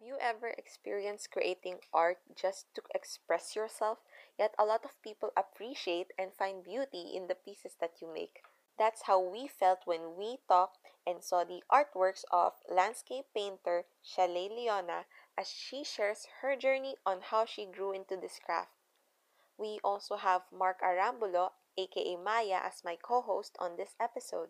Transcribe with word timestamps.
Have 0.00 0.06
you 0.06 0.16
ever 0.18 0.54
experienced 0.56 1.30
creating 1.30 1.80
art 1.92 2.20
just 2.34 2.74
to 2.74 2.80
express 2.94 3.54
yourself? 3.54 3.98
Yet 4.38 4.54
a 4.58 4.64
lot 4.64 4.82
of 4.82 5.02
people 5.02 5.30
appreciate 5.36 6.06
and 6.18 6.32
find 6.32 6.64
beauty 6.64 7.12
in 7.14 7.26
the 7.26 7.34
pieces 7.34 7.74
that 7.82 8.00
you 8.00 8.08
make. 8.08 8.40
That's 8.78 9.02
how 9.02 9.20
we 9.20 9.46
felt 9.46 9.80
when 9.84 10.16
we 10.16 10.38
talked 10.48 10.78
and 11.06 11.22
saw 11.22 11.44
the 11.44 11.62
artworks 11.70 12.24
of 12.32 12.54
landscape 12.66 13.26
painter 13.34 13.84
Chalet 14.02 14.48
Leona 14.48 15.04
as 15.36 15.50
she 15.50 15.84
shares 15.84 16.26
her 16.40 16.56
journey 16.56 16.96
on 17.04 17.20
how 17.20 17.44
she 17.44 17.66
grew 17.66 17.92
into 17.92 18.16
this 18.16 18.40
craft. 18.42 18.70
We 19.58 19.80
also 19.84 20.16
have 20.16 20.44
Mark 20.50 20.80
Arambulo, 20.80 21.50
aka 21.76 22.16
Maya, 22.16 22.60
as 22.64 22.80
my 22.82 22.96
co 22.96 23.20
host 23.20 23.54
on 23.58 23.76
this 23.76 23.96
episode. 24.00 24.48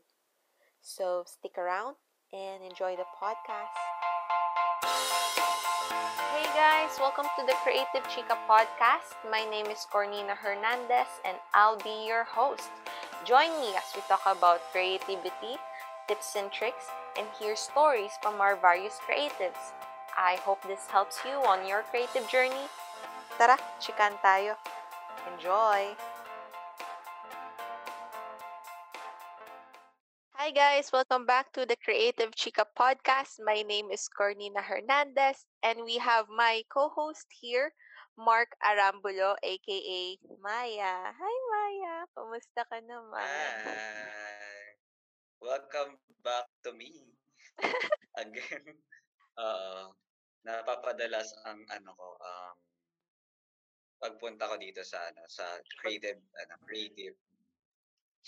So 0.81 1.25
stick 1.27 1.59
around 1.59 1.97
and 2.33 2.63
enjoy 2.63 2.95
the 2.95 3.07
podcast. 3.21 3.75
Guys, 6.61 7.01
welcome 7.01 7.25
to 7.41 7.47
the 7.47 7.57
Creative 7.65 8.05
Chica 8.13 8.37
podcast. 8.45 9.17
My 9.33 9.49
name 9.49 9.73
is 9.73 9.89
Cornina 9.89 10.37
Hernandez 10.37 11.09
and 11.25 11.39
I'll 11.55 11.81
be 11.81 12.05
your 12.05 12.25
host. 12.25 12.69
Join 13.25 13.49
me 13.65 13.73
as 13.81 13.89
we 13.97 14.05
talk 14.05 14.21
about 14.29 14.61
creativity, 14.71 15.57
tips 16.07 16.37
and 16.37 16.53
tricks, 16.53 16.85
and 17.17 17.25
hear 17.41 17.57
stories 17.57 18.13
from 18.21 18.43
our 18.43 18.61
various 18.61 19.01
creatives. 19.09 19.73
I 20.13 20.37
hope 20.45 20.61
this 20.69 20.85
helps 20.93 21.17
you 21.25 21.41
on 21.49 21.67
your 21.67 21.81
creative 21.89 22.29
journey. 22.29 22.69
Tara, 23.41 23.57
chikan 23.81 24.21
tayo. 24.21 24.61
Enjoy! 25.33 25.97
Hi 30.41 30.57
guys, 30.57 30.89
welcome 30.89 31.29
back 31.29 31.53
to 31.53 31.69
the 31.69 31.77
Creative 31.85 32.33
Chica 32.33 32.65
podcast. 32.73 33.37
My 33.45 33.61
name 33.61 33.93
is 33.93 34.09
Cornina 34.09 34.65
Hernandez 34.65 35.45
and 35.61 35.85
we 35.85 36.01
have 36.01 36.33
my 36.33 36.65
co-host 36.73 37.29
here, 37.29 37.77
Mark 38.17 38.49
Arambulo 38.65 39.37
aka 39.45 40.17
Maya. 40.41 41.13
Hi 41.13 41.37
Maya, 41.53 42.09
kumusta 42.17 42.65
ka 42.73 42.81
naman? 42.81 43.21
Hi! 43.21 44.81
Welcome 45.45 46.01
back 46.25 46.49
to 46.65 46.73
me. 46.73 47.13
Again. 48.25 48.81
Oo. 49.37 49.93
Napapadalas 50.49 51.37
ang 51.45 51.69
ano 51.69 51.93
ko, 51.93 52.17
um, 52.17 52.57
pagpunta 54.01 54.49
ko 54.49 54.57
dito 54.57 54.81
sa 54.89 55.05
ano, 55.05 55.21
sa 55.29 55.45
creative, 55.85 56.25
ano, 56.41 56.57
creative. 56.65 57.13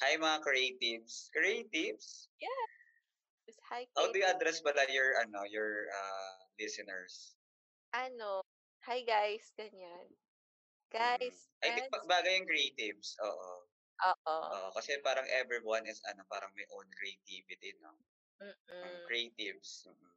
Hi 0.00 0.16
mga 0.16 0.40
creatives. 0.40 1.28
Creatives? 1.36 2.32
Yes, 2.40 3.58
Hi 3.68 3.84
How 3.92 4.08
do 4.08 4.16
you 4.16 4.24
address 4.24 4.64
pala 4.64 4.88
your, 4.88 5.20
ano, 5.20 5.44
your 5.44 5.92
uh, 5.92 6.36
listeners? 6.56 7.36
Ano? 7.92 8.40
Hi 8.88 9.04
guys, 9.04 9.52
ganyan. 9.52 10.08
Mm. 10.08 10.96
Guys, 10.96 11.36
I 11.60 11.76
think 11.76 11.92
bagay 12.08 12.40
yung 12.40 12.48
creatives. 12.48 13.20
Oo. 13.20 13.68
Oo. 14.16 14.36
Oo. 14.48 14.68
Kasi 14.72 14.96
parang 15.04 15.28
everyone 15.28 15.84
is, 15.84 16.00
ano, 16.08 16.24
parang 16.32 16.52
may 16.56 16.64
own 16.72 16.88
creativity, 16.96 17.76
no? 17.84 17.92
Mm, 18.40 18.48
Mm-mm. 18.48 19.04
creatives. 19.04 19.84
Mm. 19.92 20.12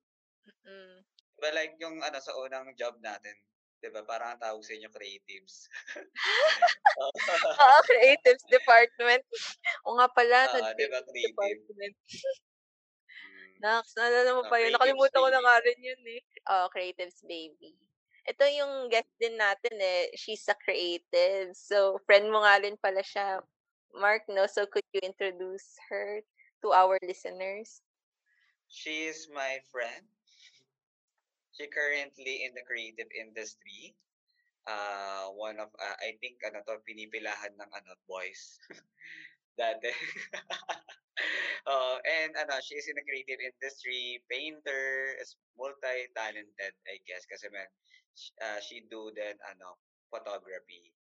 Mm-mm. 0.45 0.93
Diba 1.35 1.49
like 1.51 1.75
yung 1.83 1.99
ano 1.99 2.17
sa 2.23 2.31
unang 2.39 2.71
job 2.79 2.95
natin, 3.03 3.35
'di 3.81 3.89
ba? 3.91 4.01
Parang 4.07 4.35
ang 4.35 4.41
tawag 4.41 4.63
sa 4.65 4.73
inyo 4.75 4.89
creatives. 4.91 5.67
Oo. 7.01 7.79
Creatives 7.87 8.43
department. 8.47 9.23
O 9.85 9.95
nga 9.99 10.07
pala, 10.11 10.37
Oo, 10.49 10.69
'di 10.75 10.85
ba 10.91 10.99
nag-creative 10.99 11.11
creative? 11.11 11.31
department. 11.31 11.95
Nax, 13.63 13.95
naalala 13.95 14.31
mo 14.35 14.43
Oh, 14.43 14.49
pa 14.51 14.59
yun? 14.59 14.71
Nakalimutan 14.75 15.15
ko 15.23 15.29
na 15.31 15.41
nga 15.41 15.55
rin 15.63 15.79
yun 15.79 16.01
eh. 16.11 16.21
Oh, 16.51 16.67
creatives 16.69 17.23
baby. 17.23 17.75
Ito 18.27 18.43
yung 18.51 18.89
guest 18.91 19.09
din 19.21 19.37
natin 19.39 19.75
eh. 19.79 20.11
She's 20.17 20.43
a 20.51 20.57
creative. 20.57 21.53
So, 21.55 22.01
friend 22.03 22.27
mo 22.33 22.41
nga 22.43 22.59
rin 22.59 22.75
pala 22.77 22.99
siya. 23.05 23.41
Mark, 23.95 24.27
no? 24.27 24.43
So, 24.49 24.67
could 24.67 24.83
you 24.91 24.99
introduce 25.05 25.77
her 25.87 26.19
to 26.65 26.73
our 26.75 26.99
listeners? 27.05 27.79
She 28.67 29.07
is 29.07 29.27
my 29.29 29.59
friend. 29.71 30.14
She 31.55 31.67
currently 31.71 32.43
in 32.43 32.53
the 32.53 32.61
creative 32.67 33.07
industry. 33.15 33.95
Uh, 34.67 35.31
one 35.33 35.59
of 35.59 35.69
uh, 35.79 35.97
I 36.03 36.17
think 36.19 36.41
ano 36.43 36.59
to 36.67 36.81
pinipilahan 36.83 37.55
ng 37.55 37.69
ano 37.71 37.91
boys. 38.09 38.59
Dati. 39.59 39.87
oh, 41.71 41.95
and 42.03 42.35
ano, 42.35 42.59
she 42.59 42.75
is 42.75 42.91
in 42.91 42.99
the 42.99 43.07
creative 43.07 43.39
industry, 43.39 44.19
painter, 44.27 45.15
is 45.23 45.39
multi-talented, 45.55 46.73
I 46.83 46.95
guess, 47.07 47.23
kasi 47.23 47.47
man, 47.47 47.69
uh, 48.43 48.59
she 48.59 48.83
do 48.91 49.15
then 49.15 49.39
ano, 49.47 49.79
photography. 50.11 50.91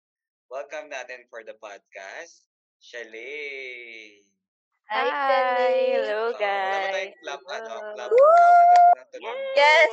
Welcome 0.46 0.86
natin 0.94 1.26
for 1.26 1.42
the 1.42 1.58
podcast, 1.58 2.46
Chalet. 2.78 4.22
Hi, 4.86 5.08
Hi! 5.10 5.74
Hello, 5.98 6.30
Oh, 6.30 6.38
wala 6.38 6.38
guys! 6.38 6.94
tayong 6.94 7.14
clap, 7.26 7.42
ano, 7.50 7.74
clap, 7.98 8.10
Woo! 8.14 8.93
Yes! 9.20 9.92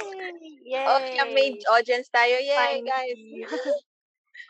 Yay! 0.66 0.86
Oh, 0.88 1.00
siya 1.14 1.26
made 1.30 1.62
Yay! 1.62 1.70
audience 1.70 2.08
tayo. 2.10 2.36
Yay, 2.42 2.82
guys! 2.82 3.18
Finally! 3.18 3.46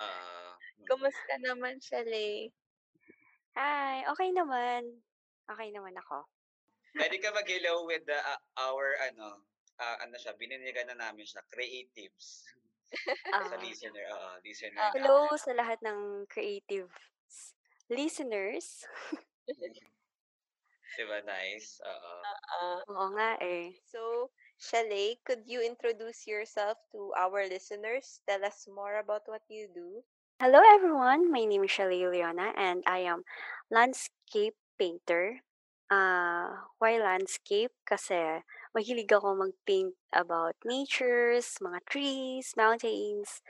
Ah, 0.02 0.58
mm. 0.82 0.86
Kumusta 0.90 1.38
naman, 1.46 1.78
Shelley? 1.78 2.50
Hi! 3.54 4.02
Okay 4.10 4.34
naman. 4.34 4.98
Okay 5.46 5.70
naman 5.70 5.94
ako. 5.94 6.26
Pwede 6.98 7.22
ka 7.22 7.30
mag-hello 7.38 7.86
with 7.86 8.02
the, 8.10 8.18
uh, 8.18 8.42
our, 8.58 8.98
ano, 9.06 9.46
uh, 9.78 9.98
ano 10.02 10.18
siya, 10.18 10.34
bininigan 10.42 10.90
na 10.90 10.98
namin 10.98 11.22
siya, 11.28 11.46
creatives. 11.54 12.50
sa 13.30 13.56
Ah, 13.56 13.62
listener, 13.62 14.04
oo, 14.10 14.30
listener 14.42 14.74
namin. 14.74 14.92
hello 15.00 15.30
sa 15.38 15.54
lahat 15.54 15.78
ng 15.86 16.26
creative 16.28 16.90
listeners. 17.88 18.84
Diba, 20.98 21.24
nice? 21.24 21.80
Oo. 21.88 22.14
Ah, 22.26 22.80
Oo 22.90 23.08
nga 23.16 23.40
eh. 23.40 23.72
so, 23.88 24.28
Shelley, 24.62 25.18
could 25.26 25.50
you 25.50 25.58
introduce 25.66 26.30
yourself 26.30 26.78
to 26.94 27.10
our 27.18 27.50
listeners? 27.50 28.22
Tell 28.30 28.46
us 28.46 28.70
more 28.70 29.02
about 29.02 29.26
what 29.26 29.42
you 29.50 29.66
do. 29.74 30.06
Hello 30.38 30.62
everyone, 30.62 31.34
my 31.34 31.50
name 31.50 31.66
is 31.66 31.74
Shelly 31.74 32.06
Leona 32.06 32.54
and 32.54 32.86
I 32.86 33.10
am 33.10 33.26
landscape 33.74 34.54
painter. 34.78 35.42
Ah, 35.90 36.70
why 36.78 37.02
landscape? 37.02 37.74
Kasi 37.90 38.46
mahilig 38.78 39.10
ako 39.10 39.34
mag-paint 39.34 39.98
about 40.14 40.54
natures, 40.62 41.58
mga 41.58 41.82
trees, 41.90 42.54
mountains, 42.54 43.42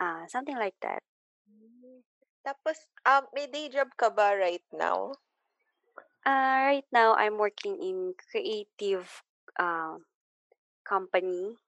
ah, 0.00 0.24
something 0.24 0.56
like 0.56 0.80
that. 0.80 1.04
Mm. 1.52 2.00
Tapos, 2.40 2.80
um, 3.04 3.28
may 3.36 3.44
day 3.44 3.68
job 3.68 3.92
ka 4.00 4.08
ba 4.08 4.32
right 4.32 4.64
now? 4.72 5.20
Ah, 6.24 6.72
right 6.72 6.88
now 6.88 7.12
I'm 7.12 7.36
working 7.36 7.76
in 7.76 8.16
creative 8.32 9.20
uh, 9.60 10.00
company 10.86 11.58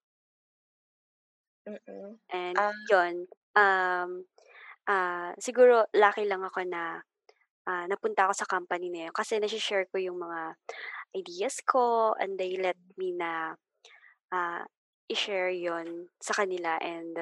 Mm-mm. 1.67 2.19
and 2.33 2.59
Ah. 2.59 2.73
yon 2.89 3.25
um 3.57 4.25
ah 4.89 5.33
siguro 5.41 5.87
lucky 5.97 6.25
lang 6.29 6.43
ako 6.45 6.63
na 6.69 7.01
ah, 7.69 7.85
napunta 7.91 8.27
ako 8.29 8.35
sa 8.45 8.49
company 8.51 8.89
na 8.93 9.09
yun 9.11 9.15
kasi 9.17 9.39
nasi-share 9.41 9.87
ko 9.93 9.99
yung 10.03 10.19
mga 10.21 10.57
ideas 11.17 11.61
ko 11.67 12.15
and 12.21 12.37
they 12.41 12.57
let 12.61 12.79
me 13.01 13.13
na 13.17 13.55
ah, 14.35 14.65
i-share 15.11 15.53
yon 15.55 16.11
sa 16.23 16.35
kanila 16.37 16.79
and 16.83 17.17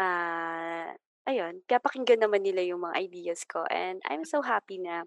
ah 0.00 0.92
ayun, 1.28 1.62
pinapakinggan 1.68 2.20
naman 2.24 2.42
nila 2.44 2.62
yung 2.66 2.82
mga 2.86 2.98
ideas 3.06 3.44
ko 3.48 3.64
and 3.70 4.00
I'm 4.08 4.24
so 4.28 4.42
happy 4.44 4.78
na 4.82 5.04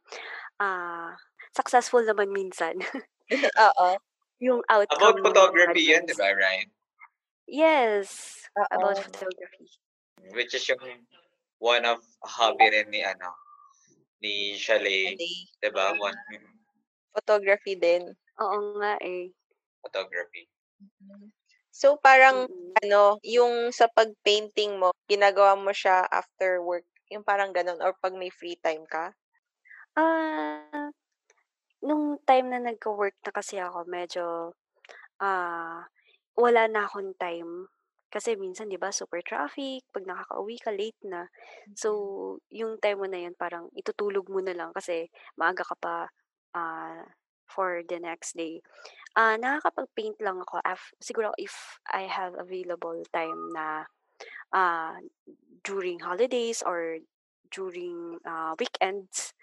ah, 0.61 1.15
successful 1.55 2.03
naman 2.05 2.31
minsan 2.33 2.79
Oo. 3.65 3.99
Yung 4.39 4.63
outcome 4.71 5.19
About 5.19 5.23
photography 5.23 5.83
jobs. 5.91 6.07
di 6.07 6.15
ba, 6.15 6.29
right? 6.33 6.69
Yes, 7.47 8.39
about 8.55 8.97
Oo. 8.97 9.03
photography. 9.03 9.67
Which 10.35 10.53
is 10.53 10.67
yung 10.69 10.81
one 11.59 11.83
of 11.85 11.99
hobby 12.23 12.69
rin 12.71 12.89
ni, 12.91 13.01
ano, 13.03 13.33
ni 14.23 14.55
Chalet, 14.55 15.15
Shelley. 15.17 15.47
di 15.59 15.69
ba? 15.71 15.91
Oo. 15.95 16.03
One, 16.07 16.17
Photography 17.15 17.73
din. 17.75 18.05
Oo 18.39 18.57
nga 18.79 18.95
eh. 19.01 19.33
photography. 19.83 20.47
So, 21.71 21.95
parang, 21.97 22.45
Mm. 22.49 22.73
ano, 22.83 23.03
yung 23.23 23.71
sa 23.71 23.87
pag-painting 23.87 24.77
mo, 24.77 24.91
ginagawa 25.07 25.55
mo 25.55 25.71
siya 25.71 26.03
after 26.11 26.59
work, 26.61 26.85
yung 27.09 27.23
parang 27.23 27.55
ganun, 27.55 27.79
or 27.81 27.95
pag 27.97 28.13
may 28.13 28.29
free 28.29 28.59
time 28.59 28.83
ka? 28.85 29.15
Ah, 29.97 30.91
nung 31.85 32.19
time 32.27 32.47
na 32.51 32.59
nagka-work 32.63 33.15
na 33.25 33.31
kasi 33.35 33.57
ako 33.61 33.85
medyo, 33.89 34.53
ah, 35.21 35.85
wala 36.37 36.63
na 36.71 36.85
akong 36.87 37.15
time. 37.19 37.67
Kasi 38.13 38.35
minsan 38.39 38.69
'di 38.71 38.79
ba 38.81 38.91
super 38.95 39.21
traffic, 39.25 39.83
'pag 39.93 40.05
nakakauwi 40.07 40.57
ka 40.61 40.71
late 40.73 40.99
na. 41.05 41.27
So, 41.77 41.89
yung 42.53 42.79
time 42.81 42.99
mo 43.03 43.07
na 43.09 43.19
yun 43.25 43.35
parang 43.37 43.69
itutulog 43.77 44.27
mo 44.31 44.39
na 44.43 44.53
lang 44.57 44.71
kasi 44.75 45.09
maaga 45.39 45.63
ka 45.67 45.75
pa, 45.79 45.95
ah, 46.57 47.03
for 47.49 47.81
the 47.87 47.99
next 48.01 48.35
day. 48.37 48.61
Ah, 49.17 49.35
nakakapag-paint 49.39 50.19
lang 50.23 50.39
ako 50.43 50.61
af 50.65 50.91
siguro 51.01 51.31
if 51.39 51.79
I 51.89 52.07
have 52.09 52.35
available 52.39 53.01
time 53.13 53.51
na, 53.55 53.85
ah, 54.55 54.97
during 55.65 55.99
holidays 56.03 56.61
or 56.65 56.99
during, 57.53 58.19
ah, 58.27 58.53
weekends, 58.59 59.33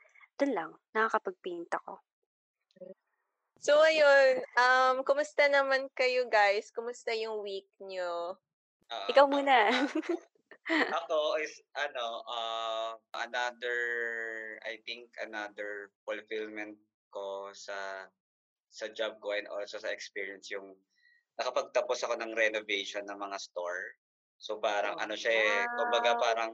dun 0.41 0.53
lang 0.57 0.71
nakakapag-paint 0.97 1.71
ako. 1.75 2.01
So 3.67 3.83
ayun, 3.83 4.47
um, 4.55 5.03
kumusta 5.03 5.51
naman 5.51 5.91
kayo 5.99 6.31
guys? 6.31 6.71
Kumusta 6.71 7.11
yung 7.19 7.43
week 7.43 7.67
niyo? 7.83 8.39
Oo. 8.95 9.07
Ikaw 9.11 9.27
muna. 9.27 9.75
Ako 11.03 11.35
is 11.43 11.51
ano, 11.75 12.23
uh, 12.31 12.95
another 13.27 13.81
I 14.63 14.79
think 14.87 15.11
another 15.19 15.91
fulfillment 16.07 16.79
ko 17.11 17.51
sa 17.51 18.07
sa 18.71 18.87
job 18.95 19.19
ko 19.19 19.35
and 19.35 19.51
also 19.51 19.83
sa 19.83 19.91
experience 19.91 20.47
yung 20.55 20.79
nakapagtapos 21.35 22.07
ako 22.07 22.23
ng 22.23 22.39
renovation 22.39 23.03
ng 23.03 23.19
mga 23.19 23.35
store. 23.51 23.99
So 24.39 24.63
parang 24.63 24.95
Oh, 24.95 25.03
ano 25.03 25.19
siya 25.19 25.35
eh, 25.35 25.67
kumbaga 25.75 26.15
Wow. 26.15 26.23
parang 26.23 26.51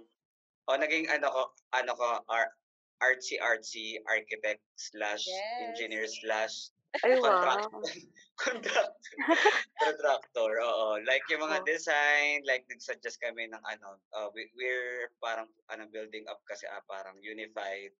oh 0.64 0.80
naging 0.80 1.12
ano 1.12 1.28
ko 1.28 1.42
ano 1.76 1.92
ko 1.92 2.24
ar- 2.32 2.56
artsy-artsy 3.04 4.00
architect 4.08 4.64
slash 4.80 5.28
engineer 5.60 6.08
yes. 6.08 6.16
slash 6.24 6.56
Ay, 7.00 7.16
contract 7.24 7.72
wow. 7.72 7.80
contract 8.42 8.94
contractor 9.82 10.52
oo 10.60 11.00
like 11.08 11.24
yung 11.32 11.40
mga 11.40 11.60
Oh. 11.60 11.66
design 11.66 12.44
like 12.44 12.64
nag-suggest 12.68 13.16
kami 13.20 13.48
ng 13.48 13.62
ano 13.64 13.96
uh, 14.12 14.28
we, 14.32 14.48
we're 14.52 15.08
parang 15.20 15.48
ano 15.72 15.88
building 15.88 16.28
up 16.28 16.40
kasi 16.44 16.68
ah, 16.68 16.82
parang 16.84 17.16
unified 17.20 17.92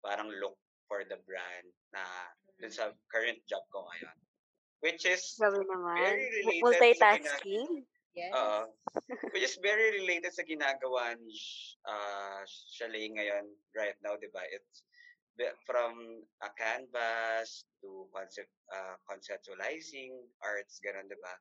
parang 0.00 0.32
look 0.40 0.56
for 0.88 1.04
the 1.04 1.16
brand 1.24 1.66
na 1.92 2.02
dun 2.56 2.72
sa 2.72 2.92
current 3.08 3.40
job 3.44 3.64
ko 3.68 3.84
ngayon 3.90 4.16
which 4.80 5.04
is 5.04 5.36
Grabe 5.36 5.62
naman. 5.62 5.96
very 5.96 6.26
related 6.42 6.72
sa 6.72 6.84
ginagawa 6.84 7.38
multitasking. 7.38 7.70
Yes. 8.12 8.32
Oo. 8.36 8.60
which 9.32 9.46
is 9.46 9.56
very 9.64 9.88
related 9.96 10.32
sa 10.36 10.44
ginagawa 10.44 11.16
ni 11.16 11.32
uh, 11.88 12.44
Shalay 12.44 13.08
ngayon 13.08 13.48
right 13.72 13.96
now, 14.04 14.20
di 14.20 14.28
ba? 14.28 14.44
It's 14.44 14.84
from 15.66 16.22
a 16.42 16.50
canvas 16.54 17.64
to 17.80 18.06
concept 18.12 18.52
uh, 18.70 18.94
conceptualizing 19.08 20.12
arts, 20.42 20.78
ganun, 20.84 21.08
di 21.08 21.18
ba? 21.18 21.34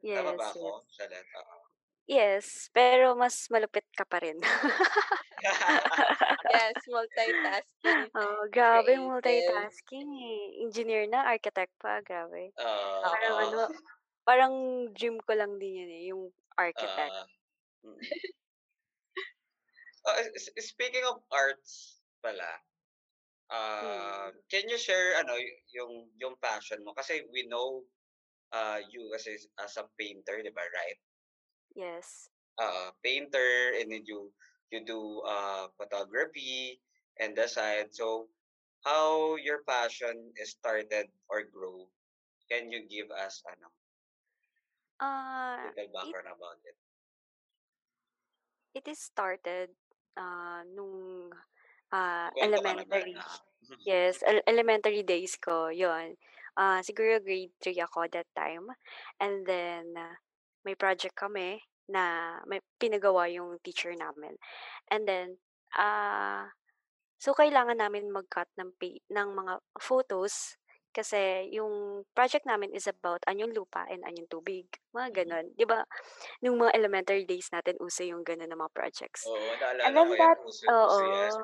Tama 0.00 0.32
Yes, 0.32 0.38
ba 0.38 0.46
yes. 0.48 0.56
ako, 0.56 0.68
Shalet? 0.88 1.26
Oo. 1.36 1.58
Yes, 2.10 2.46
pero 2.74 3.14
mas 3.14 3.46
malupit 3.52 3.86
ka 3.94 4.02
pa 4.02 4.18
rin. 4.18 4.38
Yes, 6.50 6.76
multitasking, 6.84 8.12
Oo, 8.20 8.44
grabe 8.52 8.92
creative. 8.92 9.08
multitasking, 9.08 10.08
eh. 10.20 10.40
Engineer 10.66 11.08
na, 11.08 11.24
architect 11.24 11.72
pa, 11.80 12.04
grabe. 12.04 12.52
Oo. 12.60 12.88
Parang 13.00 13.32
oo. 13.32 13.40
ano, 13.40 13.58
parang 14.28 14.54
dream 14.92 15.16
ko 15.24 15.32
lang 15.32 15.56
din 15.56 15.80
yun, 15.80 15.90
eh, 15.90 16.02
yung 16.12 16.22
architect. 16.60 17.14
Mm. 17.86 17.96
Uh, 20.04 20.16
s- 20.36 20.52
speaking 20.60 21.04
of 21.08 21.20
arts 21.32 22.00
pala, 22.20 22.48
uh, 23.50 24.30
Hmm. 24.30 24.40
can 24.50 24.68
you 24.68 24.78
share 24.78 25.18
ano 25.20 25.34
yung 25.74 26.10
yung 26.18 26.36
passion 26.40 26.84
mo 26.84 26.92
kasi 26.94 27.24
we 27.32 27.46
know 27.48 27.84
uh, 28.52 28.80
you 28.90 29.10
kasi 29.14 29.36
as 29.60 29.76
a 29.78 29.86
painter, 29.98 30.40
'di 30.42 30.52
ba, 30.54 30.64
right? 30.64 30.98
Yes. 31.74 32.30
uh, 32.58 32.92
painter 33.02 33.72
and 33.78 33.90
then 33.90 34.04
you 34.06 34.32
you 34.70 34.84
do 34.84 35.20
uh, 35.26 35.68
photography 35.76 36.80
and 37.18 37.38
side. 37.50 37.92
So 37.94 38.30
how 38.84 39.36
your 39.36 39.64
passion 39.64 40.32
is 40.36 40.50
started 40.52 41.10
or 41.28 41.42
grow? 41.44 41.90
Can 42.50 42.70
you 42.72 42.86
give 42.88 43.10
us 43.10 43.42
ano 43.46 43.70
Ah, 45.00 45.72
little 45.76 45.88
it 46.02 46.16
background 46.16 46.26
about 46.26 46.58
it? 46.64 46.76
it 48.74 48.86
is 48.88 48.98
started, 48.98 49.70
ah, 50.16 50.62
nung, 50.66 51.30
ah, 51.92 52.30
Kwento 52.34 52.58
ka 52.66 52.72
naman. 52.78 53.06
elementary. 53.06 53.18
Ah. 53.18 53.38
Yes, 53.86 54.22
el 54.26 54.42
elementary 54.46 55.02
days 55.04 55.36
ko, 55.40 55.68
yun. 55.72 56.16
Ah, 56.58 56.80
siguro 56.84 57.18
grade 57.22 57.52
3 57.62 57.78
ako 57.80 58.08
that 58.12 58.28
time. 58.36 58.68
And 59.20 59.46
then, 59.46 59.94
ah, 59.96 60.16
may 60.66 60.76
project 60.76 61.16
kami 61.16 61.60
na 61.88 62.38
may 62.46 62.60
pinagawa 62.80 63.28
yung 63.32 63.58
teacher 63.64 63.92
namin. 63.96 64.36
And 64.92 65.08
then, 65.08 65.38
ah, 65.76 66.52
so 67.20 67.32
kailangan 67.36 67.78
namin 67.82 68.10
mag-cut 68.12 68.48
ng 68.58 68.70
pa 68.80 68.90
ng 69.12 69.28
mga 69.36 69.54
photos 69.80 70.56
kasi 70.90 71.46
yung 71.54 72.02
project 72.16 72.44
namin 72.50 72.74
is 72.74 72.86
about 72.90 73.22
anyong 73.30 73.54
lupa 73.54 73.86
and 73.92 74.02
anyong 74.02 74.26
tubig, 74.32 74.66
mga 74.96 75.08
Mhm. 75.24 75.24
gano'n. 75.24 75.46
'Di 75.54 75.64
ba, 75.68 75.86
nung 76.42 76.58
mga 76.62 76.74
elementary 76.78 77.24
days 77.28 77.48
natin 77.54 77.78
uso 77.82 78.02
yung 78.06 78.22
gano'n 78.26 78.50
na 78.50 78.58
mga 78.58 78.72
projects. 78.74 79.30
Oo, 79.30 79.52
And 79.84 79.94
naalala 79.96 79.98
then 79.98 80.08
ko 80.08 80.12
yan. 80.22 80.32
that 80.32 80.38
Uso, 80.48 80.66
oo, 80.70 81.00
yan. 81.14 81.34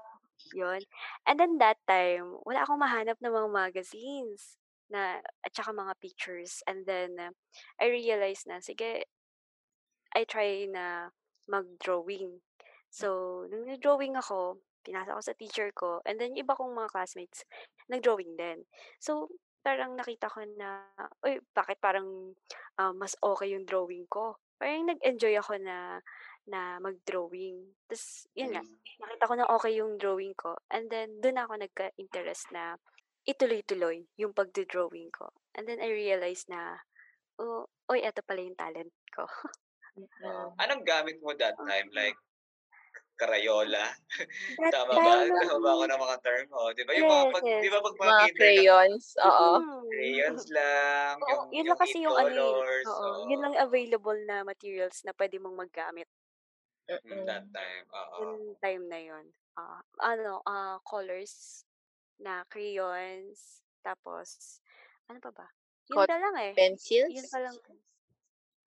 Yun. 0.54 0.82
And 1.26 1.40
then 1.40 1.58
that 1.58 1.81
time, 1.88 2.38
wala 2.44 2.62
akong 2.62 2.82
mahanap 2.82 3.19
na 3.22 3.31
mga 3.32 3.50
magazines 3.50 4.58
na 4.90 5.19
at 5.43 5.52
saka 5.54 5.75
mga 5.75 5.94
pictures. 5.98 6.62
And 6.66 6.87
then, 6.87 7.19
ah, 7.19 7.32
I 7.81 7.90
realized 7.90 8.46
na, 8.46 8.62
sige, 8.62 9.06
I 10.14 10.22
try 10.25 10.66
na 10.70 11.10
mag-drawing. 11.50 12.43
So, 12.90 13.44
nung 13.50 13.66
nag-drawing 13.66 14.16
ako, 14.16 14.62
pinasa 14.87 15.19
ko 15.19 15.22
sa 15.22 15.34
teacher 15.34 15.75
ko, 15.75 16.00
and 16.06 16.22
then 16.22 16.38
iba 16.38 16.54
kong 16.54 16.72
mga 16.72 16.94
classmates, 16.94 17.42
nag-drawing 17.90 18.38
din. 18.38 18.62
So, 19.02 19.28
parang 19.66 19.98
nakita 19.98 20.30
ko 20.30 20.46
na, 20.54 20.86
uy, 21.26 21.42
bakit 21.50 21.82
parang, 21.82 22.06
ah, 22.78 22.94
mas 22.94 23.18
okay 23.18 23.50
yung 23.58 23.66
drawing 23.66 24.06
ko. 24.06 24.38
Parang 24.62 24.86
nag-enjoy 24.86 25.34
ako 25.42 25.58
na 25.58 25.98
na 26.46 26.78
mag-drawing. 26.78 27.74
Tas 27.90 28.30
yun 28.38 28.54
nga, 28.54 28.62
Mm. 28.62 28.78
nakita 29.02 29.26
ko 29.26 29.34
na 29.34 29.46
okay 29.50 29.72
yung 29.82 29.98
drawing 29.98 30.30
ko, 30.38 30.54
and 30.70 30.86
then 30.94 31.18
dun 31.18 31.42
ako 31.42 31.58
nagka-interest 31.58 32.54
na 32.54 32.78
ituloy-tuloy 33.26 34.06
yung 34.14 34.30
pagdo-drawing 34.30 35.10
ko. 35.10 35.34
And 35.58 35.66
then 35.66 35.82
I 35.82 35.90
realized 35.90 36.46
na, 36.46 36.78
oh, 37.42 37.66
uy, 37.90 38.06
eto 38.06 38.22
pala 38.22 38.46
yung 38.46 38.54
talent 38.58 38.94
ko. 39.10 39.26
Mm. 39.98 40.06
anong 40.62 40.84
gamit 40.86 41.18
mo 41.24 41.34
that 41.34 41.58
Oo. 41.58 41.66
time? 41.66 41.88
Like 41.90 42.16
Crayola? 43.18 43.84
Tama 44.72 45.00
ba? 45.00 45.16
Tama 45.32 45.56
ba 45.64 45.70
ako 45.76 45.84
ng 45.88 46.02
mga 46.04 46.16
term? 46.24 46.46
Oh, 46.52 46.68
'di 46.76 46.84
ba 46.84 46.92
yung 46.96 47.08
mga 47.08 47.26
yes, 47.26 47.34
pag 47.34 47.44
'di 47.48 47.68
ba 47.72 47.80
pag 47.80 47.96
mga 47.96 48.14
Mga 48.14 48.26
crayons, 48.36 49.06
oo. 49.20 49.52
Mm. 49.60 49.92
crayons 49.92 50.44
lang, 50.52 51.16
Oo, 51.24 51.42
yung 51.52 51.52
yun 51.54 51.66
yung 51.72 51.74
lang 51.74 51.80
kasi 51.80 52.04
yung 52.04 52.16
ano, 52.18 52.34
eh, 52.36 52.60
oo, 52.88 53.08
oo. 53.08 53.24
yun 53.24 53.40
lang 53.44 53.54
available 53.58 54.18
na 54.28 54.44
materials 54.46 55.02
na 55.06 55.12
pwede 55.16 55.36
mong 55.42 55.56
maggamit 55.68 56.06
Mm, 56.88 57.26
that 57.26 57.44
time, 57.52 57.87
oo. 57.90 58.23
nung 58.23 58.56
time 58.62 58.85
na 58.88 59.00
yun. 59.00 59.26
Ah, 59.58 59.82
ano, 60.02 60.42
ah, 60.46 60.78
colors 60.85 61.64
na 62.20 62.44
crayons, 62.49 63.64
tapos 63.85 64.61
ano 65.11 65.18
pa 65.23 65.32
ba? 65.32 65.46
Yun 65.88 66.02
Cot 66.02 66.11
pa 66.11 66.16
lang, 66.18 66.37
eh. 66.40 66.54
Yun 67.08 67.26
pencils? 67.26 67.30
pa 67.30 67.38
lang. 67.42 67.56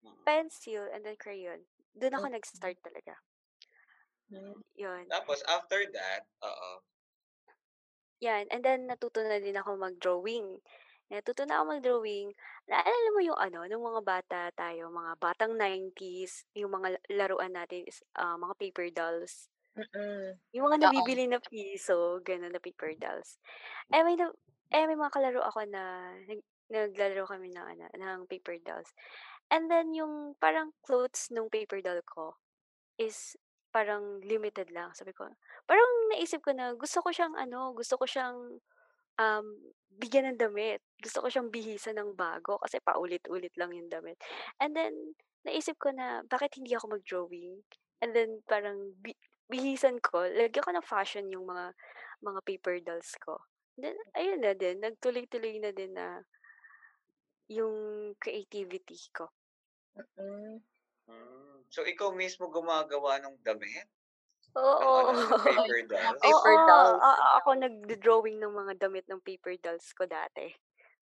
Mm. 0.04 0.26
Pencil 0.28 0.90
and 0.92 1.06
then 1.06 1.16
crayon. 1.22 1.70
Dun 1.94 2.18
ako 2.18 2.26
Mm. 2.26 2.32
nag-start 2.34 2.82
talaga. 2.82 3.22
Hmm. 4.30 4.58
Yun. 4.76 5.04
Tapos 5.10 5.40
after 5.46 5.86
that, 5.94 6.26
oo. 6.42 6.72
Yan, 8.24 8.48
and 8.50 8.64
then 8.64 8.88
natuto 8.88 9.22
na 9.22 9.38
din 9.38 9.60
ako 9.60 9.76
mag-drawing. 9.76 10.58
Natuto 11.12 11.46
na 11.46 11.62
ako 11.62 11.78
mag-drawing. 11.78 12.34
Naalala 12.66 13.10
mo 13.14 13.22
yung 13.22 13.38
ano, 13.38 13.60
nung 13.70 13.86
mga 13.86 14.02
bata 14.02 14.40
tayo, 14.58 14.90
mga 14.90 15.14
batang 15.22 15.54
90s, 15.54 16.50
yung 16.58 16.74
mga 16.74 16.98
la- 16.98 17.06
laruan 17.14 17.54
natin 17.54 17.86
is 17.86 18.02
ah, 18.18 18.40
mga 18.40 18.56
paper 18.58 18.88
dolls. 18.90 19.52
Mm. 19.76 20.40
Yung 20.56 20.66
mga 20.72 20.88
nabibili 20.88 21.28
na 21.28 21.44
piso, 21.44 22.24
gano'n 22.24 22.56
na 22.56 22.64
paper 22.64 22.96
dolls. 22.96 23.38
Eh, 23.92 24.02
may 24.02 24.16
na 24.16 24.32
eh, 24.72 24.88
may 24.88 24.96
mga 24.96 25.14
kalaro 25.14 25.44
ako 25.44 25.68
na 25.68 26.16
nag 26.26 26.42
naglalaro 26.72 27.30
kami 27.30 27.54
ng 27.54 27.66
ano, 27.78 27.86
ng 27.94 28.26
paper 28.26 28.58
dolls. 28.66 28.90
And 29.54 29.70
then 29.70 29.94
yung 29.94 30.34
parang 30.42 30.74
clothes 30.82 31.30
nung 31.30 31.52
paper 31.54 31.84
doll 31.86 32.02
ko 32.02 32.40
is 32.98 33.38
parang 33.76 34.24
limited 34.24 34.72
lang. 34.72 34.96
Sabi 34.96 35.12
ko 35.12 35.28
parang 35.68 35.92
naisip 36.16 36.40
ko 36.40 36.56
na 36.56 36.72
gusto 36.80 37.04
ko 37.04 37.12
siyang 37.12 37.36
ano, 37.36 37.76
gusto 37.76 38.00
ko 38.00 38.08
siyang, 38.08 38.38
um, 39.20 39.48
bigyan 40.00 40.32
ng 40.36 40.40
damit. 40.40 40.80
Gusto 41.04 41.24
ko 41.24 41.28
siyang 41.28 41.52
bihisan 41.52 42.00
ng 42.00 42.16
bago 42.16 42.60
kasi 42.64 42.80
paulit-ulit 42.80 43.52
lang 43.60 43.76
yung 43.76 43.92
damit. 43.92 44.16
And 44.64 44.72
then 44.76 44.94
naisip 45.44 45.76
ko 45.80 45.92
na 45.92 46.24
bakit 46.28 46.56
hindi 46.56 46.76
ako 46.76 46.96
mag-drawing? 47.00 47.60
And 48.04 48.12
then 48.16 48.44
parang 48.48 48.96
bi 49.04 49.12
bihisan 49.52 50.02
ko, 50.02 50.26
lagyan 50.26 50.66
ko 50.66 50.72
ng 50.74 50.88
fashion 50.90 51.30
yung 51.30 51.46
mga 51.46 51.76
mga 52.26 52.40
paper 52.48 52.76
dolls 52.82 53.14
ko. 53.22 53.40
Then 53.78 53.96
ayun 54.18 54.42
na 54.42 54.56
din, 54.58 54.82
nagtuloy-tuloy 54.82 55.62
na 55.62 55.72
din 55.76 55.94
na 55.94 56.24
yung 57.52 57.76
creativity 58.18 58.98
ko. 59.14 59.30
Mm. 60.18 60.75
Hmm. 61.06 61.62
So 61.70 61.86
ikaw 61.86 62.14
mismo 62.14 62.50
gumagawa 62.50 63.22
ng 63.22 63.42
damit? 63.46 63.88
Ng 64.56 64.62
Oo. 64.62 65.12
ano, 65.12 65.20
ng 65.20 65.44
paper 65.46 65.82
dolls? 65.90 66.22
Paper 66.24 66.56
Oo, 66.56 66.68
dolls. 66.70 67.02
a 67.04 67.12
ako 67.42 67.50
nagdo-drawing 67.60 68.38
ng 68.40 68.54
mga 68.54 68.74
damit 68.80 69.06
ng 69.12 69.22
paper 69.22 69.56
dolls 69.60 69.88
ko 69.94 70.08
dati. 70.08 70.50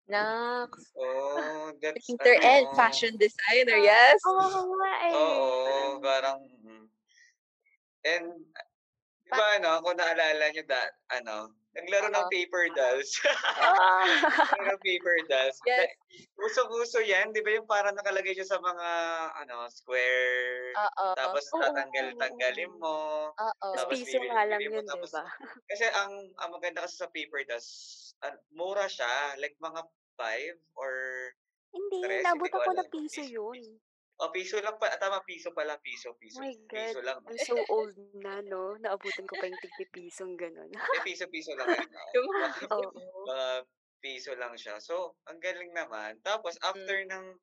Naks. 0.07 0.95
Oh, 0.95 1.75
that's 1.83 2.07
Painter 2.07 2.39
and 2.39 2.63
ano. 2.71 2.75
fashion 2.79 3.19
designer, 3.19 3.75
yes. 3.75 4.15
Oo 4.23 4.71
nga 4.79 4.93
eh. 5.03 5.13
Oo, 5.13 5.99
parang 5.99 6.39
mm. 6.39 6.87
and 8.07 8.27
di 9.27 9.31
ba 9.35 9.59
ano, 9.59 9.83
kung 9.83 9.99
naalala 9.99 10.47
nyo 10.47 10.63
da, 10.63 10.81
ano, 11.11 11.51
naglaro 11.77 12.09
ng 12.09 12.25
Oo. 12.25 12.31
paper 12.33 12.65
dolls. 12.73 13.11
Ah. 13.61 14.05
Naglaro 14.57 14.73
ng 14.73 14.81
paper 14.81 15.17
dolls. 15.29 15.57
Yes. 15.63 15.93
Uso-uso 16.41 16.99
yan, 17.05 17.29
di 17.29 17.45
ba 17.45 17.53
yung 17.53 17.69
parang 17.69 17.93
nakalagay 17.93 18.33
siya 18.33 18.49
sa 18.49 18.57
mga, 18.57 18.89
ano, 19.45 19.69
square. 19.69 20.73
Oo. 20.73 21.05
Tapos 21.13 21.45
tatanggal-tanggalin 21.53 22.73
mo. 22.81 23.29
Oo. 23.29 23.69
Tapos 23.77 24.01
piso 24.01 24.17
nga 24.17 24.49
lang 24.49 24.61
yun, 24.61 24.81
di 24.81 24.97
ba? 25.13 25.25
Kasi 25.69 25.85
ang, 25.93 26.33
ang 26.41 26.49
maganda 26.49 26.81
kasi 26.81 26.97
sa 26.97 27.09
paper 27.13 27.45
dolls, 27.45 27.69
an- 28.25 28.41
mura 28.49 28.89
siya. 28.89 29.37
Like 29.37 29.53
mga 29.61 29.85
5 30.17 30.81
or 30.81 30.93
Hindi, 31.67 31.99
Tres, 32.01 32.23
ko 32.25 32.57
ako 32.57 32.71
na 32.73 32.85
Piso, 32.89 33.21
yun. 33.21 33.61
O, 34.17 34.33
piso 34.33 34.57
lang 34.57 34.81
pa. 34.81 34.89
Tama, 34.97 35.21
piso 35.21 35.53
pala. 35.53 35.77
Piso, 35.77 36.17
piso. 36.17 36.41
Oh 36.41 36.49
my 36.49 36.57
Piso 36.65 36.99
God. 37.01 37.05
lang. 37.05 37.17
I'm 37.21 37.37
so 37.37 37.57
old 37.69 37.93
na, 38.17 38.41
no? 38.41 38.73
Naabutan 38.81 39.29
ko 39.29 39.37
pa 39.37 39.45
yung 39.45 39.61
tigpi-pisong 39.61 40.33
ganun. 40.33 40.73
Eh, 40.97 41.01
piso-piso 41.05 41.53
lang 41.53 41.69
yun. 41.69 41.85
Mga, 42.33 42.49
mga 43.29 43.49
piso 44.01 44.33
lang 44.33 44.57
siya. 44.57 44.81
So, 44.81 45.21
ang 45.29 45.37
galing 45.37 45.69
naman. 45.69 46.17
Tapos, 46.25 46.57
after 46.65 46.97
ng 47.05 47.37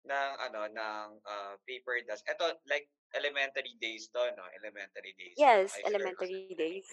ng 0.00 0.32
ano 0.48 0.64
ng 0.64 1.08
ah, 1.28 1.54
paper 1.68 2.02
dust. 2.08 2.24
Ito 2.24 2.64
like 2.66 2.88
elementary 3.14 3.76
days 3.78 4.08
to, 4.10 4.22
no? 4.34 4.48
Elementary 4.58 5.12
days. 5.14 5.36
Yes, 5.36 5.76
swear, 5.76 5.86
elementary 5.92 6.56
days. 6.56 6.88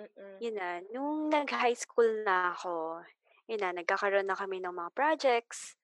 Mm-mm. 0.00 0.36
Yun 0.40 0.54
na, 0.56 0.80
nung 0.88 1.28
nag-high 1.28 1.76
school 1.76 2.24
na 2.24 2.56
ako, 2.56 3.04
yun 3.50 3.60
na, 3.60 3.76
nagkakaroon 3.76 4.24
na 4.24 4.38
kami 4.38 4.62
ng 4.64 4.72
mga 4.72 4.90
projects 4.96 5.76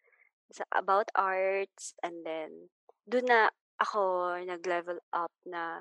sa, 0.53 0.65
about 0.75 1.09
arts 1.15 1.93
and 2.03 2.25
then 2.25 2.73
doon 3.09 3.29
na 3.29 3.49
ako 3.79 4.35
nag-level 4.43 4.99
up 5.15 5.33
na 5.47 5.81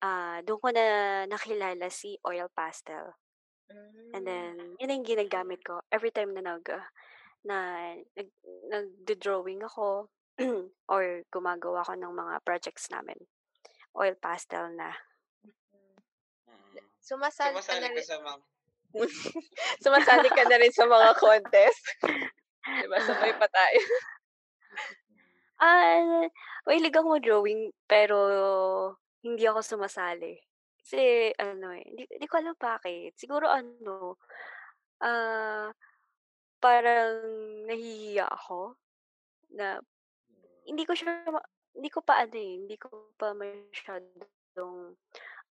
ah 0.00 0.40
doon 0.46 0.60
ko 0.62 0.68
na 0.72 0.86
nakilala 1.28 1.90
si 1.92 2.16
oil 2.24 2.48
pastel. 2.52 3.12
And 4.10 4.26
then, 4.26 4.74
yun 4.82 4.90
ang 4.90 5.06
ginagamit 5.06 5.62
ko 5.62 5.78
every 5.94 6.10
time 6.10 6.34
na 6.34 6.42
nag 6.42 6.66
ah, 6.74 6.86
na 7.46 7.56
nag 8.18 8.28
nagdo-drawing 8.66 9.62
ako 9.62 10.10
or 10.92 11.22
gumagawa 11.30 11.86
ako 11.86 11.94
ng 11.94 12.10
mga 12.10 12.34
projects 12.42 12.90
namin. 12.90 13.16
Oil 13.94 14.18
pastel 14.18 14.74
na. 14.74 14.90
Mm. 15.46 16.82
Sumasali 16.98 17.54
ka 17.58 17.78
Sumasali 17.78 17.78
na 17.78 17.88
ka 17.88 17.94
rin, 17.94 18.06
sa 18.06 18.18
mga 18.18 18.38
sumasali 19.86 20.28
ka 20.34 20.42
na 20.50 20.56
rin 20.58 20.72
sa 20.74 20.86
mga 20.90 21.10
contest. 21.14 21.84
diba? 22.64 22.98
Sabay 23.00 23.32
pa 23.36 23.46
tayo. 23.48 23.80
Ah, 25.60 26.24
mahilig 26.64 26.96
ako 26.96 27.20
drawing 27.20 27.68
pero 27.84 28.16
hindi 29.20 29.44
ako 29.44 29.60
sumasali. 29.60 30.40
Kasi 30.80 31.28
ano 31.36 31.76
eh, 31.76 31.84
hindi, 31.84 32.08
hindi 32.08 32.24
ko 32.24 32.40
alam 32.40 32.56
bakit. 32.56 33.12
Siguro 33.20 33.44
ano, 33.44 34.16
ah, 35.04 35.68
parang 36.60 37.12
nahihiya 37.68 38.24
ako 38.28 38.76
na 39.56 39.80
hindi 40.68 40.84
ko 40.88 40.92
siya 40.96 41.24
hindi 41.76 41.90
ko 41.92 42.00
pa 42.04 42.24
ano 42.24 42.36
eh, 42.36 42.52
hindi 42.64 42.76
ko 42.80 43.12
pa 43.16 43.32
masyadong 43.36 44.96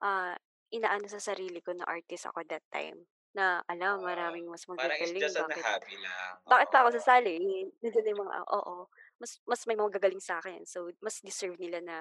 ah 0.05 0.33
inaano 0.69 1.05
sa 1.09 1.21
sarili 1.21 1.61
ko 1.65 1.73
na 1.73 1.85
artist 1.89 2.29
ako 2.29 2.45
that 2.49 2.65
time. 2.73 2.97
Na 3.36 3.62
alam, 3.69 4.01
Ah, 4.01 4.01
maraming 4.01 4.45
mas 4.50 4.65
parang 4.75 4.98
it's 5.01 5.13
magagaling. 5.13 5.19
just 5.19 5.36
an 5.38 5.50
Bakit? 5.50 5.65
hobby 5.65 5.98
lang. 6.01 6.38
Bakit 6.50 6.67
pa 6.74 6.77
ako 6.86 6.89
sasali? 6.98 7.38
Nandiyan 7.83 8.09
yung 8.15 8.21
mga, 8.25 8.38
oo, 8.50 8.89
mas, 9.21 9.38
mas 9.45 9.62
may 9.69 9.77
mga 9.77 10.00
gagaling 10.01 10.24
sa 10.24 10.41
akin. 10.41 10.65
So, 10.65 10.89
mas 11.03 11.21
deserve 11.21 11.57
nila 11.62 11.79
na 11.83 11.98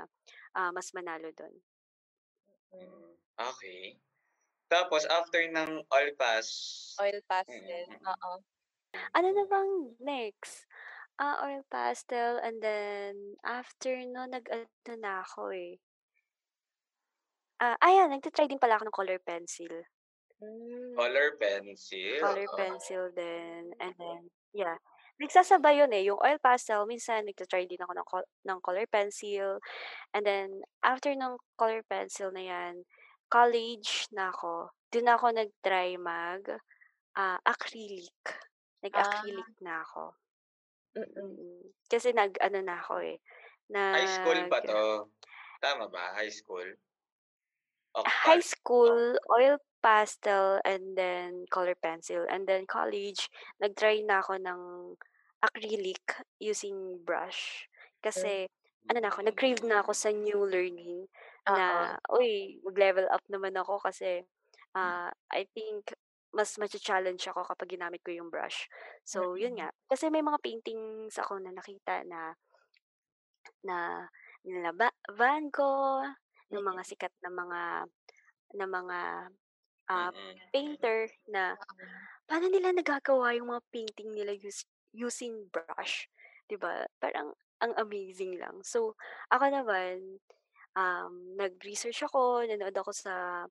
ah, 0.57 0.73
mas 0.73 0.91
manalo 0.97 1.31
doon. 1.37 1.61
Mm. 2.73 3.17
Okay. 3.39 3.97
Tapos, 4.69 5.07
after 5.07 5.43
ng 5.53 5.85
all 5.91 6.11
pass, 6.19 6.49
Oil 7.01 7.23
pastel. 7.29 7.87
Mm, 7.87 7.95
mm, 7.95 8.03
mm. 8.03 8.07
Oo. 8.11 8.33
Ano 9.17 9.29
na 9.33 9.45
bang 9.51 9.73
next? 10.01 10.67
Ah, 11.19 11.47
oil 11.47 11.63
pastel 11.71 12.39
and 12.43 12.63
then 12.63 13.37
after 13.45 13.95
no, 14.07 14.27
nag-ano 14.27 14.95
na 14.99 15.23
ako 15.27 15.53
eh. 15.55 15.79
Ah, 17.61 17.75
ayan, 17.83 18.15
nagtatry 18.15 18.47
din 18.47 18.63
pala 18.63 18.79
ako 18.79 18.85
ng 18.87 18.95
color 18.99 19.19
pencil. 19.19 19.83
Mm. 20.39 20.95
color 20.95 21.35
pencil. 21.39 22.19
Color 22.23 22.47
Oo. 22.47 22.57
pencil 22.59 23.03
din. 23.15 23.75
And 23.83 23.95
then, 23.99 24.23
yeah. 24.55 24.79
Nagsasabay 25.19 25.83
yun 25.83 25.91
eh. 25.91 26.07
Yung 26.07 26.23
oil 26.23 26.39
pastel, 26.39 26.87
minsan 26.87 27.27
nagtatry 27.27 27.67
din 27.67 27.83
ako 27.83 27.93
ng, 27.95 28.07
col- 28.07 28.33
ng 28.47 28.59
color 28.63 28.87
pencil. 28.87 29.59
And 30.15 30.23
then, 30.23 30.63
after 30.87 31.11
ng 31.11 31.35
color 31.59 31.83
pencil 31.91 32.31
na 32.31 32.47
yan, 32.47 32.87
college 33.27 34.07
na 34.15 34.31
ako. 34.31 34.71
Doon 34.95 35.11
ako 35.11 35.27
nag-try 35.35 35.99
mag 35.99 36.47
ah, 37.19 37.39
acrylic. 37.43 38.15
Nag-acrylic 38.79 39.59
na 39.59 39.83
ako. 39.83 40.15
Mm-mm. 40.95 41.35
Mm. 41.35 41.63
Kasi 41.91 42.15
nag, 42.15 42.39
ano 42.39 42.59
na 42.63 42.79
ako 42.79 42.95
eh. 43.03 43.19
Nag, 43.75 43.95
High 43.99 44.13
school 44.23 44.41
ba 44.47 44.59
to? 44.63 44.83
Tama 45.59 45.91
ba? 45.91 46.15
High 46.15 46.31
school? 46.31 46.69
O, 47.99 48.07
high 48.07 48.45
school, 48.45 49.19
oil 49.35 49.59
pastel, 49.83 50.61
and 50.65 50.97
then 50.99 51.45
color 51.51 51.75
pencil. 51.79 52.27
And 52.29 52.47
then 52.47 52.67
college, 52.67 53.31
nag-try 53.63 54.03
na 54.05 54.21
ako 54.23 54.39
ng 54.43 54.61
acrylic 55.43 56.03
using 56.43 56.99
brush. 57.07 57.67
Kasi, 58.03 58.47
ano 58.91 58.99
na 59.03 59.11
ako, 59.11 59.27
nag-crave 59.27 59.63
na 59.67 59.83
ako 59.83 59.93
sa 59.95 60.11
new 60.11 60.43
learning 60.47 61.07
na, 61.49 61.95
uy, 62.11 62.59
mag-level 62.67 63.07
up 63.11 63.23
naman 63.31 63.55
ako 63.57 63.81
kasi 63.81 64.23
ah 64.77 65.09
I 65.33 65.49
think 65.57 65.91
mas 66.29 66.61
ma-challenge 66.61 67.25
ako 67.33 67.41
kapag 67.49 67.81
ginamit 67.81 68.05
ko 68.05 68.13
yung 68.13 68.29
brush. 68.29 68.69
So, 69.01 69.33
yun 69.41 69.57
Mm-mm. 69.57 69.65
nga. 69.65 69.73
Kasi 69.89 70.13
may 70.13 70.21
mga 70.21 70.39
paintings 70.45 71.17
ako 71.17 71.41
na 71.41 71.57
nakita 71.57 72.05
na 72.05 72.37
na 73.65 74.07
nila 74.45 74.71
Ba- 74.77 74.99
Van 75.17 75.49
Gogh, 75.49 76.05
ng 76.53 76.65
mga 76.65 76.83
sikat 76.85 77.13
na 77.25 77.31
mga 77.33 77.61
na 78.57 78.67
mga 78.69 78.99
ah, 79.91 80.13
Mm-mm. 80.13 80.39
painter 80.55 81.09
na 81.29 81.57
paano 82.29 82.47
nila 82.53 82.73
nagagawa 82.77 83.35
yung 83.37 83.51
mga 83.55 83.63
painting 83.73 84.11
nila 84.15 84.33
use, 84.37 84.65
using 84.95 85.49
brush, 85.53 86.09
'di 86.49 86.57
ba? 86.61 86.87
Parang 87.03 87.35
ang 87.63 87.73
amazing 87.79 88.39
lang. 88.39 88.63
So, 88.65 88.95
ako 89.33 89.45
naman 89.51 90.21
um 90.79 91.37
nag-research 91.39 92.05
ako, 92.07 92.45
nanood 92.47 92.77
ako 92.77 92.93
sa 92.95 93.47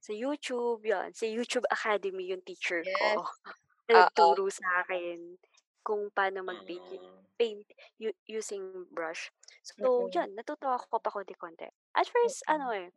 sa 0.00 0.12
YouTube, 0.14 0.84
'yon. 0.86 1.12
Sa 1.16 1.26
YouTube 1.28 1.66
Academy 1.72 2.30
yung 2.34 2.44
teacher 2.44 2.86
ko. 2.92 3.14
Yes. 3.14 3.40
Na 3.88 3.94
Oo. 4.00 4.04
nagturo 4.04 4.48
sa 4.52 4.84
akin 4.84 5.38
kung 5.86 6.08
paano 6.14 6.44
mag-paint 6.46 6.86
y- 6.92 7.02
Mm. 7.02 7.24
paint 7.40 7.66
u- 8.00 8.18
using 8.30 8.86
brush. 8.94 9.30
So, 9.64 10.06
Mm-mm. 10.06 10.10
yun, 10.12 10.34
natuto 10.38 10.70
ako 10.70 11.02
pa 11.02 11.10
konti-konti. 11.12 11.66
At 11.96 12.06
first, 12.08 12.46
Mm-mm. 12.48 12.48
ano 12.48 12.70
eh, 12.72 12.90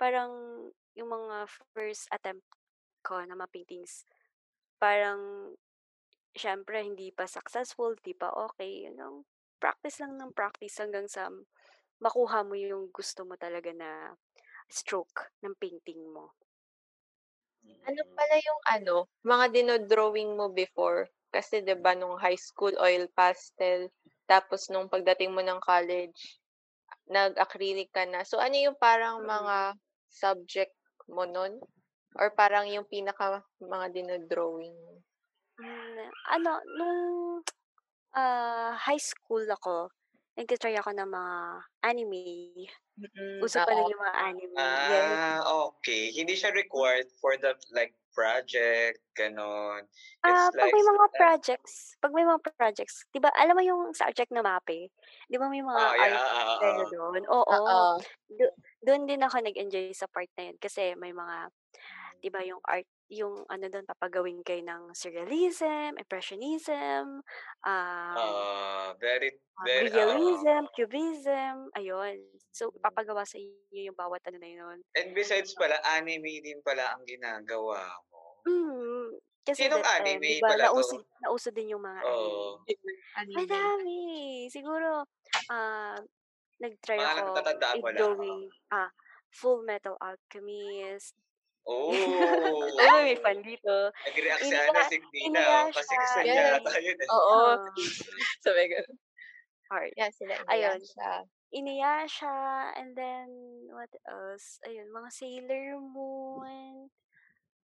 parang 0.00 0.32
yung 0.98 1.10
mga 1.14 1.46
first 1.74 2.10
attempt 2.10 2.44
ko 3.06 3.22
na 3.24 3.38
mga 3.38 3.52
paintings, 3.54 4.04
parang, 4.82 5.54
syempre, 6.36 6.82
hindi 6.84 7.10
pa 7.14 7.26
successful, 7.30 7.96
hindi 8.00 8.14
pa 8.16 8.30
okay. 8.50 8.86
Yun 8.88 8.96
lang, 9.00 9.14
practice 9.62 9.98
lang 10.02 10.16
ng 10.20 10.32
practice 10.36 10.76
hanggang 10.82 11.06
sa 11.10 11.30
makuha 12.02 12.44
mo 12.46 12.54
yung 12.58 12.90
gusto 12.94 13.24
mo 13.28 13.36
talaga 13.40 13.72
na 13.76 14.14
stroke 14.70 15.32
ng 15.44 15.54
painting 15.60 16.02
mo. 16.12 16.34
Ano 17.86 18.02
Mm. 18.02 18.18
pala 18.18 18.36
yung 18.42 18.60
ano, 18.66 18.96
mga 19.22 19.46
dinodrawing 19.54 20.34
mo 20.34 20.50
before? 20.50 21.06
Kasi 21.30 21.60
'di 21.62 21.76
ba 21.78 21.92
nung 21.94 22.16
high 22.18 22.38
school 22.40 22.74
oil 22.80 23.06
pastel, 23.14 23.92
tapos 24.26 24.66
nung 24.72 24.88
pagdating 24.90 25.30
mo 25.36 25.44
ng 25.44 25.60
college, 25.62 26.40
nag-acrylic 27.10 27.90
ka 27.94 28.04
na. 28.08 28.22
So 28.26 28.38
ano 28.40 28.56
yung 28.58 28.78
parang 28.80 29.22
Mm. 29.22 29.28
mga 29.28 29.76
subject 30.08 30.74
mo 31.10 31.24
nun? 31.24 31.60
Or 32.16 32.32
parang 32.32 32.68
yung 32.68 32.88
pinaka 32.88 33.44
mga 33.60 33.86
dinodrawing 33.92 34.72
mo? 34.72 35.04
Hmm, 35.58 36.08
ano, 36.30 36.52
nung 36.78 37.02
ah, 38.14 38.78
high 38.78 39.00
school 39.00 39.44
ako, 39.44 39.90
nagta-try 40.38 40.78
ako 40.78 40.94
ng 40.94 41.10
mga 41.10 41.34
anime. 41.82 42.22
Mm, 42.98 43.38
Uso 43.42 43.58
pa 43.62 43.70
oo. 43.70 43.78
nun 43.78 43.92
yung 43.94 44.02
mga 44.02 44.16
anime. 44.22 44.56
Ah, 44.58 45.38
okay. 45.70 46.10
Hindi 46.14 46.34
siya 46.34 46.54
required 46.54 47.10
for 47.18 47.34
the 47.38 47.54
like 47.74 47.94
project, 48.14 49.02
ganon. 49.14 49.86
Ah, 50.26 50.50
It's 50.50 50.58
pag 50.58 50.70
like 50.70 50.74
may 50.74 50.82
mga 50.82 51.06
uh, 51.06 51.14
projects, 51.14 51.74
pag 52.02 52.12
may 52.14 52.26
mga 52.26 52.40
projects, 52.42 53.06
'di 53.14 53.22
ba, 53.22 53.30
alam 53.38 53.54
mo 53.54 53.62
yung 53.62 53.82
subject 53.94 54.34
na 54.34 54.42
MAPE? 54.42 54.90
'Di 55.28 55.36
ba 55.36 55.46
may 55.52 55.60
mga 55.64 55.86
oh, 55.90 55.94
yeah, 55.94 56.16
art 56.16 56.20
ah, 56.20 56.32
ah, 56.42 56.58
tayo 56.58 56.82
ah. 56.88 56.90
doon? 56.90 57.22
Oo. 57.28 57.60
Oo. 57.68 58.08
Do, 58.32 58.44
doon 58.84 59.04
din 59.08 59.22
ako 59.22 59.44
nag-enjoy 59.44 59.92
sa 59.94 60.08
part 60.10 60.28
na 60.40 60.50
yun 60.52 60.56
kasi 60.60 60.96
may 60.98 61.12
mga 61.12 61.52
'di 62.22 62.28
ba 62.32 62.40
yung 62.46 62.62
art 62.66 62.88
yung 63.12 63.44
ano 63.48 63.66
dun 63.72 63.86
papagawin 63.88 64.42
kayo 64.46 64.62
ng 64.64 64.92
surrealism, 64.96 65.96
impressionism, 66.00 67.22
um, 67.64 68.22
Oo, 68.22 68.96
very, 69.00 69.30
um, 69.58 69.70
very, 69.70 69.90
oo. 69.92 70.48
realism, 70.54 70.68
cubism, 70.76 71.70
ayun. 71.74 72.22
So, 72.54 72.70
Mm. 72.74 72.78
ipapagawa 72.78 73.26
sa 73.26 73.38
inyo 73.38 73.90
yung 73.92 73.98
bawat 73.98 74.22
ano 74.30 74.38
na 74.38 74.50
yun. 74.50 74.78
And 74.96 75.12
besides 75.12 75.52
pala, 75.52 75.76
anime 75.84 76.40
din 76.40 76.64
pala 76.64 76.96
ang 76.96 77.04
ginagawa 77.04 77.92
mo. 78.08 78.40
Mm, 78.46 79.18
kasi 79.42 79.66
Sinong 79.66 79.82
that 79.82 79.88
anime 79.98 80.30
ba, 80.38 80.48
pala 80.48 80.70
nauso 80.70 80.94
to? 80.94 81.04
nauso 81.18 81.50
din 81.50 81.74
yung 81.74 81.82
mga 81.82 82.06
anime. 82.14 82.54
Anime. 83.18 83.72
Madami. 83.78 84.00
Siguro, 84.52 85.04
ah, 85.46 85.98
nag-try 86.58 86.98
Mga 86.98 87.12
ako 87.14 87.30
i-drawing, 87.78 88.42
ah, 88.74 88.90
Full 89.30 89.62
Metal 89.62 89.96
Alchemist. 90.00 91.14
Oh! 91.68 91.92
Oo, 91.92 92.98
may 93.04 93.12
fan 93.20 93.44
dito. 93.44 93.92
Nag-react 93.92 94.40
si 94.40 94.48
Iniya 94.48 94.72
ano, 94.72 94.80
si 94.88 94.96
Nina, 95.12 95.42
oh, 95.44 95.68
kasi 95.68 95.92
gusto 96.00 96.18
niya 96.24 96.56
yata 96.56 96.72
yun, 96.80 96.96
eh. 96.96 97.08
Oo. 97.12 97.40
Sabi 98.44 98.72
ko. 98.72 98.80
heart. 99.68 99.92
Yan 100.00 100.08
sila 100.16 100.40
Ayun. 100.48 100.80
Inuyasha. 100.80 101.12
Inuyasha, 101.52 102.36
and 102.80 102.96
then 102.96 103.28
what 103.68 103.92
else? 104.08 104.56
Ayun, 104.64 104.88
mga 104.88 105.10
Sailor 105.12 105.76
Moon, 105.76 106.88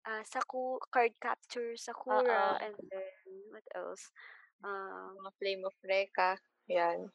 ah, 0.05 0.21
Saku 0.29 0.77
Card 0.93 1.17
Capture 1.17 1.73
Sakura, 1.81 2.21
Oo. 2.21 2.61
and 2.61 2.77
then 2.93 3.33
what 3.49 3.65
else? 3.73 4.13
Um, 4.61 5.17
Mga 5.25 5.33
Flame 5.41 5.63
of 5.65 5.77
Recca. 5.85 6.37
Yan. 6.69 7.09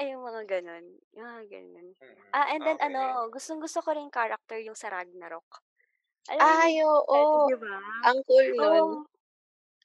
Ay, 0.00 0.12
yung 0.16 0.24
mga 0.26 0.42
gano'n. 0.48 0.84
Yung 1.16 1.26
mga 1.28 1.44
gano'n. 1.52 1.88
Mm, 2.00 2.34
Ah, 2.34 2.48
and 2.54 2.64
then 2.66 2.76
okey. 2.76 2.82
ano, 2.82 3.28
gustong-gusto 3.32 3.80
ko 3.84 3.92
rin 3.96 4.10
character 4.12 4.58
yung 4.60 4.76
sa 4.78 4.88
Ragnarok. 4.92 5.46
Alam 6.30 6.48
Ay, 6.50 6.74
oo. 6.84 7.18
eh, 7.18 7.24
'di 7.42 7.54
ba? 7.62 7.76
Ang 8.08 8.18
cool 8.26 8.48
nun. 8.60 8.86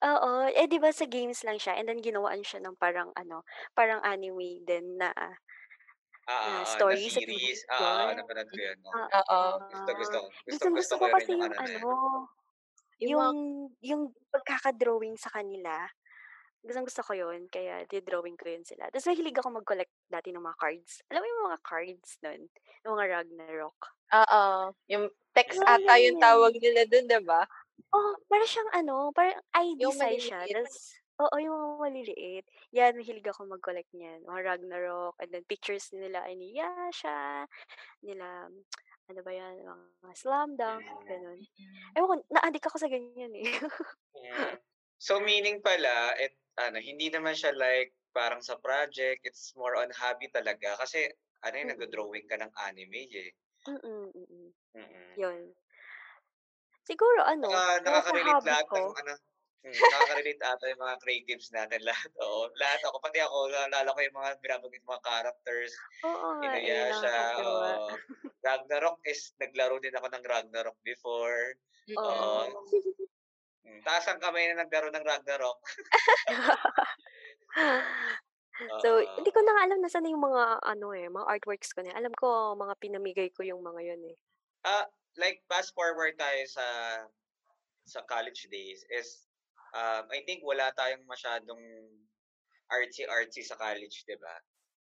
Oo. 0.06 0.32
Eh, 0.53 0.67
'di 0.70 0.77
ba 0.84 0.91
sa 0.94 1.06
games 1.10 1.41
lang 1.48 1.58
siya 1.62 1.74
and 1.79 1.89
then 1.89 2.01
ginawaan 2.03 2.44
siya 2.46 2.62
ng 2.62 2.77
parang 2.77 3.10
ano, 3.17 3.41
parang 3.74 4.01
anime 4.06 4.62
din 4.65 4.98
na 5.01 5.10
Ah, 6.27 6.84
na 6.84 6.84
na 6.88 6.96
story 6.98 7.08
sa 7.13 7.22
series. 7.22 7.60
TV. 7.63 7.63
Oo, 7.72 7.91
oo, 8.03 8.12
Yun. 8.12 8.17
napanood 8.17 8.50
ko 8.51 8.60
yun, 8.67 8.79
oo. 8.84 9.08
Ah, 9.13 9.24
Oo. 9.32 9.41
Gusto, 9.72 9.89
gusto 9.96 10.15
ko. 10.24 10.27
Gustong-gusto 10.48 10.51
gustong-gusto 10.51 11.00
ko 11.01 11.06
kasi 11.15 11.32
yung 11.39 11.39
yung 11.39 11.44
ano 11.44 11.56
na 11.56 11.60
ano, 11.63 11.79
Yung 13.01 13.25
yung 13.25 13.38
yung 13.82 14.13
pagkaka-drawing 14.34 15.17
sa 15.22 15.29
kanila. 15.34 15.86
Gustong-gusto 16.66 17.02
ko 17.06 17.14
yun 17.14 17.46
kaya 17.54 17.86
di-drawing 17.86 18.34
ko 18.40 18.50
yun 18.50 18.66
sila. 18.66 18.90
Tapos 18.90 19.06
mahilig 19.06 19.38
ako 19.38 19.62
mag-collect 19.62 19.94
dati 20.10 20.34
ng 20.34 20.42
mga 20.42 20.58
cards. 20.58 21.06
Alam 21.14 21.22
mo 21.22 21.28
yung 21.30 21.46
mga 21.54 21.60
cards 21.62 22.10
nun? 22.26 22.42
Yung 22.82 22.94
mga 22.98 23.06
Ragnarok. 23.14 23.78
Oo. 24.16 24.72
Yung 24.88 25.12
text 25.36 25.60
Mga 25.60 25.68
ata 25.68 26.00
yung 26.00 26.16
ganyan. 26.16 26.22
tawag 26.22 26.56
nila 26.64 26.88
dun, 26.88 27.06
'di 27.12 27.20
ba? 27.28 27.48
Oh, 27.94 28.20
para 28.28 28.44
siyang 28.44 28.68
ano, 28.76 29.16
parang 29.16 29.40
ID 29.56 29.80
Yung 29.80 29.94
size 29.96 30.20
siya. 30.28 30.44
Tas 30.52 31.00
oo, 31.24 31.36
yung 31.40 31.56
mga 31.56 31.76
maliliit. 31.82 32.46
Yan, 32.76 32.94
mahilig 33.00 33.26
ako 33.32 33.48
mag-collect 33.48 33.90
niyan. 33.96 34.28
Mga 34.28 34.40
Ragnarok 34.44 35.16
and 35.24 35.32
then 35.34 35.46
pictures 35.48 35.88
nila 35.96 36.28
Inuyasha, 36.28 37.48
nila 38.06 38.50
ano 39.10 39.22
ba 39.26 39.32
yan, 39.34 39.62
mga 39.66 40.16
Slam 40.18 40.56
Dunk, 40.60 40.86
Mm. 40.86 41.08
gano'n. 41.08 41.42
Mm. 41.60 41.98
Ewan 41.98 42.10
ko, 42.10 42.16
na-addict 42.34 42.68
ako 42.70 42.78
sa 42.82 42.90
ganyan, 42.92 43.34
eh. 43.38 43.48
Mm. 44.16 44.58
So, 45.01 45.22
meaning 45.22 45.62
pala, 45.62 46.18
it, 46.18 46.34
ano, 46.58 46.82
hindi 46.82 47.13
naman 47.13 47.38
siya 47.38 47.54
like 47.54 47.94
parang 48.18 48.42
sa 48.42 48.58
project, 48.58 49.22
it's 49.30 49.54
more 49.54 49.77
on 49.77 49.94
hobby 49.94 50.25
talaga. 50.34 50.74
Kasi, 50.82 51.06
ano 51.46 51.54
yung 51.54 51.72
nag-drawing 51.77 52.25
ka 52.25 52.38
ng 52.42 52.50
anime, 52.66 53.06
eh. 53.13 53.30
Mm, 53.66 54.12
mm. 54.13 54.54
Mm. 54.75 55.18
Yun. 55.18 55.54
Siguro 56.86 57.20
ano, 57.25 57.50
sa 57.50 57.77
nakaka-relate 57.86 58.42
lahat 58.44 58.66
ko 58.68 58.82
ng 58.82 58.88
ano, 59.06 59.13
mm, 59.68 59.84
nakaka-relate 59.88 60.42
ata 60.42 60.66
yung 60.74 60.82
mga 60.82 60.96
creatives 61.04 61.48
natin 61.54 61.82
lahat. 61.89 62.12
Oo, 62.24 62.50
lahat 62.58 62.82
ako, 62.84 62.98
pati 63.04 63.20
ako, 63.22 63.38
naalala 63.54 63.94
ko 63.94 64.00
yung 64.01 64.18
mga 64.18 64.32
binabanggit 64.44 64.84
mga 64.86 65.04
characters, 65.06 65.74
Oo 66.06 66.30
eh, 66.44 66.48
Inuyasha, 66.50 67.10
nakakatuwa. 67.10 67.70
oo. 67.88 68.04
Ragnarok 68.45 69.00
is, 69.10 69.34
naglaro 69.41 69.78
din 69.82 69.95
ako 69.98 70.08
ng 70.13 70.26
Ragnarok 70.26 70.78
before. 70.86 71.58
Oo. 72.00 72.54
Mm, 73.67 73.84
taas 73.84 74.08
ang 74.08 74.23
kamay 74.23 74.47
na 74.47 74.63
naglaro 74.63 74.88
ng 74.95 75.03
Ragnarok. 75.03 75.60
So, 78.82 79.01
Oo. 79.01 79.17
hindi 79.17 79.32
ko 79.34 79.41
na 79.41 79.53
nga 79.58 79.63
alam 79.65 79.80
nasaan 79.82 80.06
na 80.06 80.13
yung 80.13 80.23
mga 80.25 80.43
ano, 80.62 80.88
eh, 80.93 81.10
mga 81.10 81.25
artworks 81.30 81.73
ko 81.73 81.82
na. 81.82 81.93
Alam 81.97 82.13
ko 82.13 82.53
mga 82.58 82.73
pinamigay 82.82 83.30
ko 83.34 83.41
yung 83.45 83.62
mga 83.65 83.82
yun, 83.93 84.01
eh. 84.13 84.17
Ah, 84.65 84.86
like 85.17 85.41
fast 85.49 85.73
forward 85.73 86.13
tayo 86.17 86.41
sa 86.45 86.65
sa 87.88 88.01
college 88.06 88.47
days 88.51 88.84
is 88.91 89.27
um, 89.75 90.06
I 90.12 90.23
think 90.27 90.43
wala 90.45 90.71
tayong 90.75 91.06
masyadong 91.08 91.62
artsy-artsy 92.71 93.43
sa 93.47 93.56
college, 93.60 94.03
'di 94.08 94.17
ba? 94.19 94.36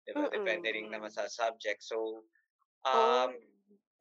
'Di 0.07 0.13
ba? 0.19 0.27
Depende 0.31 0.69
rin 0.75 0.91
naman 0.91 1.11
sa 1.11 1.27
subject. 1.31 1.83
So, 1.83 2.27
Oo. 2.95 3.23
um, 3.23 3.31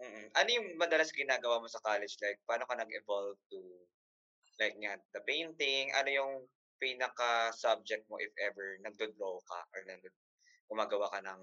mm, 0.02 0.28
ano 0.38 0.50
yung 0.52 0.68
madalas 0.78 1.12
ginagawa 1.14 1.62
mo 1.62 1.68
sa 1.70 1.82
college? 1.84 2.18
Like, 2.22 2.40
paano 2.46 2.66
ka 2.70 2.76
nag-evolve 2.78 3.40
to, 3.54 3.60
like 4.62 4.78
nga, 4.84 4.94
the 5.16 5.22
painting? 5.30 5.86
Ano 5.98 6.10
yung 6.20 6.34
pinaka-subject 6.82 8.04
mo 8.10 8.18
if 8.22 8.34
ever 8.48 8.78
nagdo-draw 8.86 9.38
ka 9.50 9.60
or 9.76 9.82
nag 9.90 10.04
gumagawa 10.70 11.08
ka 11.14 11.20
ng, 11.26 11.42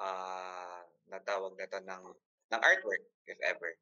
ah, 0.00 0.82
natawag 1.12 1.54
na 1.58 1.66
'to 1.70 1.80
ng 1.84 2.04
ng 2.52 2.62
artwork 2.64 3.04
if 3.32 3.38
ever? 3.44 3.72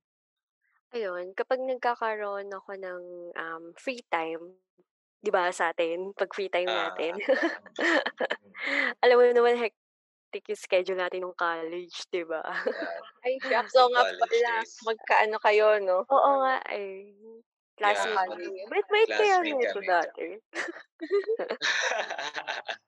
Ayun, 0.94 1.34
kapag 1.34 1.58
nagkakaroon 1.66 2.46
ako 2.54 2.72
ng, 2.78 3.02
um, 3.34 3.64
free 3.74 4.02
time, 4.06 4.54
'di 5.22 5.30
ba 5.34 5.50
sa 5.54 5.72
atin 5.74 6.12
'pag 6.16 6.30
free 6.34 6.50
time 6.52 6.72
Ah, 6.74 6.76
natin, 6.76 7.16
mm. 8.44 8.56
alam 9.04 9.16
mo 9.18 9.24
naman 9.32 9.56
hectic 9.60 10.44
yung 10.50 10.60
schedule 10.60 10.98
natin 11.00 11.24
nung 11.26 11.36
college, 11.38 12.06
'di 12.12 12.24
ba? 12.28 12.42
Yeah. 12.66 13.00
Ay. 13.26 13.40
Oo 13.76 13.88
nga 13.92 14.02
pala. 14.08 14.26
days. 14.46 14.74
Magkaano 14.86 15.36
kayo, 15.42 15.78
no? 15.82 16.04
Oo 16.08 16.30
nga, 16.44 16.56
eh. 16.74 17.12
Classmate 17.76 17.84
Yeah, 17.84 18.24
Classmate 18.24 18.24
kami. 18.24 18.40
kayo. 18.40 18.64
Bait-bait 18.72 19.10
kaya 19.12 19.36
nito 19.44 19.78
dati. 19.84 20.28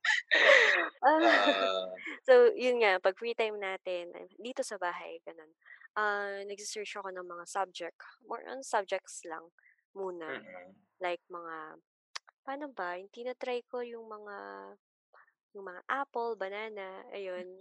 Ah, 1.02 1.22
Oo. 1.22 1.94
so, 2.26 2.50
yun 2.58 2.82
nga, 2.82 2.98
'pag 2.98 3.14
free 3.18 3.34
time 3.38 3.54
natin, 3.60 4.10
dito 4.38 4.62
sa 4.66 4.78
bahay, 4.82 5.22
gano'n, 5.22 5.50
ah, 5.98 6.42
nagse-search 6.46 6.98
ako 6.98 7.10
ng 7.14 7.22
mga 7.26 7.44
subject. 7.46 7.98
More 8.26 8.42
on 8.50 8.62
subjects 8.66 9.22
lang 9.28 9.46
muna. 9.94 10.26
Mm. 10.28 10.74
Like 11.02 11.22
mga 11.30 11.78
paano 12.46 12.66
ba, 12.74 12.96
yung 13.00 13.10
tina-try 13.12 13.62
ko 13.70 13.82
yung 13.84 14.06
mga 14.08 14.36
yung 15.56 15.66
mga 15.68 15.82
apple, 15.90 16.36
banana, 16.38 17.02
ayun. 17.14 17.60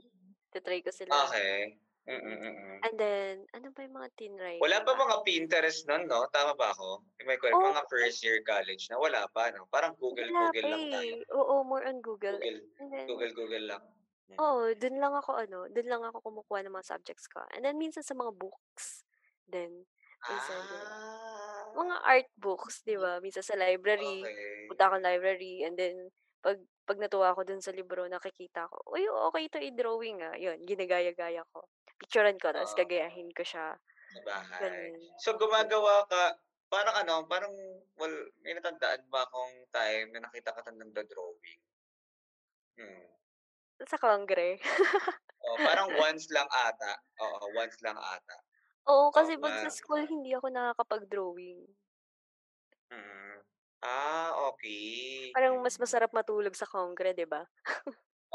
Ta-try 0.53 0.81
ko 0.85 0.91
sila. 0.93 1.15
Okey. 1.23 1.79
Mm, 2.07 2.15
mm. 2.23 2.87
And 2.87 2.97
then, 2.99 3.45
ano 3.53 3.69
ba 3.69 3.85
yung 3.85 3.95
mga 4.01 4.09
tinry 4.17 4.61
Wala 4.63 4.77
pa 4.85 4.91
mga 5.03 5.17
Pinterest 5.25 5.81
nun 5.89 6.03
'no, 6.09 6.19
tama 6.35 6.53
ba 6.61 6.67
ako? 6.73 6.89
I 7.21 7.37
correct? 7.41 7.57
Oo, 7.57 7.69
Mga 7.69 7.81
first 7.91 8.17
year 8.25 8.37
college 8.51 8.83
na 8.89 8.97
wala 9.03 9.21
pa 9.35 9.43
'no? 9.53 9.65
Parang 9.73 9.93
wala 10.21 10.43
Google-Google 10.43 10.69
lang 10.71 10.83
tayo. 10.93 11.15
eh. 11.15 11.25
Oo, 11.39 11.55
more 11.69 11.83
on 11.89 11.99
Google. 12.07 12.39
Google 12.39 12.57
And 12.79 12.89
then 12.93 13.09
Google-Google 13.09 13.65
lang. 13.71 13.83
Mm. 14.29 14.43
oo, 14.43 14.73
dun 14.77 14.95
lang 15.01 15.13
ako 15.17 15.31
ano, 15.37 15.59
dun 15.71 15.87
lang 15.89 16.01
ako 16.05 16.17
kumukuha 16.25 16.59
ng 16.65 16.73
mga 16.77 16.89
subjects 16.97 17.25
ko. 17.29 17.41
And 17.53 17.65
then 17.65 17.77
minsan 17.81 18.05
sa 18.05 18.13
mga 18.17 18.33
books 18.37 19.05
din. 19.49 19.85
Minsan 20.29 20.65
Ah. 20.69 21.77
mga 21.79 21.95
art 22.03 22.29
books, 22.39 22.75
'di 22.83 22.95
ba? 22.99 23.19
Minsan 23.23 23.43
sa 23.45 23.55
library, 23.59 24.19
Okey. 24.27 24.67
punta 24.67 24.87
akong 24.91 25.03
library 25.05 25.63
and 25.65 25.75
then 25.79 25.95
'pag 26.43 26.59
'pag 26.87 26.99
natuwa 27.01 27.31
ako 27.35 27.41
dun 27.47 27.61
sa 27.63 27.75
libro 27.75 28.03
nakikita 28.07 28.67
ko, 28.71 28.77
"Uy, 28.95 29.03
okey 29.31 29.45
'to 29.51 29.59
i-drawing, 29.63 30.19
ah." 30.23 30.35
Yun, 30.39 30.59
ginagaya-gaya 30.67 31.43
ko. 31.53 31.67
Picturan 32.01 32.37
ko 32.37 32.47
tapos 32.53 32.77
gagayahin 32.77 33.29
ko 33.33 33.41
siya, 33.41 33.81
Sa 34.13 34.19
bahay. 34.23 34.87
So, 35.19 35.35
gumagawa 35.35 36.07
ka 36.11 36.23
parang 36.71 36.95
ano, 37.03 37.15
parang 37.31 37.51
well, 37.99 38.15
may 38.43 38.53
natandaan 38.55 39.03
ba 39.11 39.23
akong 39.27 39.55
time 39.75 40.07
na 40.15 40.23
nakita 40.23 40.55
kita 40.55 40.71
nagdo-drawing? 40.71 41.59
Hmm. 42.77 43.17
Sa 43.85 43.97
kongre. 44.01 44.57
Oo, 45.45 45.57
parang 45.65 45.89
once 45.93 46.25
lang 46.33 46.49
ata. 46.49 46.93
Oo, 47.21 47.53
once 47.53 47.77
lang 47.85 47.97
ata. 47.97 48.37
Oo, 48.85 49.09
kasi 49.09 49.35
'pag 49.41 49.57
sa 49.57 49.67
school 49.73 50.05
hindi 50.05 50.31
ako 50.37 50.47
nakakapag-drawing. 50.53 51.67
Mm. 52.91 53.43
Ah, 53.83 54.31
okey. 54.49 55.35
Parang 55.35 55.59
mas 55.63 55.75
Mm. 55.79 55.79
masarap 55.79 56.11
matulog 56.15 56.55
sa 56.55 56.67
kongre, 56.69 57.11
'di 57.15 57.27
ba? 57.27 57.47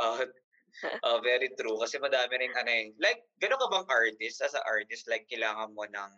Oo. 0.00 0.24
Oh, 1.02 1.18
very 1.22 1.50
true. 1.58 1.76
Kasi 1.82 1.98
madami 1.98 2.38
ring 2.38 2.54
ano, 2.54 2.70
eh 2.70 2.86
like 3.02 3.26
gano'n 3.42 3.58
ka 3.60 3.68
bang 3.74 3.86
artist? 3.90 4.38
As 4.46 4.54
a 4.54 4.62
artist, 4.66 5.10
like 5.10 5.26
kailangan 5.30 5.74
mo 5.74 5.84
ng 5.88 6.12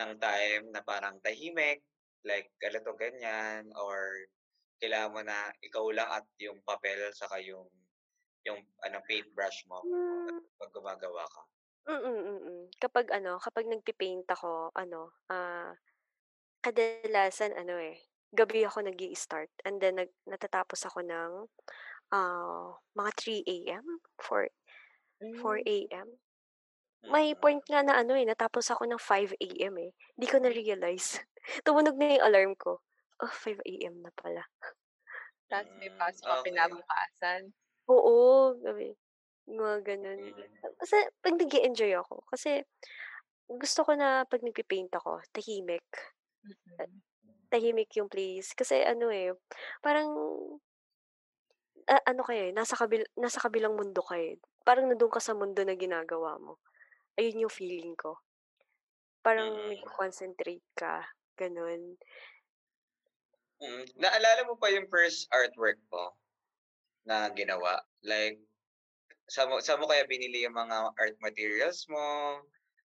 ng 0.00 0.12
time 0.20 0.64
na 0.74 0.82
parang 0.84 1.20
tahimik, 1.24 1.84
like 2.24 2.52
ganito, 2.62 2.92
ganyan, 2.98 3.68
or 3.76 4.28
kailangan 4.82 5.12
mo 5.14 5.20
na 5.24 5.38
ikaw 5.64 5.86
lang 5.92 6.08
at 6.10 6.26
yung 6.42 6.60
papel 6.64 7.00
saka 7.16 7.40
yung 7.44 7.68
yung 8.48 8.60
ano, 8.86 8.98
paintbrush 9.08 9.64
mo 9.70 9.80
Hmm. 9.82 10.46
'pag 10.60 10.72
gumagawa 10.74 11.24
ka? 11.28 11.42
Mm, 11.86 12.02
mm. 12.02 12.62
Kapag 12.82 13.14
ano, 13.14 13.38
kapag 13.38 13.70
nagpe-paint 13.70 14.26
ako 14.26 14.74
ano, 14.74 15.14
ah, 15.30 15.70
kadalasan 16.64 17.54
ano, 17.56 17.76
eh, 17.80 17.98
gabi 18.34 18.66
ako 18.66 18.86
nag-i-start 18.86 19.50
and 19.66 19.78
then 19.82 19.96
nag 20.02 20.12
natatapos 20.26 20.82
ako 20.88 21.00
ng, 21.06 21.32
ah, 22.14 22.76
mga 22.98 23.10
3 23.18 23.42
AM, 23.46 23.86
4 24.20 24.50
4 25.36 25.58
Hmm. 25.58 25.66
AM. 25.66 26.18
May 27.10 27.34
Mm. 27.34 27.38
point 27.38 27.62
nga 27.68 27.82
na 27.86 28.00
ano, 28.02 28.14
eh, 28.18 28.26
natapos 28.28 28.70
ako 28.72 28.84
ng 28.88 29.00
5 29.02 29.34
AM, 29.40 29.76
eh. 29.80 29.92
Di 30.18 30.26
ko 30.30 30.38
na-realize. 30.42 31.20
Tumunog 31.66 31.96
na 31.98 32.16
yung 32.18 32.26
alarm 32.26 32.52
ko. 32.58 32.82
Oh, 33.22 33.32
5 33.32 33.88
AM 33.88 34.02
na 34.04 34.12
pala. 34.16 34.44
Ta's 35.50 35.68
may 35.80 35.90
Mm, 35.90 36.00
pasok 36.00 36.26
ka 36.30 36.36
okey. 36.42 36.46
kinabukasan. 36.46 37.54
Oo, 37.88 38.58
gabi. 38.58 38.98
Mga 39.50 39.76
gano'n. 39.86 40.20
Mm. 40.20 40.66
Kasi 40.80 40.96
'pag 41.22 41.34
nag-e-enjoy 41.38 41.92
ako 41.98 42.24
kasi 42.30 42.62
gusto 43.50 43.82
ko 43.88 43.92
na 43.98 44.24
'pag 44.28 44.42
nagpe-paint 44.44 44.92
ako 44.96 45.22
tahimik. 45.34 45.86
A 46.80 46.86
Mm. 47.24 47.46
tahimik 47.52 47.90
yung 47.98 48.10
place 48.12 48.52
kasi 48.58 48.82
ano, 48.86 49.08
eh, 49.12 49.32
parang 49.84 50.10
ah, 51.92 52.02
ano 52.06 52.22
ka, 52.26 52.32
eh, 52.34 52.50
nasa 52.54 52.74
kabil 52.78 53.02
nasa 53.18 53.38
kabilang 53.42 53.74
mundo 53.78 54.02
ka, 54.02 54.16
eh. 54.18 54.38
Parang 54.66 54.86
nandun 54.90 55.10
ka 55.12 55.20
sa 55.22 55.34
mundo 55.38 55.62
na 55.64 55.74
ginagawa 55.78 56.38
mo. 56.42 56.58
Ayun 57.18 57.46
yung 57.48 57.54
feeling 57.54 57.94
ko. 57.98 58.18
Parang 59.24 59.50
Mm. 59.50 59.70
nagko-concentrate 59.74 60.66
ka, 60.78 60.94
gano'n. 61.38 61.98
Mm. 63.62 63.84
Naalala 63.96 64.44
mo 64.48 64.54
pa 64.60 64.68
yung 64.68 64.88
first 64.92 65.26
artwork 65.32 65.80
mo 65.88 66.12
na 67.08 67.30
ginawa? 67.32 67.80
Like, 68.04 68.38
saan 69.30 69.48
mo 69.50 69.58
saan 69.64 69.80
mo 69.82 69.86
kaya 69.90 70.04
binili 70.06 70.44
yung 70.46 70.56
mga 70.56 70.92
art 70.98 71.16
materials 71.24 71.86
mo, 71.90 72.40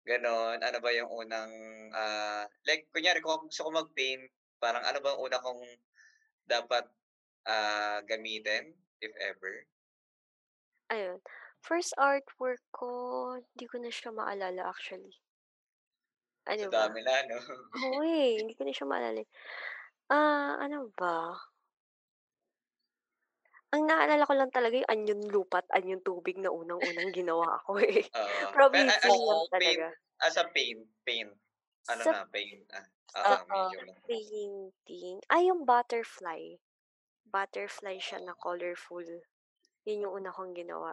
gano'n? 0.09 0.59
Ano 0.63 0.79
ba 0.85 0.91
yung 0.93 1.11
unang, 1.11 1.53
ah, 1.95 2.45
like 2.69 2.89
kunyari 2.95 3.21
kung 3.23 3.47
gusto 3.49 3.67
ko 3.67 3.71
mag-paint, 3.73 4.27
parang 4.63 4.83
ano 4.85 4.99
bang 5.05 5.19
una 5.21 5.39
kong 5.43 5.63
dapat, 6.49 6.85
ah, 7.49 8.01
gamitin, 8.07 8.75
if 9.01 9.13
ever? 9.21 9.67
Ayun, 10.91 11.19
first 11.59 11.91
artwork 11.99 12.63
ko, 12.71 13.43
di 13.59 13.67
ko 13.67 13.75
na 13.83 13.91
siya 13.91 14.15
maalala 14.15 14.71
actually. 14.71 15.19
Sa 16.61 16.67
Ano 16.67 16.71
ba? 16.79 16.87
dami 16.87 17.01
na 17.05 17.17
'no? 17.29 17.37
Oo, 17.77 18.01
eh, 18.07 18.41
hindi 18.43 18.55
ko 18.59 18.63
na 18.65 18.73
siya 18.77 18.87
maalala, 18.89 19.21
eh. 19.25 19.29
Ah, 20.11 20.59
ano 20.63 20.91
ba? 20.99 21.37
Ang 23.75 23.91
naalala 23.91 24.23
ko 24.31 24.35
lang 24.39 24.51
talaga 24.55 24.79
yung 24.79 24.91
Anyon 24.95 25.23
Lupa 25.27 25.59
at 25.59 25.69
Anyon 25.75 25.99
Tubig 26.07 26.39
na 26.39 26.55
unang-unang 26.55 27.11
ginawa 27.11 27.59
ko, 27.67 27.75
eh. 27.83 28.07
Oo, 28.15 28.47
pe 28.71 28.79
a 28.93 28.95
as 29.09 29.17
Promising 29.17 29.19
lang 29.27 29.43
paint 29.59 29.85
talaga. 29.91 29.97
as 30.27 30.35
a 30.43 30.45
paint 30.55 30.83
paint, 31.07 31.33
ano 31.93 32.05
Sa 32.05 32.13
na 32.13 32.21
paint, 32.35 32.63
ah, 32.79 32.87
sa 33.21 33.29
oo, 33.29 33.45
Oo. 33.51 33.51
medium 33.53 33.85
na. 33.89 33.97
painting, 34.07 35.19
ay 35.35 35.51
yung 35.51 35.67
butterfly. 35.67 36.59
Butterfly 37.33 37.99
siya 37.99 38.23
na 38.23 38.35
colorful. 38.39 39.03
Yun 39.87 40.07
yung 40.07 40.15
una 40.23 40.31
kong 40.35 40.55
ginawa. 40.55 40.91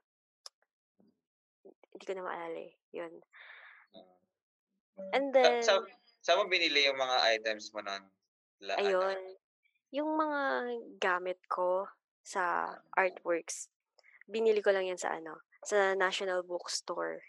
Hindi 1.93 2.03
ko 2.05 2.13
na 2.17 2.25
maalala, 2.25 2.59
eh, 2.59 2.73
yun. 2.91 3.13
Mm. 3.93 4.17
And 5.13 5.27
Sa 5.33 5.41
sa 5.61 5.73
then 5.77 5.85
saan 6.23 6.37
mo 6.41 6.45
binili 6.49 6.85
yung 6.87 6.97
mga 6.97 7.17
items 7.37 7.69
mo 7.73 7.81
nun? 7.81 8.03
La 8.63 8.77
ano? 8.77 8.81
Ayun, 8.81 9.19
yung 9.93 10.09
mga 10.17 10.41
gamit 10.97 11.39
ko 11.49 11.85
sa 12.25 12.73
artworks, 12.97 13.69
binili 14.29 14.61
ko 14.63 14.71
lang 14.73 14.87
yan 14.89 14.97
sa 15.01 15.13
ano, 15.17 15.41
sa 15.65 15.93
National 15.97 16.41
Bookstore. 16.45 17.21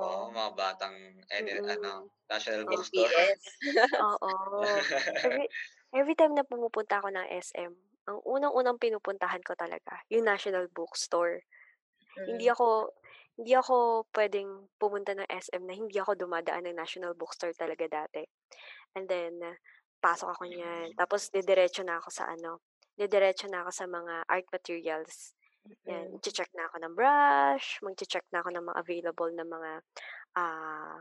Oo, 0.00 0.28
Oh. 0.28 0.32
mga 0.32 0.50
batang 0.56 0.96
edi 1.28 1.60
Mm. 1.60 1.68
ano, 1.68 1.92
National 2.30 2.64
Oo. 2.68 2.72
Bookstore. 2.72 3.12
NBS. 3.12 3.42
Every 5.92 6.16
everytime 6.16 6.32
na 6.32 6.40
pumupunta 6.48 7.04
ako 7.04 7.12
ng 7.12 7.28
SM, 7.36 7.72
ang 8.08 8.18
unang-unang 8.24 8.80
pinupuntahan 8.80 9.44
ko 9.44 9.52
talaga 9.52 10.00
yung 10.08 10.24
National 10.24 10.64
Bookstore. 10.72 11.44
Hindi 12.24 12.46
Mm. 12.46 12.52
ako 12.52 12.92
hindi 13.40 13.52
ako 13.56 14.06
puwedeng 14.12 14.72
pumunta 14.80 15.12
ng 15.16 15.28
SM 15.28 15.64
na 15.68 15.74
hindi 15.76 15.96
ako 16.00 16.16
dumadaan 16.16 16.64
ng 16.68 16.76
National 16.76 17.12
Bookstore 17.16 17.52
talaga 17.56 17.84
dati. 17.88 18.24
And 18.96 19.08
then, 19.08 19.40
pasok 20.00 20.36
ako 20.38 20.44
niyan, 20.48 20.88
Mm. 20.88 20.98
tapos 20.98 21.28
didiretso 21.32 21.82
na 21.84 22.00
ako 22.00 22.08
sa 22.12 22.28
ano, 22.32 22.64
didiretso 22.96 23.48
na 23.52 23.64
ako 23.66 23.70
sa 23.74 23.86
mga 23.88 24.14
art 24.28 24.46
materials. 24.52 25.36
Yan, 25.88 26.08
Mm. 26.08 26.18
magche-check 26.18 26.50
na 26.56 26.68
ako 26.72 26.76
ng 26.84 26.94
brush, 26.96 27.80
magche-check 27.84 28.26
na 28.32 28.40
ako 28.44 28.50
ng 28.56 28.64
mga 28.70 28.78
available 28.80 29.30
na 29.34 29.44
mga, 29.48 29.72
ah, 30.40 31.00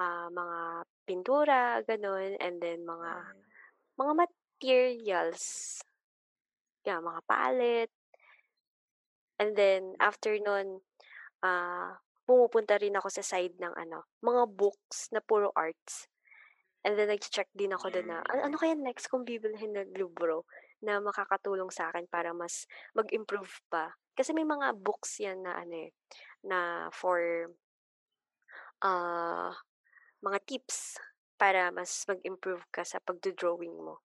ah, 0.00 0.28
mga 0.32 0.58
pintura, 1.08 1.80
gano'n, 1.86 2.36
and 2.42 2.58
then 2.62 2.82
mga 2.86 3.10
Mm. 3.10 3.44
Mga 3.98 4.12
materials. 4.22 5.44
Yeah, 6.84 7.00
mga 7.00 7.20
palette. 7.28 7.92
And 9.40 9.56
then 9.58 9.94
after 9.98 10.34
nun, 10.38 10.80
ah, 11.44 11.98
pumupunta 12.28 12.78
rin 12.80 12.96
ako 12.98 13.08
sa 13.12 13.24
side 13.26 13.56
ng 13.60 13.74
ano, 13.76 14.06
mga 14.24 14.44
books 14.54 15.10
na 15.12 15.20
puro 15.24 15.50
arts. 15.56 16.08
And 16.84 16.96
then 16.98 17.10
nagche-check 17.12 17.48
din 17.56 17.74
ako 17.76 17.90
dun 17.94 18.08
na, 18.12 18.22
"Ano 18.30 18.40
ano 18.52 18.56
kaya 18.60 18.74
next 18.78 19.08
kong 19.12 19.24
bibilhin 19.28 19.74
na 19.76 19.84
libro 19.88 20.46
na 20.84 21.00
makakatulong 21.02 21.68
sa'kin 21.72 22.06
para 22.08 22.32
mas 22.36 22.66
mag-improve 22.96 23.52
pa?" 23.72 23.92
Kasi 24.16 24.32
may 24.36 24.46
mga 24.48 24.76
books 24.78 25.20
yan 25.22 25.42
na 25.44 25.58
ano, 25.60 25.74
eh, 25.88 25.90
na 26.46 26.88
for 26.94 27.50
ah, 28.82 29.52
mga 30.24 30.38
tips 30.46 30.98
para 31.40 31.70
mas 31.74 32.04
mag-improve 32.10 32.64
ka 32.74 32.82
sa 32.86 32.98
pagdo-drawing 33.02 33.74
mo, 33.74 34.00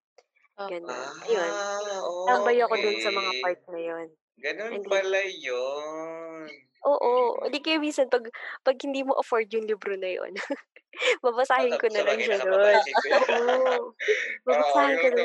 Oo. 0.58 0.70
gano'n. 0.70 1.12
Ayun, 1.26 1.56
Ah, 1.70 2.02
tambay 2.28 2.60
ako 2.63 2.76
dun 2.82 2.98
sa 3.02 3.12
mga 3.15 3.34
part 3.42 3.62
na 3.72 3.80
yun. 3.82 4.08
Gano'n 4.44 4.76
And 4.76 4.86
pala 4.89 5.22
yun. 5.46 6.50
Oo, 6.88 7.36
Mm. 7.44 7.60
kaya 7.60 7.76
minsan 7.76 8.08
'pag 8.08 8.32
'pag 8.63 8.78
hindi 8.80 9.04
mo 9.04 9.12
afford 9.20 9.52
yung 9.52 9.68
libro 9.68 9.92
na 10.00 10.15
yun, 10.15 10.32
babasahin 11.26 11.76
ko 11.80 11.88
na 11.92 12.04
lang 12.08 12.20
siya 12.24 12.39
yan. 12.39 12.84
Oo, 14.50 14.50
babasahin 14.50 15.00
ko 15.02 15.08
na 15.12 15.24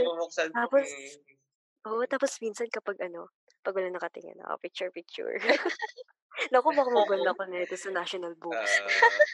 tapos 0.55 0.87
mm. 0.87 1.37
oo, 1.89 2.03
tapos 2.11 2.39
minsan 2.45 2.69
kapag 2.73 2.99
ano, 3.05 3.31
'pag 3.65 3.75
walang 3.77 3.97
nakatingin, 3.97 4.39
oo, 4.47 4.59
picture-picture. 4.63 5.39
Naku, 6.53 6.69
baka 6.77 6.91
maban 6.93 7.25
ako 7.25 7.43
nito 7.49 7.75
sa 7.79 7.91
National 7.95 8.35
Books. 8.37 8.83
Oo. 8.83 9.25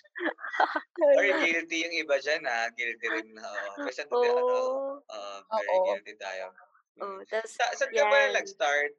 Uy, 1.18 1.28
Hala. 1.30 1.40
guilty 1.42 1.82
yung 1.82 1.94
iba 2.06 2.16
diyan, 2.22 2.42
ah, 2.46 2.70
guilty 2.70 3.06
rin, 3.10 3.28
oo. 3.34 3.70
Minsan 3.82 4.06
hindi 4.14 4.30
ano, 4.30 4.54
Oo. 4.54 5.02
oo, 5.10 5.36
very 5.58 5.78
Oo. 5.78 5.82
guilty 5.82 6.14
tayo. 6.14 6.54
Mm. 6.94 7.02
Oo, 7.02 7.24
tas 7.30 7.52
Sa 7.58 7.64
saan 7.74 7.90
ka 7.90 8.04
ba 8.06 8.30
nag-start 8.30 8.94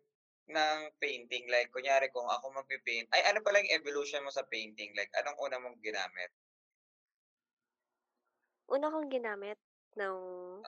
ng 0.52 0.80
painting? 1.00 1.48
Like 1.48 1.72
kunyari 1.72 2.12
kung 2.12 2.28
ako 2.28 2.52
magpe-paint 2.52 3.08
ay 3.16 3.24
ano 3.32 3.40
pala 3.46 3.64
yung 3.64 3.76
evolution 3.80 4.26
mo 4.28 4.32
sa 4.34 4.44
painting, 4.52 4.92
like 5.00 5.12
anong 5.16 5.40
una 5.40 5.56
mong 5.64 5.80
ginamit? 5.80 6.32
Una 8.70 8.92
kong 8.94 9.10
ginamit 9.10 9.58
nung 9.98 10.66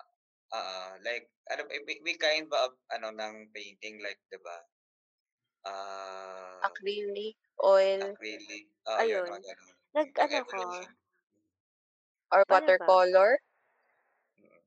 Oo, 0.52 0.88
like 1.08 1.32
ano 1.52 1.62
may 1.72 1.80
may 1.88 1.98
may 2.04 2.15
kind 2.19 2.46
ba 2.52 2.67
of 2.67 2.76
ano 2.91 3.08
ng 3.15 3.48
painting 3.56 4.04
like 4.04 4.19
'di 4.28 4.39
ba? 4.43 4.58
Ah 5.63 6.60
Acrylic, 6.63 7.36
oil. 7.60 8.15
acrylic, 8.15 8.65
oo, 8.88 8.99
yun 9.04 9.23
mga 9.23 9.39
Ayun. 9.39 9.39
Yung 9.43 9.71
nag-ano 9.93 10.39
ko. 10.47 10.62
Or 12.34 12.41
ba? 12.47 12.52
watercolor? 12.56 13.32
Mm. 14.39 14.62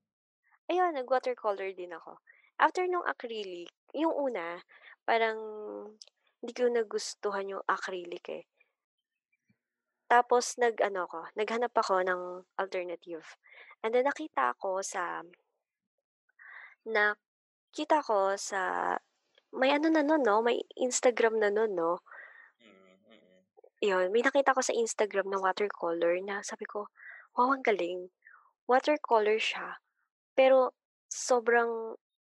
Ayun, 0.69 0.91
nag-watercolor 0.93 1.69
din 1.73 1.93
ako. 1.93 2.21
After 2.57 2.85
nung 2.85 3.05
acrylic, 3.05 3.69
yung 3.93 4.13
una 4.13 4.61
parang 5.05 5.37
hindi 6.41 6.53
ko 6.53 6.69
nagustuhan 6.69 7.49
yung 7.49 7.65
acrylic, 7.65 8.25
eh. 8.29 8.45
Tapos 10.07 10.55
nag-ano 10.55 11.03
ako, 11.03 11.19
naghanap 11.35 11.73
ako 11.75 11.99
ng 12.07 12.21
alternative. 12.55 13.27
And 13.83 13.91
then 13.91 14.07
nakita 14.07 14.55
ko 14.55 14.79
sa 14.79 15.19
nakita 16.87 17.99
ko 18.07 18.39
sa 18.39 18.95
may 19.59 19.71
ano 19.77 19.87
na 19.91 20.01
nun 20.05 20.23
'no, 20.25 20.37
may 20.47 20.57
Instagram 20.87 21.35
na 21.41 21.49
nun 21.55 21.71
'no. 21.77 21.91
Mm, 22.61 22.95
mm. 23.09 23.41
Yun, 23.89 24.07
may 24.13 24.23
nakita 24.25 24.55
ko 24.57 24.61
sa 24.65 24.73
Instagram 24.83 25.27
na 25.29 25.41
watercolor 25.45 26.13
na 26.25 26.35
sabi 26.49 26.65
ko, 26.69 26.79
"Wow, 27.37 27.49
ang 27.55 27.63
galing." 27.65 28.09
Watercolor 28.71 29.37
siya, 29.41 29.67
pero 30.37 30.73
sobrang 31.09 31.71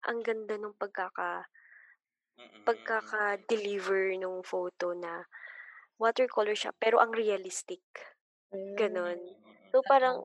ang 0.08 0.18
ganda 0.26 0.54
nung 0.58 0.76
pagkaka 0.78 1.46
Mm. 2.38 2.62
pagkaka-deliver 2.66 4.02
nung 4.20 4.38
photo 4.44 4.92
na 4.94 5.24
watercolor 6.02 6.54
siya 6.56 6.72
pero 6.82 6.96
ang 7.02 7.12
realistic, 7.14 7.82
gano'n. 8.78 9.18
So, 9.72 9.82
parang 9.84 10.24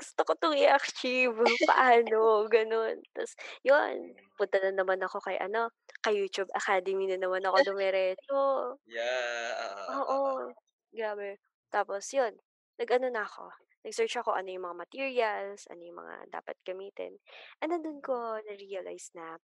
gusto 0.00 0.20
ko 0.28 0.32
'tong 0.36 0.56
i-achieve, 0.58 1.36
paano, 1.66 2.44
gano'n. 2.50 3.00
Tas 3.16 3.32
yun, 3.64 4.12
Mm. 4.14 4.26
punta 4.36 4.58
na 4.62 4.72
naman 4.84 5.00
ako 5.04 5.20
kay 5.24 5.36
ano, 5.40 5.70
kay 6.04 6.14
YouTube 6.20 6.50
Academy 6.56 7.08
na 7.10 7.18
naman 7.20 7.44
ako 7.48 7.56
dumiretso. 7.72 8.76
Yeah, 8.86 9.54
oo, 9.66 9.98
oo. 9.98 10.26
Oo, 10.26 10.50
Grabe. 10.90 11.38
Tapos 11.70 12.10
yun, 12.10 12.34
nag-ano 12.74 13.06
na 13.06 13.22
ako, 13.22 13.54
nag-search 13.86 14.18
ako 14.18 14.34
ano 14.34 14.50
yung 14.50 14.66
mga 14.66 14.78
materials, 14.82 15.62
ano 15.70 15.78
yung 15.86 15.98
mga 16.02 16.14
dapat 16.34 16.56
gamitin. 16.66 17.14
And 17.62 17.70
then 17.70 17.86
dun 17.86 18.02
ko 18.02 18.40
na-realize 18.42 19.14
na 19.14 19.38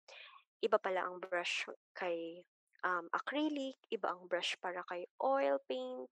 iba 0.64 0.78
pala 0.82 1.06
ang 1.06 1.20
brush 1.22 1.66
kay 1.96 2.42
um, 2.86 3.06
acrylic, 3.14 3.78
iba 3.94 4.12
ang 4.14 4.26
brush 4.30 4.56
para 4.62 4.82
kay 4.90 5.06
oil 5.22 5.58
paint, 5.70 6.08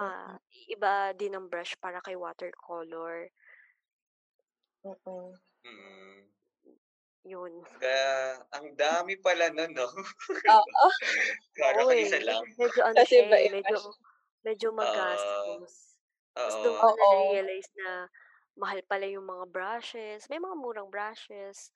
ah, 0.00 0.34
Mm. 0.34 0.40
iba 0.70 1.12
din 1.16 1.34
ang 1.38 1.48
brush 1.50 1.76
para 1.80 2.00
kay 2.04 2.16
watercolor. 2.18 3.30
Mm. 4.84 5.40
Mm. 5.64 6.30
Yun. 7.24 7.64
Kaya, 7.80 8.40
ang 8.56 8.66
dami 8.76 9.14
pala 9.24 9.48
nun, 9.52 9.72
no? 9.72 9.88
Oo. 10.48 10.88
Kala 11.58 11.80
Oo 11.80 11.88
ko 11.88 11.92
isa 11.96 12.18
lang. 12.24 12.44
Medyo 12.58 12.80
ano 12.86 13.02
Kasi 13.02 13.14
siya 13.14 13.24
eh, 13.28 13.48
medyo, 13.50 13.94
medyo 14.46 14.68
Oo. 14.80 15.68
magastos. 15.68 15.98
Tapos 16.40 16.56
Oo. 16.56 16.64
doon 16.64 16.76
ko 16.80 16.86
Oo. 16.88 16.90
na-realize 16.90 17.70
na 17.76 18.08
mahal 18.56 18.80
pala 18.88 19.06
yung 19.08 19.26
mga 19.28 19.46
brushes. 19.52 20.26
May 20.32 20.40
mga 20.40 20.56
murang 20.58 20.88
brushes. 20.92 21.72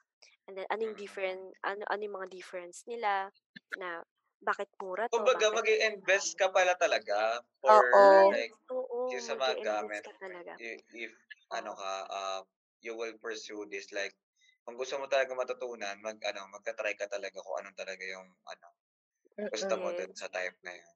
And 0.49 0.57
then, 0.59 0.69
ano 0.73 0.83
yung 0.93 0.97
Mm. 0.97 1.01
different, 1.01 1.43
ano, 1.65 1.85
ano 1.89 2.01
yung 2.05 2.17
mga 2.21 2.31
difference 2.33 2.85
nila 2.89 3.33
na 3.77 4.05
bakit 4.45 4.69
mura 4.81 5.09
to, 5.13 5.25
Kumbaga, 5.25 5.47
bakit 5.53 5.57
mag-i-invest 5.59 6.39
ka 6.41 6.49
pala 6.49 6.73
talaga 6.81 7.45
for 7.61 7.81
Oo. 7.83 8.33
Like 8.33 8.55
oo, 8.73 9.01
yung 9.13 9.25
sa 9.25 9.35
mga 9.37 9.55
gamit. 9.61 10.05
ka 10.05 10.13
talaga. 10.21 10.55
i- 10.61 10.83
If, 10.95 11.13
ano 11.53 11.71
Oo. 11.71 11.77
ka, 11.77 11.93
uh, 12.09 12.41
you 12.85 12.95
will 12.95 13.17
pursue 13.19 13.65
this 13.73 13.89
like 13.91 14.13
kung 14.65 14.81
gusto 14.81 14.97
mo 14.97 15.05
talaga 15.09 15.37
matutunan, 15.37 15.97
mag 16.01 16.17
ano, 16.25 16.49
magta-try 16.49 16.97
ka 16.97 17.05
talaga 17.05 17.37
kung 17.41 17.61
anong 17.61 17.77
talaga 17.77 18.01
yung 18.01 18.29
ano, 18.49 18.67
gusto 19.53 19.77
mo 19.77 19.93
dun 19.93 20.13
sa 20.17 20.33
type 20.33 20.57
na 20.65 20.73
yun. 20.73 20.95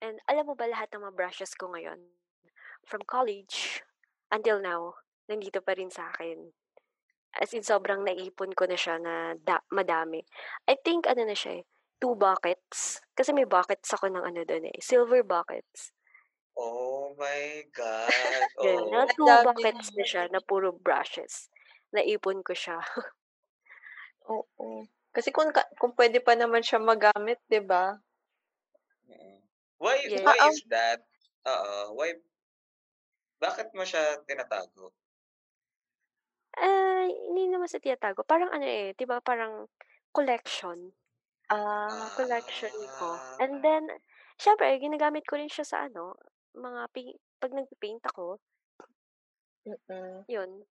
And 0.00 0.16
alam 0.28 0.48
mo 0.48 0.56
ba 0.56 0.68
lahat 0.68 0.92
ng 0.92 1.04
mga 1.04 1.16
brushes 1.16 1.52
ko 1.56 1.72
ngayon, 1.72 2.00
from 2.88 3.04
college 3.04 3.84
until 4.32 4.60
now, 4.60 4.96
nandito 5.28 5.60
pa 5.64 5.76
rin 5.76 5.88
sa 5.92 6.12
akin. 6.12 6.52
As 7.36 7.50
in, 7.56 7.64
sobrang 7.66 8.04
naipon 8.04 8.54
ko 8.54 8.64
na 8.68 8.78
siya 8.78 9.00
na 9.00 9.34
da- 9.34 9.64
madami. 9.74 10.22
I 10.70 10.78
think, 10.80 11.08
ano 11.08 11.26
na 11.26 11.34
siya 11.34 11.60
eh, 11.60 11.64
two 11.98 12.14
buckets. 12.14 13.02
Kasi 13.16 13.34
may 13.34 13.48
buckets 13.48 13.90
ako 13.90 14.12
ng 14.12 14.24
ano 14.24 14.40
doon 14.46 14.70
eh, 14.70 14.78
silver 14.78 15.24
buckets. 15.26 15.90
Oh 16.56 17.14
my 17.18 17.64
God. 17.74 18.46
Ganun, 18.62 18.86
na 18.90 19.00
Oo. 19.02 19.18
two 19.18 19.34
Ang 19.34 19.50
dami 19.50 19.66
buckets 19.66 19.90
na 19.98 20.04
siya 20.06 20.22
na 20.30 20.38
puro 20.38 20.70
brushes. 20.70 21.50
Naipon 21.94 22.38
ko 22.46 22.52
siya. 22.54 22.78
Oo. 24.22 24.88
Kasi 25.14 25.28
kung 25.34 25.50
ka 25.54 25.62
kung 25.78 25.94
puwede 25.96 26.18
pa 26.24 26.34
naman 26.34 26.62
siya 26.64 26.80
magamit, 26.82 27.38
'di 27.46 27.60
ba? 27.66 27.98
Mm. 29.08 29.40
Why 29.78 29.96
Yes. 30.04 30.22
why 30.22 30.38
is 30.48 30.62
that? 30.70 31.00
Oo, 31.46 31.94
why 31.98 32.14
bakit 33.42 33.68
mo 33.74 33.82
siya 33.86 34.22
tinatago? 34.26 34.92
Ay, 36.52 37.08
hindi 37.30 37.48
naman 37.48 37.66
sa 37.70 37.80
tinatago, 37.82 38.20
parang 38.22 38.50
ano 38.52 38.66
eh, 38.68 38.92
'di 38.94 39.04
ba 39.08 39.18
parang 39.24 39.66
collection. 40.14 40.94
Ah. 41.50 42.08
Collection 42.16 42.70
ko. 42.94 43.18
Ah. 43.18 43.42
And 43.42 43.58
then, 43.66 43.90
siyempre 44.38 44.70
ginagamit 44.78 45.26
ko 45.26 45.34
rin 45.34 45.50
siya 45.50 45.66
sa 45.66 45.78
ano, 45.90 46.14
mga 46.54 46.82
pi 46.94 47.02
'pag 47.40 47.52
nagpe-paint 47.54 48.02
ako. 48.10 48.38
Mm. 49.66 50.24
Yun. 50.28 50.64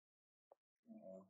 Mm. 0.90 1.26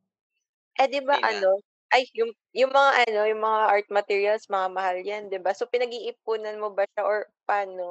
Eh, 0.79 0.87
'di 0.91 0.99
ba 1.07 1.15
ano, 1.23 1.63
ay 1.95 2.03
yung 2.19 2.35
yung 2.51 2.71
mga 2.75 3.07
ano, 3.07 3.19
yung 3.31 3.39
mga 3.39 3.61
art 3.71 3.87
materials 3.87 4.51
mga 4.51 4.67
mahal 4.75 4.97
'yan, 4.99 5.31
'di 5.31 5.39
ba? 5.39 5.55
So 5.55 5.71
pinag-iipunan 5.71 6.59
mo 6.59 6.75
ba 6.75 6.83
siya 6.91 7.03
or 7.07 7.31
paano 7.47 7.85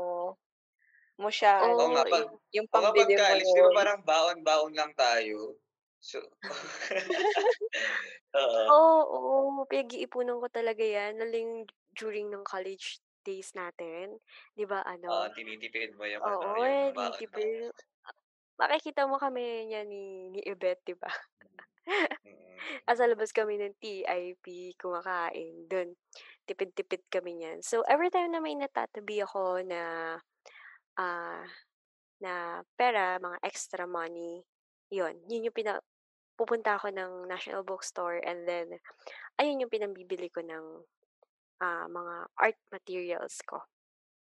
mo 1.20 1.28
siya 1.30 1.62
Oo 1.62 1.70
ano, 1.70 1.86
nga, 1.94 2.02
Oo, 2.02 2.10
'pag 2.10 2.24
yung 2.24 2.30
yung 2.50 2.68
oo 2.74 2.88
'pag 2.90 2.90
pambili 2.90 3.14
mo 3.22 3.22
college, 3.22 3.50
'di 3.54 3.62
ba 3.62 3.70
parang 3.78 4.02
baon-baon 4.02 4.74
lang 4.74 4.90
tayo? 4.98 5.54
So 6.02 6.18
Oo. 8.38 8.70
Oo, 8.72 9.68
pinag-iipunan 9.68 10.40
ko 10.40 10.48
talaga 10.48 10.80
'yan, 10.80 11.20
lalo 11.20 11.36
yung 11.36 11.56
during 11.92 12.32
ng 12.32 12.40
college 12.48 13.03
days 13.24 13.50
natin. 13.56 14.20
'Di 14.56 14.64
ba 14.68 14.84
Oo, 15.10 15.24
ano 15.24 15.32
tinitipid 15.36 15.90
mo 15.98 16.04
yung 16.08 16.24
ano, 16.24 16.48
oo, 16.48 16.64
yung 16.64 16.76
eh, 16.76 16.92
baon 16.96 17.24
mo. 17.32 17.38
tinitipid. 17.38 17.72
Makikita 18.60 19.06
mo 19.10 19.16
kami 19.18 19.66
niyan 19.70 19.86
ni 19.90 20.04
ni 20.34 20.40
Yvette, 20.46 20.82
'di 20.86 20.94
ba? 20.98 21.10
Mm. 22.24 22.64
Nasa 22.88 23.04
labas 23.08 23.30
kami 23.34 23.58
ng 23.60 23.74
TIP 23.82 24.76
kumakain, 24.80 25.68
dun. 25.68 25.94
Tipid-tipid 26.48 27.08
kami 27.12 27.40
niyan. 27.40 27.58
So, 27.64 27.82
everytime 27.88 28.32
na 28.32 28.40
may 28.44 28.54
natatabi 28.56 29.22
ako 29.24 29.64
na, 29.66 29.82
ah, 30.98 31.44
na 32.22 32.62
pera, 32.78 33.18
mga 33.20 33.38
extra 33.44 33.84
money, 33.88 34.44
yun, 34.92 35.18
yun 35.30 35.46
yung 35.50 35.56
pina 35.56 35.80
pupunta 36.38 36.76
ako 36.78 36.90
ng 36.94 37.12
National 37.30 37.62
Bookstore 37.66 38.18
and 38.24 38.44
then 38.48 38.68
ayun 39.40 39.62
yung 39.62 39.72
pinambibili 39.72 40.28
ko 40.32 40.42
ng, 40.44 40.84
ah, 41.64 41.86
mga 41.88 42.14
art 42.44 42.58
materials 42.74 43.36
ko. 43.48 43.58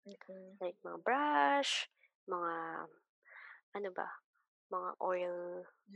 Mm. 0.06 0.58
Like 0.62 0.78
mga 0.86 1.02
brush, 1.02 1.90
mga 2.30 2.54
ano 3.76 3.90
ba, 3.94 4.08
mga 4.72 4.90
oil, 5.02 5.36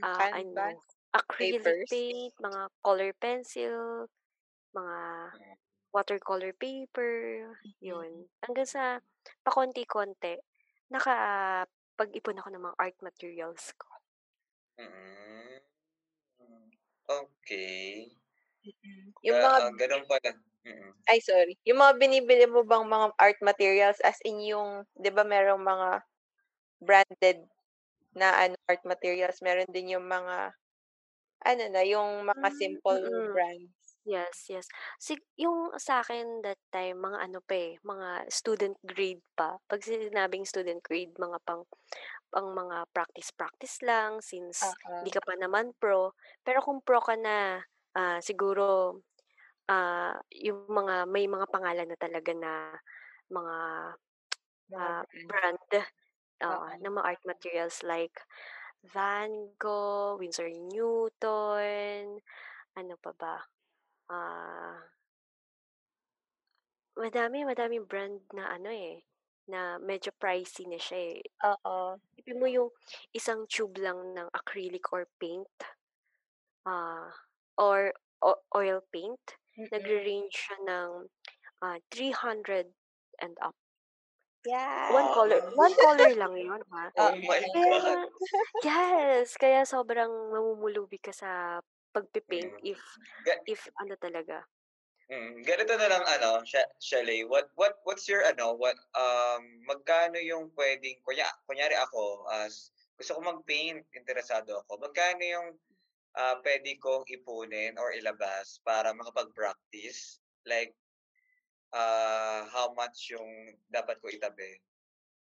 ah, 0.04 0.26
ano, 0.32 0.84
acrylic 1.14 1.78
papers. 1.78 1.90
paint, 1.90 2.34
mga 2.40 2.70
color 2.84 3.12
pencil, 3.20 4.08
mga 4.76 4.98
Mm. 5.34 5.58
watercolor 5.94 6.52
paper, 6.56 7.14
Mm. 7.64 7.74
yun. 7.82 8.28
Hanggang 8.44 8.68
sa 8.68 8.84
pakonti-konti 9.46 10.38
nakapag-ipon 10.92 12.38
ako 12.40 12.48
ng 12.52 12.64
mga 12.70 12.78
art 12.80 12.96
materials 13.04 13.72
ko. 13.78 13.88
Mm. 14.78 15.58
Okey. 17.08 18.18
Mm. 18.66 19.14
Yung 19.22 19.38
Ah, 19.38 19.46
mga 19.46 19.60
ah, 19.60 19.70
ganun 19.78 20.04
pala. 20.10 20.30
Mm. 20.68 20.98
ay 21.10 21.18
sorry, 21.24 21.56
yung 21.68 21.80
mga 21.82 21.94
binibili 22.00 22.46
mo 22.50 22.62
bang 22.66 22.84
mga 22.88 23.08
art 23.20 23.38
materials 23.44 23.98
as 24.04 24.18
in 24.28 24.40
yung 24.44 24.84
'di 24.98 25.10
ba 25.14 25.24
merong 25.26 25.62
mga 25.62 25.88
branded 26.82 27.38
na 28.16 28.28
ano, 28.48 28.56
art 28.70 28.82
materials, 28.86 29.40
meron 29.44 29.68
din 29.72 29.94
yung 29.98 30.06
mga 30.08 30.52
ano 31.46 31.64
na, 31.72 31.82
yung 31.86 32.26
mga 32.28 32.48
Hmm, 32.48 32.56
simple 32.56 33.00
mm. 33.00 33.34
brands? 33.34 33.94
Yes, 34.08 34.48
yes. 34.50 34.66
Sig 34.98 35.20
yung 35.36 35.76
sa'kin 35.76 36.40
that 36.46 36.58
time 36.72 36.98
mga 37.04 37.18
ano 37.28 37.38
pa 37.44 37.54
eh, 37.58 37.76
mga 37.84 38.30
student 38.32 38.76
grade 38.84 39.20
pa. 39.36 39.60
'Pag 39.68 39.80
sinabing 39.84 40.44
student 40.48 40.80
grade, 40.82 41.12
mga 41.20 41.38
pang 41.44 41.64
pang 42.32 42.50
mga 42.54 42.86
practice-practice 42.94 43.82
lang 43.86 44.20
since 44.24 44.76
hindi 45.00 45.10
Oo. 45.10 45.16
ka 45.16 45.22
pa 45.24 45.34
naman 45.38 45.72
pro. 45.80 46.14
Pero 46.46 46.60
kung 46.64 46.80
pro 46.84 47.00
ka 47.02 47.16
na, 47.18 47.62
ah, 47.98 48.20
siguro, 48.24 48.98
ah, 49.70 50.16
yung 50.32 50.66
mga 50.68 51.06
may 51.08 51.26
mga 51.28 51.46
pangalan 51.52 51.88
na 51.88 51.98
talaga 52.00 52.32
na 52.36 52.52
mga, 53.32 53.56
ah, 54.78 55.04
brand. 55.28 55.60
oo, 56.44 56.68
Oo. 56.68 56.68
ng 56.82 56.94
mga 56.96 57.06
art 57.06 57.22
materials 57.28 57.82
like 57.86 58.16
Van 58.94 59.32
Gogh, 59.60 60.20
Winsor 60.20 60.48
& 60.62 60.72
Newton, 60.74 62.20
ano 62.78 62.94
pa 63.02 63.12
ba, 63.16 63.36
ah 64.12 64.78
madami, 66.96 67.44
madaming 67.44 67.84
brand 67.84 68.20
na 68.32 68.48
ano 68.56 68.70
eh, 68.72 69.04
na 69.52 69.76
medyo 69.78 70.10
pricey 70.16 70.64
na 70.64 70.80
siya 70.80 71.20
eh. 71.20 71.20
Oo. 71.44 71.98
Isipin 72.16 72.40
mo 72.40 72.46
yung 72.48 72.70
isang 73.12 73.44
tube 73.46 73.76
lang 73.78 74.16
ng 74.16 74.28
acrylic 74.32 74.88
or 74.92 75.04
paint, 75.20 75.52
ah, 76.66 77.10
or 77.58 77.92
o 78.24 78.36
oil 78.56 78.82
paint, 78.92 79.20
Mm. 79.58 79.66
nagre-range 79.72 80.34
siya 80.34 80.56
ng, 80.68 80.90
ah, 81.64 81.78
300 81.92 82.74
and 83.22 83.36
up. 83.42 83.54
One 84.88 85.08
Yes. 85.08 85.12
color 85.12 85.42
one 85.52 85.74
color 85.76 86.14
lang 86.16 86.32
yun 86.38 86.62
ha. 86.72 86.88
Oh 86.96 87.14
my 87.26 87.40
God. 87.62 87.98
yes, 88.64 89.36
kaya 89.36 89.64
sobrang 89.68 90.10
mamumulubi 90.32 90.96
ka 91.02 91.12
sa 91.12 91.60
pagpe-paint 91.92 92.54
Mm. 92.54 92.62
if 92.64 92.80
Ga 93.24 93.34
if 93.48 93.68
ano 93.80 93.94
talaga. 94.00 94.46
Mm, 95.08 95.40
ganito 95.40 95.72
na 95.80 95.88
lang 95.88 96.04
ano, 96.04 96.44
Sha 96.44 96.60
Shalay, 96.84 97.24
what 97.24 97.48
what 97.56 97.80
what's 97.88 98.04
your 98.04 98.20
ano, 98.28 98.52
what, 98.52 98.76
um, 98.92 99.40
magkano 99.64 100.20
yung 100.20 100.52
puwedeng 100.52 101.00
kunya 101.00 101.24
kunyari 101.48 101.72
ako, 101.80 102.28
as 102.28 102.76
gusto 103.00 103.16
ko 103.16 103.20
mag-paint, 103.24 103.88
interesado 103.96 104.60
ako, 104.60 104.76
magkano 104.76 105.24
yung, 105.24 105.48
ah, 106.18 106.36
puwede 106.42 106.76
kong 106.82 107.06
ipunin 107.08 107.78
or 107.78 107.94
ilabas 107.94 108.58
para 108.66 108.90
makapag-practice? 108.92 110.20
Like, 110.44 110.74
ah, 111.74 112.48
how 112.52 112.74
much 112.74 113.10
yung 113.14 113.56
dapat 113.70 114.00
ko 114.02 114.10
itabi 114.12 114.60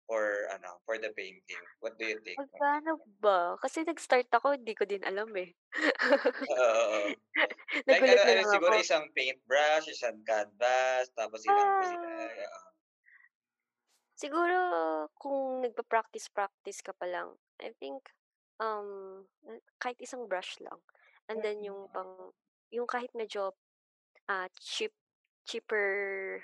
for 0.08 0.48
ano, 0.52 0.82
for 0.86 0.98
the 0.98 1.12
painting? 1.16 1.62
What 1.80 1.96
do 1.98 2.06
you 2.06 2.20
think? 2.26 2.38
Magkano 2.38 2.92
ba? 3.20 3.58
Kasi 3.60 3.82
nag-start 3.84 4.30
ako 4.32 4.54
hindi 4.56 4.72
ko 4.74 4.84
din 4.86 5.02
alam 5.04 5.30
eh. 5.36 5.50
Oo, 6.50 6.56
oo. 6.56 7.10
Like 7.90 8.02
ano 8.06 8.20
ano, 8.22 8.42
siguro 8.48 8.74
ako. 8.74 8.82
isang 8.82 9.04
paintbrush, 9.14 9.86
isang 9.92 10.18
canvas, 10.26 11.10
tapos 11.14 11.44
ilang 11.46 11.70
Ah. 11.70 11.78
kusina 11.78 12.08
oo. 12.48 12.70
Siguro 14.18 14.58
kung 15.16 15.62
nagpa-practice-practice 15.64 16.82
ka 16.82 16.92
pa 16.92 17.06
lang, 17.06 17.38
I 17.62 17.72
think, 17.78 18.10
um, 18.60 19.24
kahit 19.82 19.98
isang 20.00 20.28
brush 20.28 20.60
lang. 20.62 20.78
And 21.30 21.42
then 21.42 21.62
yung 21.64 21.88
Mm. 21.88 21.94
pang 21.94 22.12
yung 22.70 22.86
kahit 22.90 23.10
medyo, 23.16 23.54
ah, 24.30 24.48
cheap 24.60 24.92
cheaper 25.48 26.42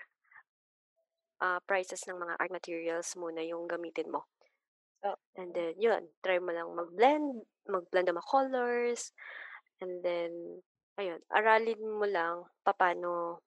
ah, 1.40 1.61
prices 1.68 2.09
ng 2.09 2.16
mga 2.16 2.35
art 2.40 2.48
materials 2.52 3.12
muna 3.20 3.44
yung 3.44 3.68
gamitin 3.68 4.09
mo. 4.09 4.24
Oo. 5.05 5.16
And 5.37 5.52
then 5.52 5.76
yun, 5.76 6.09
try 6.24 6.40
mo 6.40 6.48
lang 6.55 6.72
mag-blend, 6.72 7.44
mag-blend 7.68 8.09
ng 8.09 8.16
mga 8.16 8.31
colors, 8.33 9.12
and 9.83 10.00
then 10.00 10.62
ayun, 10.96 11.20
aralin 11.29 11.81
mo 11.83 12.07
lang 12.09 12.48
papaano 12.64 13.40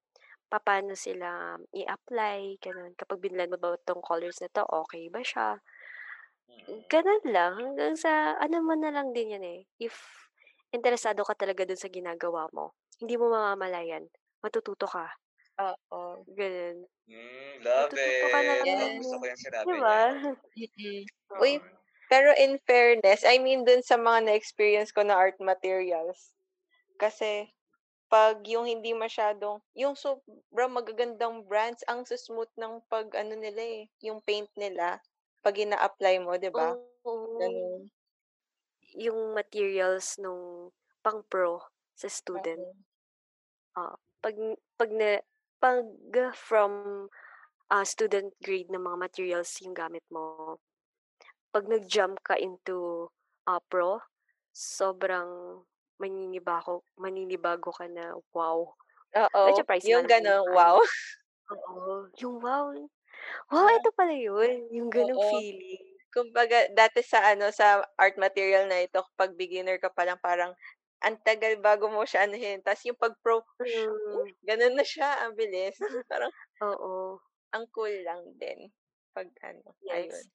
papaano 0.51 0.93
sila 0.97 1.57
i-apply, 1.75 2.61
gano'n. 2.63 2.93
Kapag 2.99 3.21
binlend 3.23 3.51
mo 3.53 3.59
ba 3.61 3.77
'tong 3.81 4.01
colors 4.05 4.39
na 4.43 4.49
'to, 4.53 4.63
okey 4.85 5.09
ba 5.13 5.21
siya? 5.25 5.61
Mm. 6.49 6.81
Gano'n 6.89 7.21
lang, 7.29 7.51
hanggang 7.61 7.93
sa 7.93 8.33
ano 8.41 8.57
mo 8.65 8.73
na 8.73 8.89
lang 8.89 9.13
din 9.13 9.33
'yan, 9.37 9.45
eh, 9.45 9.59
if 9.77 9.93
interesado 10.73 11.21
ka 11.21 11.37
talaga 11.37 11.61
dun 11.65 11.77
sa 11.77 11.89
ginagawa 11.93 12.49
mo, 12.55 12.73
hindi 13.01 13.13
mo 13.21 13.29
mamamalayan, 13.29 14.09
matututo 14.41 14.89
ka. 14.89 15.13
Oo. 15.57 16.23
Gano'n. 16.37 16.77
Hmm, 17.07 17.63
love 17.63 17.93
Matututo 17.93 18.25
ka 18.29 18.39
na 18.45 18.53
it. 18.57 18.65
lang 18.65 18.69
Yes. 18.69 18.99
Gusto 18.99 19.15
ko 19.19 19.23
yung 19.31 19.39
sinabi 19.39 19.75
'di 19.81 19.95
niya. 19.95 20.13
Mm. 20.59 21.03
Oo. 21.31 21.41
Uy, 21.41 21.63
pero 22.09 22.33
in 22.35 22.59
fairness, 22.67 23.23
I 23.23 23.39
mean 23.39 23.63
dun 23.63 23.81
sa 23.85 23.95
mga 23.99 24.27
na-experience 24.27 24.91
ko 24.91 25.05
na 25.07 25.15
art 25.15 25.37
materials, 25.39 26.33
kasi 27.01 27.51
'pag 28.11 28.43
yung 28.47 28.65
hindi 28.69 28.93
masyadong 28.97 29.61
yung 29.77 29.95
sobrang 29.97 30.71
magagandang 30.73 31.45
brands, 31.47 31.83
ang 31.89 32.05
su-smooth 32.07 32.51
ng 32.59 32.81
pag-ano 32.91 33.35
nila, 33.39 33.61
eh, 33.63 33.81
yung 34.05 34.21
paint 34.23 34.49
nila 34.59 35.01
'pag 35.43 35.55
ina-apply 35.63 36.15
mo, 36.25 36.33
'di 36.39 36.51
ba? 36.57 36.69
Oo. 37.05 37.29
Gano'n. 37.39 37.89
Yung 38.97 39.33
materials 39.37 40.17
nung 40.21 40.73
pang-pro 41.05 41.61
sa 41.93 42.09
student. 42.09 42.61
Oo. 42.61 42.73
Oo, 43.77 43.95
'pag 44.21 44.35
'pag 44.77 44.89
na 44.89 45.09
'pag 45.61 45.85
from, 46.33 47.05
ah, 47.73 47.85
student 47.85 48.33
grade 48.45 48.69
na 48.73 48.81
mga 48.81 48.97
materials 48.97 49.51
yung 49.65 49.73
gamit 49.77 50.05
mo, 50.13 50.57
'pag 51.53 51.65
nag-jump 51.69 52.21
ka 52.25 52.35
into, 52.39 53.09
ah, 53.49 53.61
pro, 53.71 54.01
sobrang 54.53 55.63
maninibago 56.01 56.83
maninibago 56.99 57.71
ka 57.73 57.87
na, 57.89 58.15
wow. 58.35 58.73
Oo, 59.17 59.65
yung 59.89 60.05
gano'n, 60.09 60.45
wow. 60.53 60.77
ano 60.77 60.81
oo, 61.53 62.09
yung 62.21 62.37
wow, 62.43 62.73
wow 63.51 63.67
Ah. 63.67 63.79
ito 63.79 63.89
pala 63.97 64.13
yun, 64.15 64.69
yung 64.73 64.89
gano'ng 64.93 65.19
Oo. 65.19 65.23
feeling. 65.23 65.99
Kumbaga 66.13 66.69
dati 66.73 67.01
sa 67.05 67.21
ano, 67.33 67.53
sa 67.53 67.85
art 67.99 68.17
material 68.17 68.65
na 68.69 68.81
ito, 68.85 69.01
'pag 69.17 69.37
beginner 69.37 69.77
ka 69.81 69.89
pa 69.93 70.05
lang 70.09 70.17
parang 70.21 70.53
ang 71.05 71.15
tagal 71.23 71.55
bago 71.61 71.87
mo 71.91 72.03
siya 72.07 72.25
anuhin, 72.27 72.61
ta's 72.65 72.81
yung 72.87 72.97
'pag 72.99 73.13
pro, 73.23 73.41
Mm. 73.61 74.23
uy, 74.23 74.35
gano'n 74.47 74.75
na 74.77 74.85
siya, 74.87 75.25
ang 75.25 75.35
bilis. 75.37 75.77
Parang 76.11 76.31
Oo. 76.61 77.19
ang 77.55 77.65
cool 77.73 77.93
lang 78.05 78.37
din 78.37 78.69
'pag 79.13 79.29
ano, 79.41 79.73
ayun. 79.89 80.21
Yes. 80.21 80.29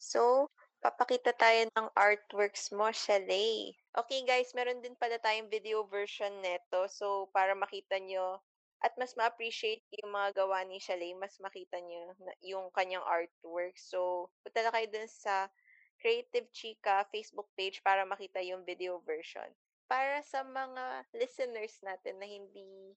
So, 0.00 0.46
papakita 0.78 1.34
tayo 1.34 1.66
ng 1.74 1.90
artworks 1.98 2.70
mo, 2.70 2.86
Shalay. 2.94 3.74
Okey 3.98 4.22
guys, 4.30 4.54
meron 4.54 4.78
din 4.78 4.94
pala 4.94 5.18
tayong 5.18 5.50
video 5.50 5.82
version 5.90 6.38
neto. 6.38 6.86
So, 6.86 7.26
para 7.34 7.58
makita 7.58 7.98
niyo 7.98 8.38
at 8.78 8.94
mas 8.94 9.14
ma-appreciate 9.18 9.82
yung 10.02 10.14
mga 10.14 10.44
gawa 10.44 10.62
ni 10.62 10.78
Shalay, 10.78 11.10
mas 11.18 11.34
makita 11.42 11.82
niyo 11.82 12.14
na 12.22 12.32
yung 12.46 12.70
kanyang 12.70 13.02
artwork. 13.02 13.74
So, 13.74 14.30
punta 14.46 14.62
lang 14.62 14.74
kayo 14.74 14.88
dun 14.90 15.10
sa 15.10 15.50
Creative 15.98 16.46
Chika 16.54 17.02
Facebook 17.10 17.50
page 17.58 17.82
para 17.82 18.06
makita 18.06 18.38
yung 18.38 18.62
video 18.62 19.02
version. 19.02 19.50
Para 19.90 20.22
sa 20.22 20.46
mga 20.46 21.10
listeners 21.10 21.74
natin 21.82 22.22
na 22.22 22.28
hindi 22.28 22.94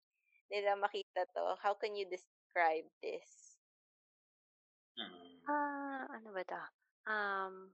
nila 0.53 0.77
makita 0.77 1.25
'to, 1.33 1.57
how 1.63 1.73
can 1.73 1.97
you 1.97 2.05
describe 2.05 2.85
this? 3.01 3.57
Mm. 4.99 5.41
Ah, 5.49 6.05
ano 6.13 6.29
ba 6.29 6.43
'to? 6.45 6.63
Um 7.09 7.73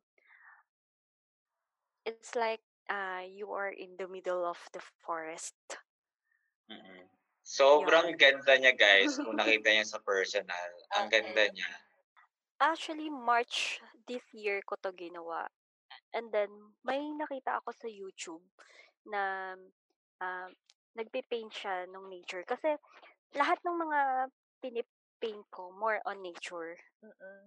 it's 2.07 2.39
like, 2.39 2.63
ah, 2.87 3.27
you 3.27 3.51
are 3.51 3.73
in 3.73 3.99
the 3.99 4.07
middle 4.07 4.47
of 4.47 4.63
the 4.71 4.79
forest. 5.03 5.59
Mm. 6.71 7.16
Sobrang 7.47 8.11
Yun. 8.11 8.19
ganda 8.19 8.53
niya 8.59 8.75
guys, 8.75 9.15
kung 9.15 9.35
nakita 9.39 9.71
niyo 9.71 9.85
sa 9.87 10.03
personal, 10.03 10.69
ang 10.99 11.07
ganda 11.07 11.47
niya. 11.47 11.69
Actually, 12.59 13.07
March 13.07 13.79
this 14.03 14.25
year 14.35 14.59
ko 14.67 14.75
'to 14.75 14.91
ginawa. 14.91 15.47
And 16.11 16.27
then 16.35 16.51
may 16.83 16.99
nakita 17.15 17.63
ako 17.63 17.71
sa 17.71 17.87
YouTube 17.87 18.43
na, 19.07 19.55
um, 20.19 20.49
nagpe-paint 20.97 21.53
siya 21.53 21.87
nung 21.87 22.09
nature. 22.09 22.43
Kasi 22.43 22.75
lahat 23.37 23.61
ng 23.63 23.77
mga 23.77 23.99
pini-paint 24.59 25.45
ko 25.53 25.69
more 25.71 26.01
on 26.09 26.19
nature. 26.19 26.75
Mm. 27.05 27.43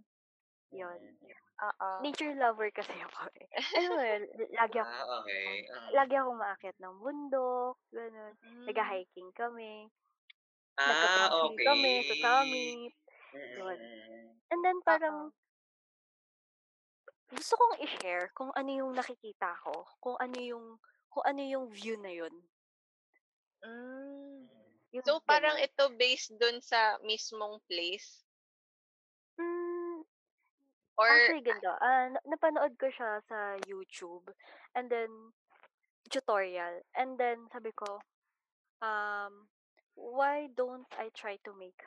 Yun. 0.72 1.00
Mm. 1.02 1.16
Oo. 1.60 1.90
Nature 2.02 2.34
lover 2.38 2.70
kasi 2.72 2.94
ako, 3.06 3.22
eh. 3.36 3.48
Alam 3.76 3.90
mo 3.94 4.02
yun, 4.02 4.22
lagi 4.56 4.76
ako 4.82 4.90
Ah, 4.90 5.02
okey. 5.20 5.68
Mm. 5.68 5.90
lagi 5.98 6.14
akong 6.16 6.36
umaakyat 6.38 6.76
ng 6.80 6.94
bundok, 7.02 7.76
gano'n. 7.92 8.34
Hmm. 8.42 8.64
Nagha-hiking 8.66 9.30
kami. 9.34 9.90
Ah, 10.78 10.86
Nagka-camping 10.90 11.56
kami 11.66 11.92
sa 12.08 12.14
summit. 12.22 12.92
Mm, 13.34 13.40
Yun. 13.58 13.78
mm. 13.78 14.40
And 14.50 14.60
then 14.64 14.78
parang 14.86 15.16
Oo. 15.26 15.32
gusto 17.36 17.52
kong 17.60 17.74
i-share 17.86 18.26
kung 18.38 18.50
ano 18.58 18.70
yung 18.80 18.92
nakikita 18.98 19.48
ko, 19.64 19.74
kung 20.02 20.16
ano 20.24 20.38
yung 20.50 20.66
kung 21.12 21.24
ano 21.30 21.42
yung 21.52 21.66
view 21.76 21.96
na 22.00 22.10
yun. 22.20 22.34
Hmm. 23.62 24.48
Yung 24.94 25.04
So, 25.06 25.12
parang 25.28 25.56
gano'n. 25.56 25.66
ito 25.66 25.84
based 26.00 26.30
dun 26.40 26.56
sa 26.70 26.80
mismong 27.08 27.56
place? 27.68 28.08
Or 31.00 31.08
actually 31.16 31.40
ganito, 31.40 31.72
ah, 31.80 32.12
na 32.12 32.20
napanood 32.28 32.76
ko 32.76 32.92
siya 32.92 33.24
sa 33.24 33.56
YouTube 33.64 34.28
and 34.76 34.90
then 34.92 35.32
tutorial. 36.10 36.82
And 36.96 37.18
then 37.18 37.48
sabi 37.52 37.72
ko, 37.72 38.00
um, 38.82 39.48
why 39.96 40.48
don't 40.56 40.88
I 40.98 41.10
try 41.16 41.38
to 41.44 41.52
make 41.56 41.80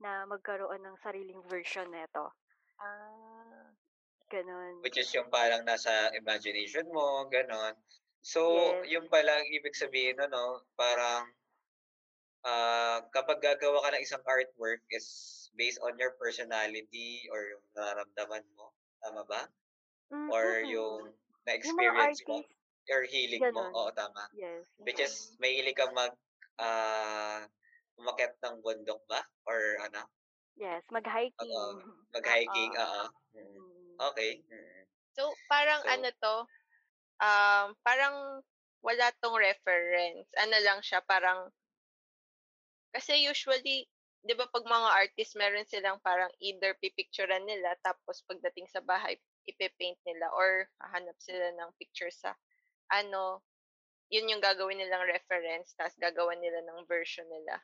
na 0.00 0.26
magkaroon 0.26 0.84
ng 0.84 0.96
sariling 1.02 1.42
version 1.48 1.90
neto? 1.92 2.32
Ah. 2.78 3.70
Gano'n. 4.30 4.78
Which 4.82 4.96
is 4.96 5.12
yung 5.12 5.28
parang 5.28 5.68
nasa 5.68 6.08
imagination 6.16 6.88
mo, 6.88 7.28
gano'n. 7.28 7.76
So, 8.24 8.40
Yes. 8.48 8.86
yun 8.88 9.12
pala 9.12 9.44
ibig 9.52 9.76
sabihin 9.76 10.16
nun 10.16 10.32
'no, 10.32 10.64
parang, 10.72 11.28
ah, 12.46 13.00
kapag 13.14 13.40
gagawa 13.44 13.82
ka 13.84 13.90
ng 13.96 14.04
isang 14.04 14.24
artwork 14.26 14.82
is 14.92 15.06
based 15.56 15.80
on 15.84 15.98
your 15.98 16.14
personality 16.20 17.26
or 17.32 17.40
yung 17.56 17.64
nararamdaman 17.76 18.44
mo, 18.56 18.72
tama 19.02 19.22
ba? 19.28 19.42
Hmm, 20.10 20.30
Or 20.30 20.60
mm. 20.62 20.66
yung 20.66 21.14
na-experience 21.46 22.22
mo 22.28 22.42
or 22.90 23.02
hilig 23.06 23.46
mo, 23.52 23.62
gano'n. 23.62 23.74
oo 23.74 23.90
tama. 23.94 24.28
Yes. 24.32 24.66
Which 24.86 25.00
is 25.00 25.36
mahilig 25.42 25.76
kang 25.78 25.94
mag, 25.96 26.14
ah, 26.60 27.46
umakyat 28.00 28.36
ng 28.42 28.62
bundok 28.64 29.02
ba 29.10 29.22
or 29.48 29.80
ano? 29.84 30.08
Yes, 30.56 30.84
mag-hiking. 30.90 31.82
mag-hiking, 32.14 32.72
Oo. 32.78 33.04
Mm. 33.34 33.60
Mm. 33.60 34.00
Okey, 34.00 34.42
mm. 34.48 34.82
So, 35.16 35.38
parang 35.50 35.82
So 35.82 35.90
ano 35.90 36.08
'to, 36.14 36.34
um, 37.22 37.66
parang 37.84 38.42
wala 38.84 39.06
'tong 39.20 39.36
reference, 39.38 40.28
ano 40.38 40.56
lang 40.62 40.80
siya 40.84 41.02
parang 41.04 41.50
kasi 42.94 43.24
usually 43.26 43.86
'di 44.24 44.34
ba 44.36 44.44
'pag 44.52 44.66
mga 44.68 44.88
artist 45.06 45.32
meron 45.38 45.64
silang 45.68 45.96
parang 46.04 46.28
either 46.44 46.76
pi-picturan 46.82 47.44
nila 47.48 47.72
tapos 47.80 48.20
pagdating 48.28 48.68
sa 48.68 48.84
bahay 48.84 49.16
ipe-paint 49.48 49.96
nila 50.04 50.28
or 50.36 50.68
hahanap 50.84 51.16
sila 51.18 51.50
ng 51.56 51.70
picture 51.80 52.12
sa 52.12 52.36
ano, 52.92 53.40
yun 54.10 54.28
yung 54.28 54.42
gagawin 54.42 54.76
nilang 54.78 55.06
reference 55.06 55.72
ta's 55.78 55.94
gagawan 55.96 56.38
nila 56.42 56.60
ng 56.66 56.84
version 56.90 57.24
nila. 57.30 57.62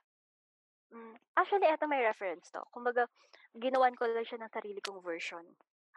Hmm, 0.94 1.18
actually 1.34 1.66
eto 1.66 1.90
may 1.90 2.00
reference 2.06 2.48
'to. 2.54 2.62
Kumbaga 2.70 3.10
ginawan 3.58 3.98
ko 3.98 4.06
lang 4.06 4.22
siya 4.22 4.38
ng 4.40 4.54
sarili 4.54 4.78
kong 4.80 5.02
version. 5.02 5.42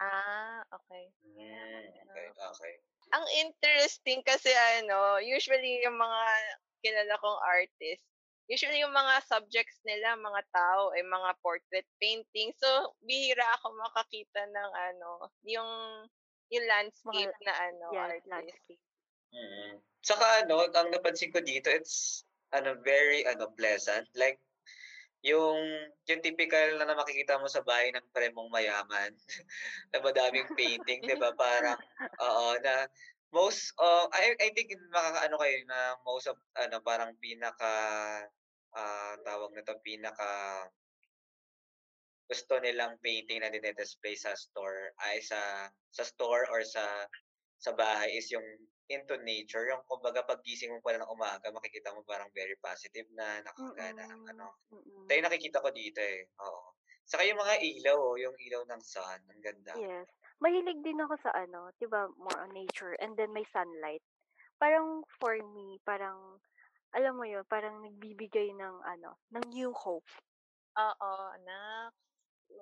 Ah, 0.02 0.66
okey. 0.74 1.12
Hmm, 1.22 1.86
okey, 2.10 2.26
okey. 2.34 2.74
Ang 3.14 3.24
interesting 3.38 4.20
kasi 4.26 4.50
ano, 4.82 5.22
usually 5.22 5.82
yung 5.86 5.94
mga 5.98 6.22
kilala 6.82 7.14
kong 7.22 7.38
artist, 7.46 8.02
usually 8.50 8.82
yung 8.82 8.90
mga 8.90 9.22
subjects 9.30 9.78
nila 9.86 10.18
mga 10.18 10.42
tao, 10.50 10.90
eh, 10.98 11.06
mga 11.06 11.30
portrait 11.38 11.86
painting. 12.02 12.50
So, 12.58 12.98
bihira 13.06 13.46
ako 13.62 13.78
makakita 13.78 14.42
ng 14.50 14.70
ano, 14.74 15.10
yung 15.46 15.70
yung 16.50 16.66
Mga 16.66 16.70
landscape 16.74 17.36
na 17.46 17.54
ano, 17.54 17.86
yes, 17.94 18.02
artist. 18.02 18.26
landscape. 18.26 18.82
Mm. 19.30 19.72
Tsaka 20.02 20.26
ano, 20.42 20.66
ang 20.66 20.88
napansin 20.90 21.30
ko 21.30 21.38
dito 21.38 21.70
it's 21.70 22.26
ano, 22.50 22.74
very 22.82 23.22
ano, 23.30 23.46
pleasant. 23.54 24.10
Like 24.18 24.42
yung 25.22 25.60
yung 26.08 26.20
tipikal 26.24 26.74
na 26.80 26.96
makikita 26.96 27.38
mo 27.38 27.46
sa 27.46 27.62
bahay 27.62 27.94
ng 27.94 28.02
friend 28.10 28.34
mong 28.34 28.50
mayaman, 28.50 29.14
na 29.94 29.98
madaming 30.02 30.50
painting, 30.58 31.06
'di 31.06 31.14
ba? 31.20 31.30
Parang 31.38 31.78
oo, 32.26 32.46
na 32.64 32.90
most 33.30 33.70
of 33.78 34.10
I 34.10 34.34
I 34.42 34.50
think 34.56 34.74
makakaano 34.90 35.36
kayo 35.38 35.58
na 35.70 35.78
most 36.02 36.26
of 36.26 36.36
ano, 36.58 36.82
parang 36.82 37.14
pinaka, 37.22 37.70
ah, 38.76 39.14
tawag 39.24 39.54
nito, 39.54 39.74
pinaka 39.82 40.66
gusto 42.30 42.62
nilang 42.62 42.94
painting 43.02 43.42
na 43.42 43.50
dine-display 43.50 44.14
sa 44.14 44.38
store 44.38 44.94
ay 45.02 45.18
sa 45.18 45.66
sa 45.90 46.06
store 46.06 46.46
or 46.54 46.62
sa 46.62 46.86
sa 47.58 47.74
bahay 47.74 48.14
is 48.14 48.30
yung 48.30 48.46
into 48.90 49.14
nature, 49.22 49.66
yung 49.70 49.82
kumbaga 49.86 50.22
paggising 50.26 50.70
mo 50.74 50.78
pa 50.82 50.94
lang 50.94 51.02
ng 51.06 51.14
umaga 51.14 51.46
makikita 51.50 51.94
mo 51.94 52.02
parang 52.02 52.30
very 52.34 52.54
positive 52.58 53.06
na, 53.14 53.42
nakakagana 53.46 54.02
ang 54.02 54.22
Mm, 54.26 54.30
ano. 54.34 54.46
Ito 54.70 55.10
mm. 55.10 55.14
yung 55.14 55.26
nakikita 55.30 55.62
ko 55.62 55.70
dito, 55.70 56.02
eh, 56.02 56.26
oo. 56.42 56.74
Saka 57.06 57.26
yung 57.26 57.38
mga 57.38 57.58
ilaw, 57.58 57.98
oh, 57.98 58.18
yung 58.18 58.34
ilaw 58.38 58.62
ng 58.66 58.82
sun, 58.82 59.18
ang 59.30 59.42
ganda. 59.42 59.74
Yes. 59.78 60.06
Mahilig 60.42 60.82
din 60.86 61.02
ako 61.02 61.18
sa 61.22 61.30
ano, 61.34 61.70
'di 61.78 61.86
ba, 61.90 62.06
more 62.16 62.38
on 62.40 62.54
nature 62.54 62.94
and 63.02 63.14
then 63.18 63.30
may 63.34 63.44
sunlight. 63.50 64.02
Parang 64.58 65.02
for 65.18 65.34
me, 65.36 65.78
parang 65.84 66.38
alam 66.96 67.14
mo 67.18 67.24
'yun, 67.28 67.44
parang 67.48 67.82
nagbibigay 67.84 68.52
ng 68.56 68.76
ano, 68.84 69.18
ng 69.34 69.44
new 69.54 69.72
hope. 69.74 70.08
Oo, 70.78 71.12
anak. 71.38 71.92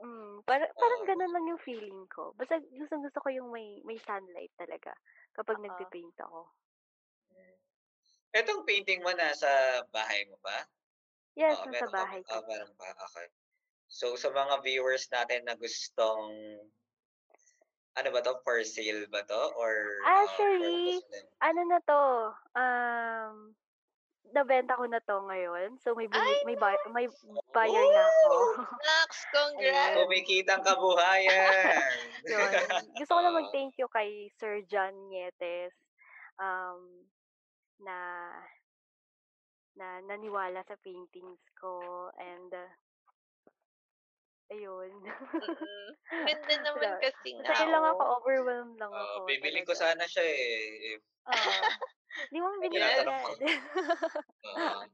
Mm, 0.03 0.45
para 0.49 0.67
parang 0.79 1.03
Oo. 1.03 1.09
gano'n 1.09 1.33
lang 1.35 1.47
yung 1.51 1.63
feeling 1.63 2.07
ko. 2.13 2.33
Basta 2.39 2.61
gustong-gusto 2.63 3.21
ko 3.25 3.29
yung 3.35 3.51
may 3.55 3.81
may 3.89 3.99
sunlight 4.03 4.53
talaga 4.59 4.93
kapag 5.37 5.61
Oo. 5.69 5.89
nagpe-paint 5.89 6.17
ako. 6.23 6.53
Etong 8.37 8.63
painting 8.69 9.01
mo 9.05 9.13
nasa 9.17 9.49
bahay 9.89 10.29
mo 10.29 10.37
ba? 10.45 10.69
Yes, 11.37 11.61
Oo, 11.61 11.65
nasa 11.65 11.85
meron 11.85 11.95
ka 11.97 12.05
ba? 12.09 12.09
bahay 12.09 12.25
Ah, 12.33 12.43
ko. 12.43 12.49
meron 12.49 12.73
ba, 12.81 12.89
okey. 13.09 13.29
So, 13.89 14.17
sa 14.21 14.31
mga 14.33 14.63
viewers 14.67 15.07
natin 15.13 15.47
na 15.47 15.55
gustong 15.59 16.27
ano 17.97 18.09
ba 18.13 18.21
'to, 18.21 18.33
for 18.45 18.61
sale 18.65 19.07
ba 19.09 19.25
'to 19.25 19.43
or, 19.57 19.75
ah, 20.21 20.45
Actually, 20.45 20.61
purpose 20.61 21.05
din? 21.09 21.29
ano 21.43 21.61
na 21.67 21.79
'to, 21.83 22.03
um, 22.55 23.35
nabenta 24.33 24.79
ko 24.79 24.85
na 24.87 25.01
'to 25.01 25.25
ngayon. 25.27 25.79
So, 25.81 25.95
may 25.97 26.09
bumi 26.09 26.21
Ay, 26.21 26.45
may 26.45 26.57
buy 26.59 26.75
may 26.93 27.07
buyer 27.53 27.87
na 27.93 28.03
ako. 28.05 28.33
Naks, 28.83 29.19
congrats! 29.33 29.95
Ayun. 29.97 30.07
Kumikitang 30.07 30.65
kabuhayan. 30.65 31.93
Gusto 32.99 33.13
ko 33.17 33.21
lang 33.21 33.37
mag-thank 33.41 33.77
you 33.81 33.89
kay 33.93 34.29
Sir 34.37 34.63
John 34.69 34.95
Nietes, 35.09 35.75
um, 36.39 37.07
na 37.81 37.99
na 39.79 40.03
naniwala 40.03 40.67
sa 40.67 40.75
paintings 40.83 41.43
ko 41.55 42.11
and 42.19 42.51
ayun. 44.51 44.91
Mm. 45.07 45.91
Ganda 46.09 46.55
naman 46.67 46.99
kasi 46.99 47.37
nga, 47.39 47.53
ano 47.53 47.69
lang 47.69 47.85
ako, 47.95 48.03
oh. 48.03 48.17
overwhelmed 48.19 48.77
lang 48.81 48.91
ako 48.91 49.29
bibilhin 49.29 49.63
ko 49.63 49.77
talaga. 49.77 49.95
sana 49.95 50.05
siya, 50.09 50.25
eh, 50.25 50.97
if 50.97 51.03
Oo. 52.19 52.27
'Di 52.31 52.39
mo 52.43 52.49
tinatanong 52.73 53.19
ko. 53.25 53.33
agad. 53.33 53.63
Oo. 54.59 54.89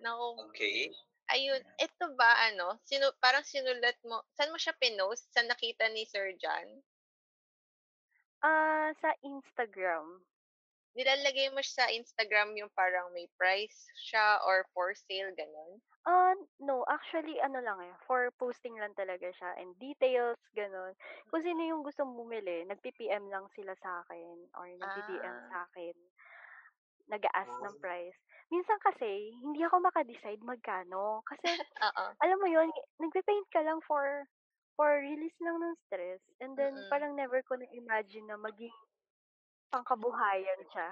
Naku. 0.00 0.48
Okey. 0.48 0.94
Ayun, 1.32 1.62
eto 1.78 2.06
ba 2.18 2.30
ano, 2.50 2.78
sinu 2.88 3.08
parang 3.22 3.44
sinulat 3.46 3.96
mo 4.08 4.22
saan 4.36 4.50
mo 4.52 4.58
siya 4.60 4.74
pinost? 4.78 5.30
Saan 5.34 5.48
nakita 5.50 5.86
ni 5.90 6.04
Sir 6.08 6.34
John? 6.40 6.82
Ah, 8.42 8.92
sa 9.00 9.12
Instagram. 9.20 10.24
Nilalagay 10.96 11.48
mo 11.54 11.62
sa 11.62 11.86
Instagram 11.98 12.48
yung 12.60 12.70
parang 12.78 13.08
may 13.14 13.26
price 13.38 13.78
siya 14.06 14.42
or 14.48 14.66
for 14.74 14.88
sale, 14.94 15.30
gano'n? 15.40 15.72
Ah, 16.06 16.32
no, 16.60 16.84
actually 16.88 17.36
ano 17.44 17.60
lang, 17.60 17.76
eh, 17.84 17.92
for 18.08 18.32
posting 18.40 18.72
lang 18.80 18.92
talaga 18.96 19.28
siya 19.36 19.50
and 19.60 19.76
details, 19.76 20.40
gano'n. 20.56 20.96
Kung 21.28 21.44
sino 21.44 21.60
yung 21.60 21.84
gustong 21.84 22.16
bumili, 22.16 22.64
nagpi-PM 22.64 23.28
lang 23.28 23.44
sila 23.52 23.76
sa'kin 23.76 24.48
or 24.56 24.66
nagdi-DM 24.80 25.36
Ah. 25.36 25.52
sa'kin. 25.52 25.92
Nag-a-ask 27.10 27.54
ng 27.60 27.74
Hmm. 27.74 27.84
price. 27.84 28.16
Minsan 28.52 28.78
kasi 28.84 29.34
hindi 29.42 29.60
ako 29.66 29.82
maka-decide 29.82 30.42
magkano 30.44 31.22
kasi 31.26 31.58
alam 32.24 32.38
mo 32.40 32.48
'yun, 32.50 32.68
nagpe-paint 33.00 33.48
ka 33.52 33.60
lang 33.64 33.80
for 33.86 34.26
for 34.76 35.00
release 35.02 35.36
lang 35.44 35.60
ng 35.60 35.76
stress 35.88 36.20
and 36.40 36.56
then 36.56 36.74
Mm. 36.74 36.92
parang 36.92 37.14
never 37.18 37.42
ko 37.46 37.56
na-imagine 37.58 38.26
na 38.28 38.36
maging 38.40 38.72
pangkabuhayan 39.72 40.60
siya. 40.72 40.88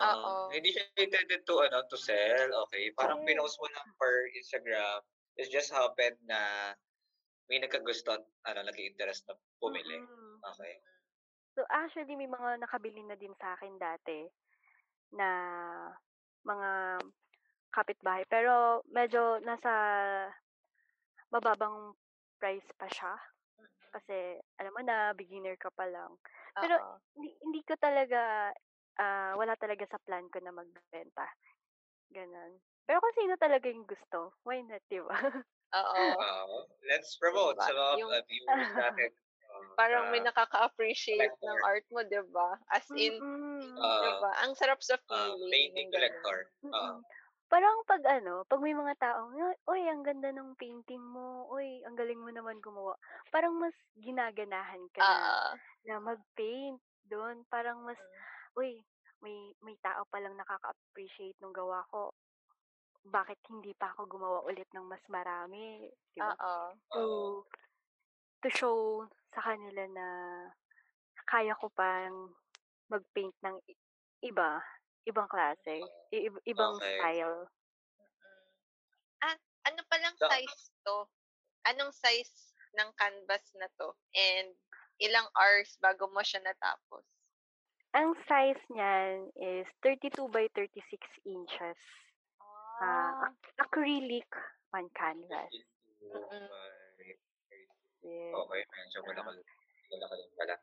Oo, 0.00 0.30
Oo. 0.54 0.54
hindi 0.54 0.70
siya 0.70 0.86
intended 0.94 1.42
to 1.42 1.58
ano, 1.58 1.82
to 1.90 1.98
sell, 1.98 2.46
okey. 2.66 2.94
Parang 2.94 3.18
Yes. 3.18 3.26
pinost 3.26 3.58
mo 3.58 3.66
lang 3.66 3.88
per 3.98 4.30
Instagram, 4.38 5.02
it 5.34 5.50
just 5.50 5.74
happened 5.74 6.14
na 6.22 6.70
may 7.50 7.58
nagkagusto 7.62 8.14
at 8.18 8.24
ano, 8.48 8.66
nag-i-interest 8.68 9.26
na 9.30 9.34
bumili, 9.62 10.06
Mm. 10.08 10.42
okey. 10.44 10.82
So, 11.56 11.64
actually 11.72 12.16
may 12.18 12.28
mga 12.28 12.60
nakabili 12.60 13.00
na 13.06 13.16
din 13.16 13.32
sa'kin 13.38 13.80
dati 13.80 14.28
na 15.14 15.28
mga 16.44 16.70
kapitbahay 17.74 18.24
pero 18.28 18.82
medyo 18.90 19.40
nasa 19.44 19.72
mababang 21.32 21.94
price 22.40 22.68
pa 22.78 22.88
siya. 22.90 23.14
Kasi 23.92 24.38
alam 24.60 24.72
mo 24.76 24.82
na, 24.84 25.12
beginner 25.16 25.56
ka 25.60 25.70
pa 25.74 25.86
lang. 25.88 26.16
Pero 26.60 26.76
Oo. 26.78 27.00
hindi 27.16 27.30
hindi 27.44 27.60
ko 27.66 27.74
talaga, 27.80 28.52
ah, 29.00 29.32
wala 29.38 29.54
talaga 29.60 29.84
sa 29.90 30.00
plan 30.02 30.26
ko 30.32 30.38
na 30.42 30.52
magbenta, 30.54 31.26
gano'n. 32.12 32.58
Pero 32.88 32.98
kung 33.04 33.16
sino 33.18 33.34
talaga 33.40 33.66
yung 33.70 33.86
gusto, 33.88 34.34
why 34.46 34.60
not, 34.64 34.82
'di 34.90 35.00
ba? 35.04 35.18
Oo. 35.76 36.06
Let's 36.88 37.16
promote 37.16 37.60
ba, 37.60 37.66
sa 37.66 37.72
mga, 37.74 37.94
yung 38.00 38.12
viewers 38.28 38.70
natin, 38.76 39.10
oo, 39.52 39.76
parang 39.78 40.10
may 40.10 40.20
na 40.20 40.24
nakaka-appreciate 40.24 41.34
ng 41.42 41.58
collector. 41.58 41.60
art 41.64 41.86
mo, 41.92 42.02
'di 42.04 42.22
ba? 42.32 42.58
As 42.72 42.88
in, 42.96 43.20
Mm. 43.20 43.98
'di 44.00 44.10
ba, 44.20 44.30
ang 44.44 44.54
sarap 44.58 44.80
sa 44.84 44.98
feeling 45.08 45.44
painting 45.50 45.88
yung 45.92 45.92
collector, 45.92 46.52
oo. 46.74 46.92
Mm. 46.92 47.04
Parang 47.50 47.80
'pag 47.88 48.04
ano, 48.04 48.44
'pag 48.44 48.60
may 48.60 48.76
mga 48.76 48.92
taong, 49.00 49.32
"Uy, 49.64 49.80
ang 49.88 50.04
ganda 50.04 50.28
ng 50.36 50.52
painting 50.60 51.00
mo. 51.00 51.48
Uy, 51.48 51.80
ang 51.88 51.96
galing 51.96 52.20
mo 52.20 52.28
naman 52.28 52.60
gumawa." 52.60 52.92
Parang 53.32 53.56
mas 53.56 53.72
ginaganahan 53.96 54.84
ka 54.92 55.00
na 55.08 55.16
Oo. 55.16 55.58
na 55.88 55.96
mag-paint 55.96 56.76
do'n. 57.08 57.48
Parang 57.48 57.80
mas, 57.88 57.96
Mm. 57.96 58.28
"Uy, 58.52 58.84
may 59.24 59.56
may 59.64 59.80
tao 59.80 60.04
palang 60.12 60.36
nakaka-appreciate 60.36 61.40
nung 61.40 61.56
gawa 61.56 61.88
ko. 61.88 62.12
Bakit 63.06 63.40
hindi 63.52 63.72
pa 63.76 63.92
ako 63.96 64.02
gumawa 64.10 64.38
ulit 64.48 64.68
ng 64.76 64.84
mas 64.88 65.04
marami?" 65.08 65.88
'Di 66.12 66.22
ba? 66.24 66.36
Oo. 66.36 66.78
To 66.94 67.02
to 68.44 68.48
show 68.52 69.06
sa 69.34 69.40
kanila 69.44 69.84
na 69.90 70.06
kaya 71.28 71.54
ko 71.58 71.68
pang 71.72 72.32
mag-paint 72.92 73.34
ng 73.44 73.58
iba, 74.24 74.60
ibang 75.08 75.28
klase, 75.32 75.88
i 76.14 76.18
ib 76.28 76.34
ibang 76.52 76.78
Okey. 76.78 76.98
style. 76.98 77.48
At 79.22 79.38
ano 79.66 79.82
palang 79.90 80.14
So 80.18 80.26
size 80.30 80.70
'to? 80.86 81.10
Anong 81.66 81.90
size 81.94 82.54
ng 82.78 82.90
canvas 83.00 83.44
na 83.58 83.68
'to 83.78 83.96
and 84.14 84.54
ilang 85.02 85.28
hours 85.34 85.74
bago 85.82 86.06
mo 86.12 86.22
siya 86.22 86.40
natapos? 86.44 87.06
Ang 87.96 88.12
size 88.28 88.60
niyan 88.68 89.32
is 89.40 89.64
32 89.80 90.28
by 90.28 90.44
36 90.52 91.08
inches. 91.24 91.80
Ah, 92.80 93.12
Ah. 93.20 93.28
ac 93.28 93.34
acrylic 93.64 94.30
on 94.76 94.86
canvas. 94.94 95.50
32 95.50 96.30
Mm. 96.30 96.48
by 96.48 96.68
30. 96.98 97.68
Yes. 98.02 98.48
Okey, 98.48 98.62
medyo 98.72 99.00
Ah. 99.06 99.08
malaki 99.08 99.40
malaki 99.90 100.14
din 100.20 100.30
pala. 100.38 100.54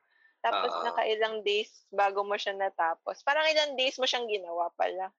Tapos 0.45 0.71
Oo. 0.71 0.85
nakailang 0.85 1.41
days 1.49 1.71
bago 2.01 2.21
mo 2.29 2.35
siya 2.37 2.53
natapos? 2.53 3.17
Parang 3.27 3.49
ilang 3.53 3.73
days 3.81 3.97
mo 3.97 4.05
siyang 4.05 4.29
ginawa 4.29 4.69
pala? 4.77 5.09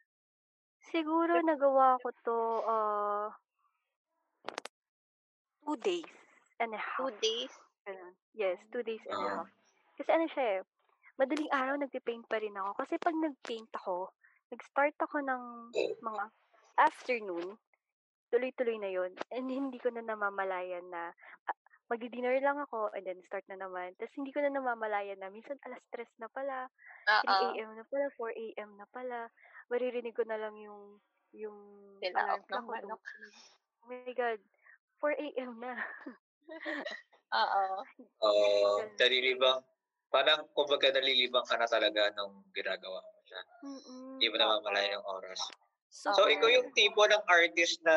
Siguro 0.89 1.33
nagawa 1.47 1.87
ko 2.03 2.09
'to, 2.22 2.39
ah 2.77 3.29
2 5.64 5.77
days 5.77 6.12
and 6.61 6.74
a 6.74 6.79
2 6.97 7.11
half. 7.11 7.14
days? 7.20 7.53
Gano'n. 7.87 8.14
Yes, 8.35 8.59
2 8.72 8.83
days 8.83 9.03
and 9.11 9.22
a 9.22 9.27
Oo. 9.27 9.41
half. 9.41 9.49
Kasi 9.99 10.12
ano 10.12 10.27
siya, 10.31 10.45
eh, 10.61 10.62
madaling 11.20 11.51
araw 11.53 11.77
nagpe-paint 11.81 12.27
pa 12.29 12.39
rin 12.43 12.55
ako. 12.59 12.70
Kasi 12.83 12.95
'pag 13.01 13.16
nag-paint 13.16 13.70
ako, 13.77 14.12
nag-start 14.53 14.97
ako 15.01 15.18
ng 15.24 15.43
mga 16.05 16.24
afternoon, 16.79 17.57
tuloy-tuloy 18.33 18.79
na 18.81 18.91
'yun 18.93 19.12
and 19.35 19.47
hindi 19.51 19.79
ko 19.83 19.91
na 19.95 20.03
namamalayan 20.05 20.87
na, 20.91 21.12
ah, 21.51 21.59
magdi-dinner 21.91 22.37
lang 22.43 22.59
ako 22.62 22.91
and 22.95 23.07
then 23.07 23.20
start 23.26 23.45
na 23.51 23.59
naman. 23.61 23.95
Ta's 23.99 24.12
hindi 24.18 24.30
ko 24.34 24.41
na 24.43 24.51
namamalayan 24.53 25.18
na 25.22 25.30
minsan 25.32 25.59
3:00 25.62 26.09
na 26.18 26.28
pala, 26.30 26.68
3 27.22 27.34
Oo. 27.37 27.59
AM 27.59 27.76
na 27.78 27.84
pala, 27.89 28.07
4 28.18 28.55
AM 28.61 28.70
na 28.78 28.87
pala. 28.91 29.20
Maririnig 29.70 30.14
ko 30.16 30.24
na 30.26 30.39
lang 30.41 30.55
yung 30.59 30.99
yung 31.34 31.59
Tilaok 32.01 32.41
alarm 32.43 32.45
clock 32.49 32.64
ko 32.68 32.72
manok. 32.72 33.01
tumutunog. 33.20 33.37
Oh 33.84 33.89
my 33.91 34.12
God, 34.16 34.41
4 35.01 35.26
AM 35.47 35.61
na. 35.61 35.74
Oo. 37.34 37.84
Oo, 38.24 38.89
nalilibang 38.97 39.61
parang 40.09 40.49
kumbaga 40.57 40.89
nalilibang 40.89 41.45
ka 41.45 41.61
na 41.61 41.68
talaga 41.68 42.09
nung 42.16 42.49
ginagawa 42.57 43.05
mo 43.05 43.20
siya. 43.28 43.41
Mm, 43.62 44.22
Di 44.22 44.26
mo 44.32 44.37
namamalayan 44.41 44.99
yung 45.01 45.09
oras. 45.09 45.41
So, 46.14 46.28
Oo. 46.28 46.32
ikaw 46.32 46.49
yung 46.53 46.68
tipo 46.76 47.05
ng 47.07 47.24
artist 47.28 47.82
na 47.84 47.97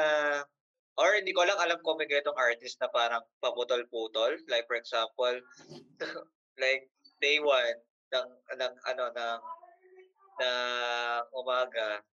or 0.99 1.15
hindi 1.15 1.31
ko 1.31 1.47
lang 1.47 1.55
alam 1.55 1.79
kung 1.79 1.95
may 1.95 2.11
ganitong 2.11 2.35
artist 2.35 2.75
na 2.83 2.91
parang 2.91 3.23
paputol-putol. 3.39 4.35
Like, 4.51 4.67
for 4.67 4.75
example, 4.75 5.39
like, 6.63 6.91
day 7.23 7.39
one, 7.39 7.79
ng, 8.11 8.29
ng, 8.59 8.73
ano, 8.83 9.03
ng, 9.15 9.39
ng 10.43 11.23
umaga, 11.39 12.03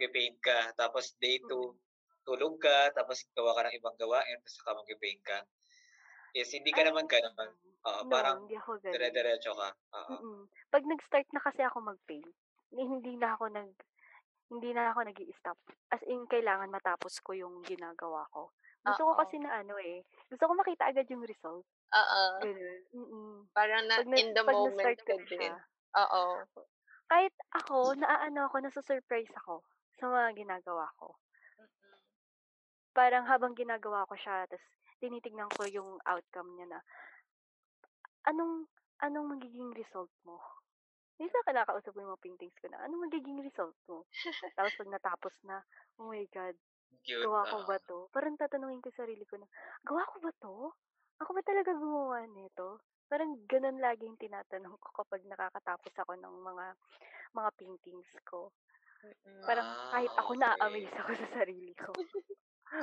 mag-paint 0.00 0.40
ka. 0.40 0.72
Tapos, 0.80 1.12
day 1.20 1.36
two, 1.44 1.76
tulog 2.24 2.56
ka. 2.56 2.88
Tapos, 2.96 3.20
gawa 3.36 3.52
ka 3.52 3.68
ng 3.68 3.76
ibang 3.76 3.96
gawain. 4.00 4.40
Tapos, 4.40 4.56
saka 4.56 4.80
mag-paint 4.80 5.22
ka. 5.28 5.38
Yes, 6.32 6.56
hindi 6.56 6.72
ka 6.72 6.80
Ay, 6.80 6.88
naman 6.88 7.04
ganun. 7.04 7.36
Oo, 7.84 8.00
no, 8.08 8.08
parang 8.08 8.48
dire-diretso 8.48 9.52
ka. 9.52 9.68
Mm. 10.08 10.48
Pag 10.72 10.82
nag-start 10.88 11.28
na 11.36 11.44
kasi 11.44 11.60
ako 11.60 11.84
mag-paint, 11.84 12.32
hindi 12.72 13.12
na 13.20 13.36
ako 13.36 13.52
nag 13.52 13.68
hindi 14.52 14.76
na 14.76 14.92
ako 14.92 15.08
nag 15.08 15.18
stop 15.40 15.56
As 15.88 16.04
in, 16.04 16.28
kailangan 16.28 16.68
matapos 16.68 17.16
ko 17.24 17.32
yung 17.32 17.64
ginagawa 17.64 18.28
ko. 18.28 18.52
Gusto 18.84 19.02
ko 19.08 19.12
Oo. 19.16 19.20
kasi 19.24 19.40
na 19.40 19.62
ano 19.62 19.78
eh, 19.80 20.04
gusto 20.28 20.44
ko 20.44 20.52
makita 20.58 20.90
agad 20.92 21.06
yung 21.08 21.24
result. 21.24 21.64
Oo. 21.94 22.22
Mm-mm. 22.92 23.48
Parang 23.54 23.88
na, 23.88 24.02
Pag, 24.02 24.08
na, 24.10 24.16
in 24.18 24.34
the 24.34 24.42
pag 24.44 24.54
moment 24.58 24.76
na-start 24.76 25.00
ko 25.06 25.14
din. 25.24 25.54
Oo. 25.96 26.24
kahit 27.12 27.34
ako, 27.52 27.94
naaano 27.96 28.48
ako, 28.48 28.56
nasa-surprise 28.64 29.32
ako 29.44 29.60
sa 30.00 30.08
mga 30.08 30.44
ginagawa 30.44 30.88
ko. 30.96 31.14
Parang 32.92 33.24
habang 33.24 33.56
ginagawa 33.56 34.04
ko 34.08 34.16
siya, 34.16 34.44
tapos 34.48 34.64
tinitignan 35.00 35.48
ko 35.52 35.64
yung 35.68 36.00
outcome 36.08 36.56
niya 36.56 36.76
na, 36.76 36.80
anong, 38.28 38.68
anong 39.04 39.36
magiging 39.36 39.72
result 39.76 40.12
mo? 40.24 40.40
Minsan 41.20 41.44
ka 41.44 41.52
nakausap 41.52 41.92
ko 41.92 41.98
yung 42.00 42.12
mga 42.14 42.24
paintings 42.24 42.56
ko 42.60 42.66
na, 42.72 42.80
anong 42.84 43.04
magiging 43.08 43.38
result 43.44 43.76
mo? 43.88 44.08
Tapos 44.56 44.72
pag 44.76 44.92
natapos 44.92 45.34
na, 45.44 45.60
oh 46.00 46.08
my 46.08 46.24
God, 46.32 46.56
Cute. 47.04 47.24
gawa 47.24 47.42
ko 47.50 47.56
ba 47.68 47.76
to? 47.84 47.98
Parang 48.14 48.38
tatanungin 48.38 48.80
ko 48.80 48.88
sa 48.94 49.04
sarili 49.04 49.24
ko 49.28 49.36
na, 49.36 49.46
gawa 49.84 50.02
ko 50.08 50.16
ba 50.22 50.32
to? 50.40 50.54
Ako 51.20 51.30
ba 51.36 51.42
talaga 51.44 51.70
gumawa 51.76 52.24
nito? 52.26 52.80
Parang 53.12 53.36
ganun 53.44 53.76
lagi 53.76 54.08
yung 54.08 54.16
tinatanong 54.16 54.78
ko 54.80 54.88
kapag 55.04 55.20
nakakatapos 55.28 55.92
ako 56.00 56.16
ng 56.16 56.34
mga 56.42 56.66
mga 57.32 57.50
paintings 57.60 58.12
ko. 58.24 58.52
Mm-mm. 59.04 59.42
Parang 59.44 59.68
Ah, 59.68 59.90
kahit 59.92 60.12
ako 60.16 60.32
okay. 60.32 60.40
na-amaze 60.40 60.94
ako 60.96 61.10
sa 61.16 61.28
sarili 61.36 61.72
ko. 61.76 61.92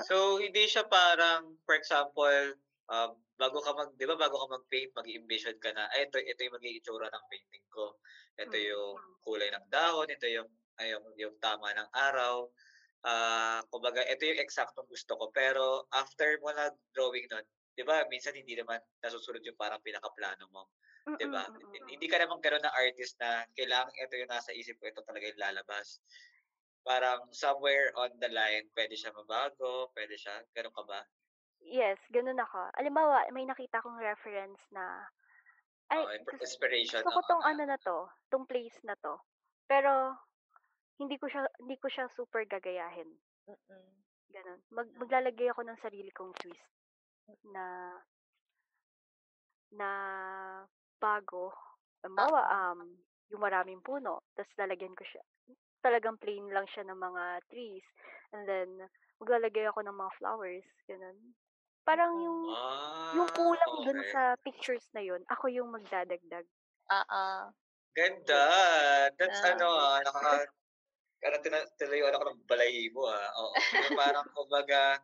So, 0.05 0.37
hindi 0.37 0.69
siya 0.69 0.85
parang, 0.85 1.57
for 1.65 1.73
example, 1.73 2.53
um, 2.89 3.11
bago 3.37 3.57
ka 3.61 3.71
mag, 3.77 3.89
di 3.95 4.05
ba, 4.09 4.17
bago 4.17 4.35
ka 4.41 4.47
mag-paint, 4.59 4.91
mag-envision 4.97 5.55
ka 5.61 5.71
na, 5.71 5.87
ay, 5.93 6.09
ito, 6.09 6.17
ito 6.19 6.39
yung 6.43 6.55
magiging 6.57 6.79
itsura 6.81 7.07
ng 7.07 7.25
painting 7.29 7.65
ko. 7.69 7.95
Ito 8.35 8.55
Mm. 8.57 8.67
yung 8.73 8.91
kulay 9.23 9.49
ng 9.53 9.65
dahon, 9.69 10.09
ito 10.09 10.25
yung, 10.27 10.49
ay, 10.81 10.91
yung, 10.97 11.05
yung 11.15 11.35
tama 11.39 11.71
ng 11.71 11.89
araw. 11.93 12.49
Ah, 13.05 13.63
kumbaga, 13.71 14.03
ito 14.03 14.27
yung 14.27 14.41
eksaktong 14.43 14.89
gusto 14.89 15.15
ko. 15.15 15.31
Pero, 15.31 15.87
after 15.95 16.35
mo 16.43 16.51
nag-drawing 16.51 17.29
nun, 17.31 17.45
di 17.77 17.83
ba, 17.87 18.03
minsan 18.11 18.35
hindi 18.35 18.59
naman 18.59 18.81
nasusunod 18.99 19.39
yung 19.45 19.55
parang 19.55 19.79
pinakaplano 19.79 20.49
mo. 20.51 20.67
Di 21.15 21.25
ba? 21.31 21.47
Hindi 21.87 22.05
ka 22.11 22.19
naman 22.19 22.43
gano'n 22.43 22.63
na 22.63 22.75
artist 22.75 23.15
na 23.23 23.47
kailangan 23.55 23.95
ito 23.95 24.13
yung 24.19 24.29
nasa 24.29 24.51
isip 24.51 24.75
ko, 24.77 24.91
ito 24.91 25.01
talaga 25.07 25.25
yung 25.31 25.39
lalabas. 25.39 26.03
Parang 26.83 27.31
somewhere 27.31 27.91
on 27.95 28.11
the 28.19 28.27
line, 28.29 28.67
pwede 28.75 28.99
siya 28.99 29.15
mabago, 29.15 29.89
pwede 29.95 30.19
siya, 30.19 30.43
gano'n 30.51 30.75
ka 30.75 30.83
ba? 30.83 31.01
Yes, 31.63 31.99
ganun 32.09 32.39
ako. 32.39 32.71
Alimbawa, 32.79 33.27
may 33.35 33.43
nakita 33.45 33.83
kong 33.83 33.99
reference 33.99 34.59
na, 34.71 35.05
ay, 35.91 36.01
Oo, 36.05 36.37
inspiration. 36.39 37.01
gusto 37.03 37.09
ko 37.11 37.19
oo 37.19 37.27
tong 37.27 37.41
nga. 37.43 37.49
ano 37.51 37.63
na 37.67 37.77
to, 37.81 37.97
tong 38.31 38.45
place 38.47 38.77
na 38.85 38.95
to. 39.01 39.17
Pero, 39.67 40.15
hindi 40.99 41.15
ko 41.19 41.27
siya, 41.29 41.45
hindi 41.59 41.77
ko 41.77 41.87
siya 41.91 42.07
super 42.15 42.43
gagayahin. 42.47 43.09
Mm-mm. 43.47 43.85
Ganun. 44.29 44.59
Mag, 44.69 44.87
maglalagay 44.97 45.49
ako 45.49 45.61
ng 45.65 45.81
sarili 45.81 46.11
kong 46.13 46.33
twist 46.37 46.65
na 47.49 47.93
na 49.73 49.89
bago. 50.97 51.53
Halimbawa, 52.01 52.41
um, 52.49 52.97
yung 53.29 53.41
maraming 53.41 53.81
puno, 53.85 54.25
tapos 54.33 54.49
lalagyan 54.57 54.95
ko 54.97 55.03
siya. 55.05 55.21
Talagang 55.85 56.17
plain 56.17 56.49
lang 56.49 56.65
siya 56.73 56.83
ng 56.89 56.97
mga 56.97 57.23
trees. 57.49 57.85
And 58.33 58.43
then, 58.49 58.69
maglalagay 59.21 59.69
ako 59.69 59.85
ng 59.85 59.95
mga 59.95 60.11
flowers. 60.17 60.67
Ganun. 60.89 61.17
Parang 61.89 62.13
yung, 62.21 62.45
Ah, 62.53 63.17
yung 63.17 63.29
kulang 63.33 63.73
dun 63.81 63.97
okay. 63.97 64.13
sa 64.13 64.37
pictures 64.45 64.85
na 64.93 65.01
yun, 65.01 65.25
ako 65.25 65.49
yung 65.49 65.73
magdadagdag. 65.73 66.45
Oo. 66.93 67.25
Ganda. 67.97 68.43
That's 69.17 69.41
Ah. 69.41 69.57
ano 69.57 69.67
ah, 69.73 69.97
nakaka... 70.05 70.53
Ano, 71.19 71.35
tina- 71.41 71.71
tinayuan 71.81 72.13
ako 72.13 72.23
ng 72.29 72.41
balahibo 72.45 73.09
ah. 73.09 73.25
Oo. 73.41 73.51
Yung 73.57 73.97
parang, 73.97 74.23
kumbaga, 74.37 75.01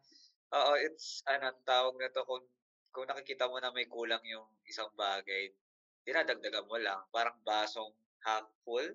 oo, 0.53 0.71
it's, 0.77 1.25
ano, 1.25 1.49
tawag 1.65 1.97
na 1.97 2.13
to, 2.13 2.21
kung, 2.21 2.45
kung 2.93 3.09
nakikita 3.09 3.49
mo 3.49 3.57
na 3.57 3.73
may 3.73 3.89
kulang 3.89 4.21
yung 4.23 4.45
isang 4.69 4.93
bagay, 4.93 5.49
dinadagdagan 6.05 6.69
mo 6.69 6.77
lang. 6.77 7.01
Parang 7.09 7.35
basong 7.41 7.91
half 8.21 8.45
full, 8.61 8.93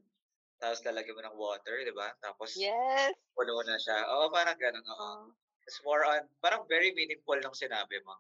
tapos 0.63 0.81
lalagyan 0.87 1.19
mo 1.19 1.23
ng 1.27 1.37
water, 1.37 1.75
di 1.83 1.91
ba? 1.93 2.15
Tapos, 2.23 2.55
Yes. 2.55 3.19
puno 3.35 3.67
na 3.67 3.77
siya. 3.77 3.99
Oo, 4.15 4.31
parang 4.31 4.57
ganun. 4.57 4.87
Oo. 4.87 4.95
Oh, 4.95 5.23
It's 5.71 5.79
more 5.87 6.03
on, 6.03 6.27
parang 6.43 6.67
very 6.67 6.91
meaningful 6.91 7.39
nung 7.39 7.55
sinabi 7.55 8.03
mo 8.03 8.19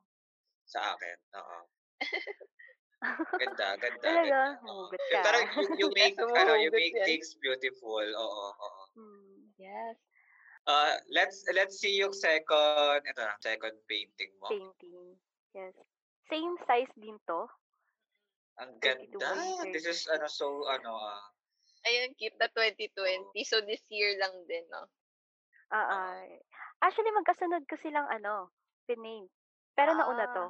sa 0.62 0.94
akin. 0.94 1.18
Oo. 1.34 1.59
Ganda, 3.42 3.74
ganda, 3.74 3.98
Talaga? 4.07 4.22
ganda. 4.22 4.70
Oo. 4.70 4.86
Hugot 4.86 5.03
ka. 5.11 5.18
Parang 5.26 5.44
you, 5.59 5.66
you 5.82 5.88
make, 5.98 6.14
Yes, 6.14 6.30
ano, 6.38 6.53
you 6.55 6.70
make 6.70 6.94
yan. 6.94 7.07
things 7.11 7.34
beautiful. 7.42 8.07
Oo, 8.07 8.46
oo. 8.55 8.82
Hmm, 8.94 9.51
Yes. 9.59 9.98
Uh, 10.62 10.94
let's 11.11 11.42
let's 11.57 11.80
see 11.80 11.98
yung 11.98 12.14
second, 12.14 13.03
ito 13.03 13.18
na, 13.18 13.34
second 13.42 13.74
painting 13.90 14.30
mo. 14.38 14.46
painting. 14.46 15.18
Yes. 15.51 15.74
Same 16.30 16.55
size 16.70 16.92
din 16.94 17.18
to. 17.26 17.51
Ang 18.62 18.78
32 18.78 19.18
ganda. 19.18 19.72
This 19.74 19.88
is 19.88 20.07
36. 20.07 20.14
ano 20.14 20.26
so 20.30 20.46
ano 20.70 20.92
ah. 20.94 21.20
Ayun, 21.82 22.12
kita 22.14 22.46
2020. 22.53 23.32
So, 23.42 23.64
this 23.64 23.80
year 23.88 24.14
lang 24.20 24.36
din, 24.44 24.62
no? 24.68 24.84
Ah, 25.72 25.88
ah. 25.88 26.20
Actually, 26.81 27.12
magkasunod 27.12 27.62
ko 27.68 27.74
silang 27.85 28.09
ano, 28.09 28.49
pinaint. 28.89 29.28
Pero 29.76 29.93
nauna 29.93 30.26
to. 30.33 30.47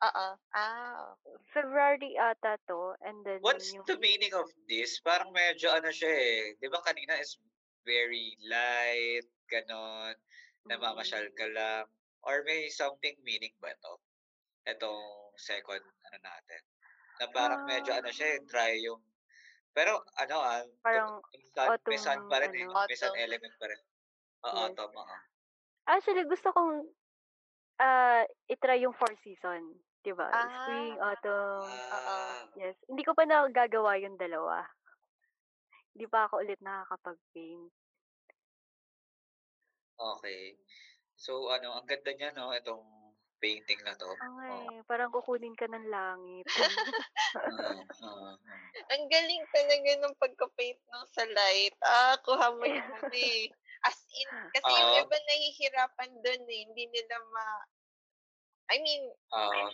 Oo. 0.00 0.26
Ah, 0.56 1.12
okay. 1.12 1.36
February 1.52 2.16
ata 2.16 2.56
to. 2.64 2.96
And 3.04 3.20
then 3.24 3.40
What's 3.44 3.72
yung... 3.72 3.84
the 3.84 4.00
meaning 4.00 4.32
of 4.32 4.48
this? 4.64 4.96
Parang 5.04 5.28
medyo 5.32 5.68
ano 5.72 5.92
siya 5.92 6.08
eh. 6.08 6.56
'Di 6.56 6.68
ba 6.72 6.80
kanina 6.80 7.20
is 7.20 7.36
very 7.84 8.36
light, 8.48 9.28
ganon, 9.52 10.16
namamasyal 10.64 11.28
ka 11.36 11.44
lang. 11.52 11.84
Or 12.24 12.40
may 12.48 12.68
something 12.72 13.16
meaning 13.24 13.52
ba 13.60 13.72
to? 13.76 13.94
Etong 14.64 15.32
second 15.36 15.84
ano 16.08 16.18
natin. 16.20 16.62
Na 17.20 17.26
parang 17.32 17.68
medyo 17.68 17.92
ano 17.92 18.08
siya 18.08 18.36
eh, 18.36 18.44
dry 18.48 18.80
yung 18.80 19.00
pero 19.70 20.00
ano 20.16 20.36
ah, 20.40 20.64
Parang 20.80 21.20
may 21.30 21.44
sun, 21.52 21.68
may 21.88 21.98
sun 22.00 22.18
autumn, 22.24 22.30
pa 22.32 22.36
rin 22.40 22.52
eh. 22.56 22.64
ano. 22.64 22.88
May 22.88 22.96
sun 22.96 23.12
Autumn. 23.12 23.24
element 23.24 23.54
pa 23.60 23.66
rin. 23.68 23.80
Oo, 24.48 24.56
Yes. 24.56 24.64
autumn, 24.72 24.94
oo. 24.96 25.16
Actually, 25.90 26.22
gusto 26.30 26.54
kong 26.54 26.86
ah 27.82 28.22
itry 28.46 28.86
yung 28.86 28.94
four 28.94 29.10
season. 29.26 29.74
Diba? 30.00 30.30
Ah. 30.30 30.48
Spring, 30.64 30.96
autumn. 30.96 31.66
Ah, 31.92 32.46
Yes. 32.56 32.78
Hindi 32.88 33.02
ko 33.04 33.12
pa 33.12 33.26
nagagawa 33.26 34.00
yung 34.00 34.16
dalawa. 34.16 34.64
Hindi 35.92 36.06
pa 36.08 36.30
ako 36.30 36.40
ulit 36.40 36.60
nakakapag-paint. 36.62 37.68
okay. 40.00 40.56
So 41.20 41.52
ano, 41.52 41.76
ang 41.76 41.84
ganda 41.84 42.16
niya 42.16 42.32
no, 42.32 42.56
itong 42.56 42.80
painting 43.40 43.80
na 43.84 43.92
to. 43.96 44.08
Ay, 44.20 44.80
parang 44.88 45.12
kukunin 45.12 45.56
ka 45.56 45.68
ng 45.68 45.88
langit. 45.88 46.46
Ah, 47.30 47.46
ah, 47.46 47.78
ah. 48.10 48.34
Ang 48.90 49.06
galing 49.06 49.44
talaga 49.54 49.90
ng 50.02 50.18
pagka-paint 50.18 50.82
ng 50.82 51.06
sa 51.06 51.22
light. 51.30 51.74
Ah, 51.78 52.18
kuha 52.26 52.50
mo 52.58 52.66
yung. 52.66 52.90
As 53.80 53.96
in, 54.12 54.30
kasi 54.52 54.68
yung 54.68 54.92
Oo. 54.92 55.00
iba 55.08 55.16
nahihirapan 55.16 56.12
dun 56.20 56.42
eh. 56.44 56.60
Hindi 56.68 56.84
nila 56.92 57.16
ma... 57.32 57.46
I 58.70 58.78
mean, 58.84 59.02
Ah, 59.34 59.70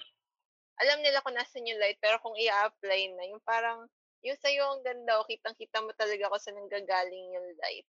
alam 0.81 1.01
nila 1.03 1.21
kung 1.25 1.37
nasan 1.37 1.67
yung 1.69 1.81
light, 1.81 1.99
pero 2.01 2.21
kung 2.21 2.37
i-apply 2.37 3.13
na, 3.13 3.25
yung 3.29 3.43
parang, 3.45 3.89
yung 4.25 4.39
sa'yo 4.41 4.63
ang 4.73 4.83
ganda, 4.85 5.21
o 5.21 5.29
kitang-kita 5.29 5.83
mo 5.85 5.93
talaga 5.97 6.29
kung 6.29 6.41
saan 6.41 6.57
nanggagaling 6.61 7.27
yung 7.33 7.49
light. 7.61 7.89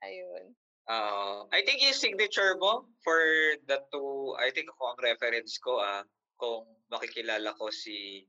Ayun. 0.00 0.44
ah, 0.88 1.44
I 1.52 1.60
think 1.62 1.84
yung 1.84 1.94
signature 1.94 2.56
mo 2.56 2.88
for 3.04 3.20
the 3.68 3.78
two, 3.92 4.34
I 4.40 4.50
think 4.50 4.72
ako 4.72 4.96
ang 4.96 5.00
reference 5.04 5.60
ko 5.60 5.78
ah, 5.78 6.02
kung 6.40 6.64
makikilala 6.88 7.52
ko 7.60 7.68
si 7.68 8.24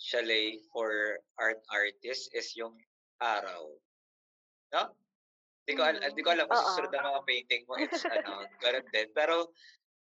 Chalet 0.00 0.60
for 0.72 1.20
art 1.36 1.60
artist 1.72 2.32
is 2.36 2.52
yung 2.56 2.76
araw. 3.20 3.68
No? 4.72 4.92
Hindi 5.70 5.78
ko, 5.78 5.82
al- 5.86 6.02
Mm, 6.02 6.14
di 6.18 6.22
ko 6.26 6.30
alam 6.34 6.46
kung 6.50 6.58
oo. 6.58 6.66
susunod 6.66 6.90
na 6.90 7.06
mga 7.06 7.22
painting 7.24 7.62
mo, 7.64 7.74
it's 7.78 8.02
ano, 8.02 8.30
ganun 8.62 8.86
din. 8.90 9.08
Pero, 9.14 9.54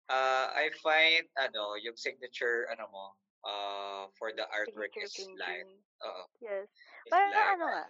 uh, 0.09 0.47
I 0.49 0.73
find, 0.81 1.29
ano, 1.37 1.77
yung 1.77 1.93
signature, 1.93 2.65
ano 2.73 2.89
mo, 2.89 3.05
uh, 3.45 4.09
for 4.17 4.33
the 4.33 4.49
artwork 4.49 4.89
Signature 4.97 5.29
is 5.29 5.29
light. 5.37 5.61
painting. 5.61 5.85
Oo. 6.01 6.23
Yes. 6.41 6.65
Parang 7.07 7.29
light. 7.29 7.53
ano 7.53 7.63
nga, 7.69 7.83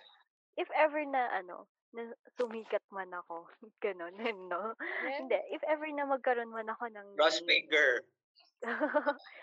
if 0.59 0.67
ever 0.75 1.01
na 1.07 1.31
ano, 1.31 1.71
na 1.95 2.11
sumikat 2.35 2.83
man 2.91 3.09
ako. 3.15 3.47
Gano'n, 3.83 4.13
no? 4.51 4.75
Yeah. 5.07 5.23
Hindi, 5.23 5.39
if 5.55 5.63
ever 5.63 5.87
na 5.89 6.03
magkaroon 6.05 6.51
man 6.51 6.67
ako 6.67 6.91
ng 6.91 7.15
Cross 7.15 7.41
finger. 7.47 8.03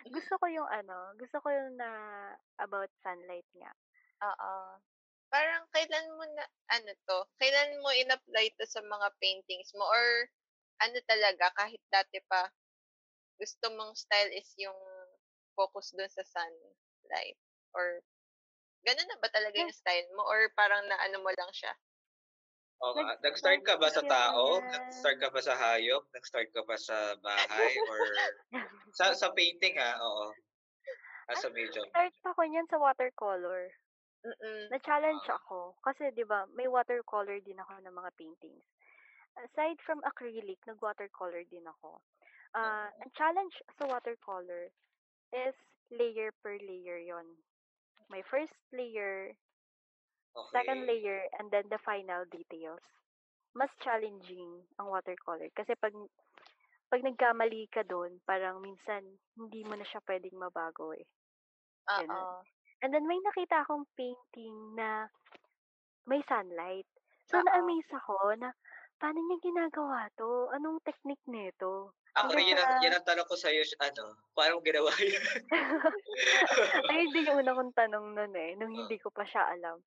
gusto 0.07 0.35
ko 0.37 0.47
yung 0.47 0.69
ano, 0.69 1.17
gusto 1.17 1.41
ko 1.41 1.49
yung 1.49 1.73
na 1.75 1.89
about 2.61 2.93
sunlight 3.01 3.49
nga. 3.57 3.73
Oo. 4.23 4.53
Parang 5.31 5.67
kailan 5.75 6.07
mo 6.15 6.25
na, 6.35 6.45
ano 6.73 6.91
to, 7.07 7.19
kailan 7.43 7.83
mo 7.83 7.91
in-apply 7.93 8.47
to 8.57 8.65
sa 8.67 8.81
mga 8.83 9.09
paintings 9.19 9.75
mo? 9.75 9.85
Or 9.85 10.07
ano 10.83 10.97
talaga, 11.09 11.51
kahit 11.57 11.83
dati 11.91 12.19
pa, 12.31 12.51
gusto 13.37 13.67
mong 13.75 13.97
style 13.99 14.33
is 14.33 14.49
yung 14.57 14.77
focus 15.59 15.93
doon 15.97 16.09
sa 16.09 16.25
sunlight? 16.25 17.37
Or 17.77 18.01
ganun 18.87 19.09
na 19.11 19.19
ba 19.21 19.29
talaga 19.29 19.57
yung 19.61 19.75
style 19.75 20.09
mo? 20.15 20.25
Or 20.25 20.49
parang 20.55 20.87
naano 20.87 21.21
mo 21.21 21.31
lang 21.35 21.51
siya? 21.53 21.75
O, 22.77 22.93
Nag- 22.93 23.09
ah, 23.09 23.17
nag-start 23.25 23.65
ka 23.65 23.81
ba 23.81 23.89
sa 23.89 24.05
tao? 24.05 24.61
Nag-start 24.61 25.17
ka 25.17 25.29
ba 25.33 25.41
sa 25.41 25.57
hayop? 25.57 26.05
Nag-start 26.13 26.53
ka 26.53 26.61
ba 26.61 26.77
sa 26.77 27.17
bahay? 27.25 27.73
Or 27.89 28.01
sa 28.93 29.17
sa 29.17 29.33
painting 29.33 29.81
ha? 29.81 29.97
Oo. 29.97 30.37
As 31.33 31.43
a 31.43 31.51
medium. 31.51 31.89
Start 31.91 32.15
ako 32.23 32.41
niyan 32.45 32.69
sa 32.69 32.79
watercolor. 32.79 33.73
Mm-mm. 34.25 34.71
Na-challenge 34.73 35.27
Ah. 35.29 35.37
ako. 35.37 35.77
Kasi, 35.85 36.11
di 36.17 36.25
ba, 36.25 36.47
may 36.57 36.67
watercolor 36.67 37.39
din 37.45 37.61
ako 37.61 37.83
ng 37.85 37.95
mga 37.95 38.11
paintings. 38.17 38.65
Aside 39.37 39.77
from 39.85 40.01
acrylic, 40.09 40.59
nag-watercolor 40.65 41.45
din 41.53 41.67
ako. 41.69 42.01
Ah, 42.57 42.89
Oo. 42.89 43.03
ang 43.05 43.13
challenge 43.13 43.53
sa 43.77 43.85
watercolor 43.87 44.73
is 45.35 45.55
layer 45.93 46.33
per 46.41 46.57
layer 46.59 46.99
yon. 46.99 47.37
My 48.09 48.23
first 48.31 48.55
layer, 48.73 49.35
Okay. 50.37 50.53
second 50.53 50.87
layer, 50.87 51.29
and 51.39 51.51
then 51.53 51.69
the 51.69 51.79
final 51.85 52.25
details. 52.33 52.83
Mas 53.55 53.71
challenging 53.85 54.65
ang 54.79 54.89
watercolor. 54.89 55.49
Kasi 55.57 55.75
pag 55.81 55.93
pag 56.89 57.03
nagkamali 57.03 57.67
ka 57.73 57.83
doon, 57.83 58.21
parang 58.25 58.63
minsan 58.63 59.03
hindi 59.37 59.65
mo 59.67 59.75
na 59.75 59.85
siya 59.85 60.01
pwedeng 60.07 60.39
mabago 60.39 60.95
eh. 60.95 61.07
Ganun. 61.87 62.47
And 62.81 62.93
then 62.93 63.07
may 63.07 63.17
nakita 63.19 63.65
akong 63.65 63.89
painting 63.95 64.77
na 64.77 65.09
may 66.05 66.21
sunlight. 66.27 66.87
So 67.27 67.39
Oo. 67.39 67.45
na-amaze 67.45 67.91
ako 67.91 68.17
na 68.39 68.53
paano 68.97 69.19
niya 69.19 69.39
ginagawa 69.43 70.07
to? 70.15 70.49
Anong 70.53 70.79
technique 70.85 71.25
nito? 71.27 71.91
Ako 72.17 72.33
rin, 72.33 72.49
yan, 72.49 72.57
ang, 72.57 72.81
sa- 72.81 72.81
yan 72.81 72.97
ang 72.97 73.05
tanong 73.05 73.29
ko 73.29 73.37
sa'yo, 73.37 73.61
ano, 73.77 74.17
paano 74.33 74.57
mo 74.57 74.65
ginawa 74.65 74.89
yun? 75.05 75.21
Ayun 76.91 77.11
din 77.13 77.29
yung 77.29 77.39
una 77.45 77.53
kong 77.53 77.77
tanong 77.77 78.07
nun 78.17 78.33
eh, 78.33 78.57
nung 78.57 78.73
Ah. 78.73 78.79
hindi 78.85 78.97
ko 78.97 79.13
pa 79.13 79.25
siya 79.27 79.45
alam. 79.53 79.85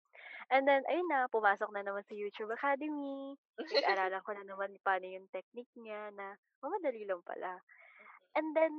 And 0.49 0.65
then, 0.65 0.81
ayun 0.89 1.05
na, 1.09 1.29
pumasok 1.29 1.69
na 1.73 1.85
naman 1.85 2.01
sa 2.05 2.13
YouTube 2.13 2.49
Academy. 2.49 3.37
Nag-aralan 3.57 4.21
ko 4.21 4.31
na 4.33 4.43
naman 4.45 4.73
paano 4.81 5.05
yung 5.05 5.29
technique 5.29 5.69
niya 5.77 6.09
na, 6.13 6.33
oh, 6.61 6.69
madali 6.69 7.05
lang 7.05 7.21
pala. 7.21 7.61
And 8.37 8.53
then, 8.53 8.73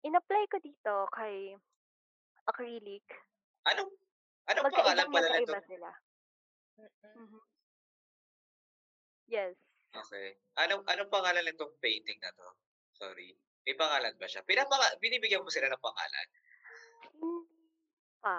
in-apply 0.00 0.48
ko 0.48 0.56
dito 0.60 1.08
kay 1.12 1.56
acrylic. 2.46 3.06
Anong, 3.64 3.90
anong 4.48 4.66
pangalan 4.70 5.06
Magkaibang 5.06 5.12
pala 5.12 5.38
nito? 5.38 5.54
sila. 5.68 5.90
Mm-mm. 6.78 7.14
Mhm. 7.16 7.40
Yes. 9.26 9.54
Okay. 9.92 10.34
Anong, 10.56 10.82
anong 10.84 11.12
pangalan 11.12 11.44
nitong 11.44 11.72
painting 11.78 12.18
na 12.18 12.32
to? 12.32 12.48
Sorry. 12.96 13.36
May 13.62 13.76
pangalan 13.76 14.16
ba 14.16 14.26
siya? 14.26 14.42
Pinapaka, 14.42 14.98
binibigyan 14.98 15.44
mo 15.44 15.50
sila 15.52 15.70
ng 15.70 15.84
pangalan? 15.84 16.26
Hindi 17.12 17.44
pa. 18.18 18.38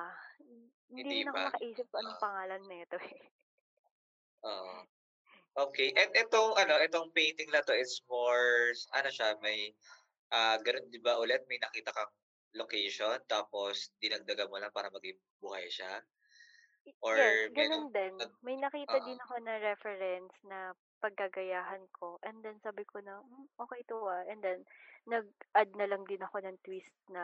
Hindi 0.89 0.99
Hindi 0.99 1.15
rin 1.23 1.31
ako 1.31 1.37
makaisip 1.39 1.85
kung 1.87 1.99
anong 2.01 2.17
Ah. 2.17 2.21
pangalan 2.21 2.61
nito 2.67 2.97
eh. 2.99 3.21
Oo. 4.43 4.75
Okay. 5.55 5.93
And 5.93 6.11
itong, 6.11 6.57
ano, 6.57 6.81
itong 6.81 7.13
painting 7.13 7.47
na 7.49 7.61
to 7.61 7.71
is 7.71 8.01
more, 8.05 8.73
ano 8.91 9.09
siya, 9.09 9.37
may, 9.39 9.71
ah 10.29 10.57
ganun, 10.59 10.89
di 10.89 10.99
ba 10.99 11.15
ulit, 11.15 11.45
may 11.47 11.61
nakita 11.61 11.93
kang 11.93 12.11
location, 12.61 13.17
tapos 13.29 13.91
dinagdagan 14.01 14.49
mo 14.51 14.57
lang 14.61 14.73
para 14.77 14.89
maging 14.93 15.17
buhay 15.41 15.65
siya? 15.71 16.03
Or 17.01 17.17
yes, 17.17 17.39
ganun 17.57 17.85
din. 17.95 18.15
May 18.45 18.55
nakita 18.59 18.97
Oo. 18.97 19.07
din 19.07 19.19
ako 19.23 19.35
na 19.43 19.55
reference 19.69 20.35
na 20.43 20.59
paggagayahan 21.03 21.83
ko. 21.97 22.19
And 22.27 22.37
then 22.43 22.57
sabi 22.63 22.83
ko 22.87 22.99
na, 23.03 23.19
"Hmm, 23.23 23.47
okay 23.63 23.81
to 23.91 23.97
ah. 24.07 24.23
And 24.27 24.39
then, 24.43 24.59
nag-add 25.07 25.71
na 25.79 25.87
lang 25.91 26.03
din 26.07 26.23
ako 26.23 26.37
ng 26.43 26.57
twist 26.63 26.95
na, 27.11 27.23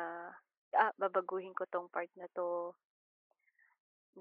ah, 0.76 0.92
babaguhin 1.00 1.56
ko 1.56 1.64
tong 1.72 1.88
part 1.92 2.12
na 2.20 2.28
to. 2.38 2.76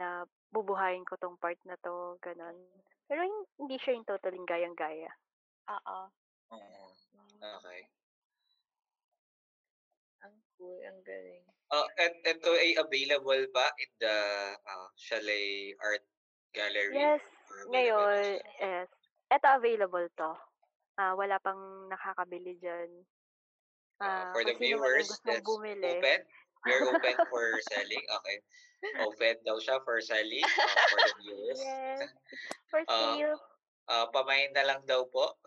Na 0.00 0.08
bubuhayin 0.54 1.04
ko 1.08 1.14
tong 1.20 1.36
part 1.42 1.60
na 1.68 1.76
to. 1.84 1.96
Ganon. 2.24 2.56
Pero 3.08 3.20
hin- 3.28 3.48
hindi 3.60 3.76
siya 3.80 3.94
yung 3.96 4.08
totaling 4.08 4.46
gayang-gaya. 4.48 5.10
Oo. 5.76 6.00
Mm, 6.50 7.42
Okay. 7.42 7.88
Cool, 10.58 10.78
ang 10.82 11.00
galing. 11.06 11.42
Uh, 11.68 11.86
and 12.00 12.14
ito 12.24 12.50
ay 12.50 12.74
available 12.80 13.44
ba 13.54 13.70
in 13.78 13.90
the 14.00 14.16
uh, 14.56 14.88
Chalet 14.98 15.76
Art 15.78 16.02
Gallery? 16.50 16.96
Yes, 16.96 17.22
ngayon, 17.70 18.40
yes. 18.58 18.88
Ito 19.28 19.60
available 19.60 20.08
to. 20.16 20.32
Ah, 20.98 21.14
wala 21.14 21.38
pang 21.38 21.86
nakakabili 21.86 22.58
dyan. 22.58 22.90
Uh, 24.02 24.06
Ah, 24.06 24.30
for 24.34 24.42
the 24.42 24.54
viewers, 24.58 25.06
that's 25.22 25.46
bumili. 25.46 25.98
open. 26.00 26.20
We're 26.66 26.90
open 26.90 27.16
for 27.30 27.44
selling. 27.70 28.02
Okay. 28.02 28.38
Open 29.02 29.34
daw 29.46 29.58
siya 29.62 29.78
for 29.86 30.02
selling 30.02 30.42
uh, 30.42 30.74
for 30.90 30.98
the 30.98 31.14
viewers. 31.22 31.60
Yes. 31.62 32.10
For 32.70 32.82
sale. 32.90 33.38
Uh, 33.88 34.06
pamain 34.10 34.50
na 34.54 34.66
lang 34.66 34.82
daw 34.86 35.06
po. 35.06 35.38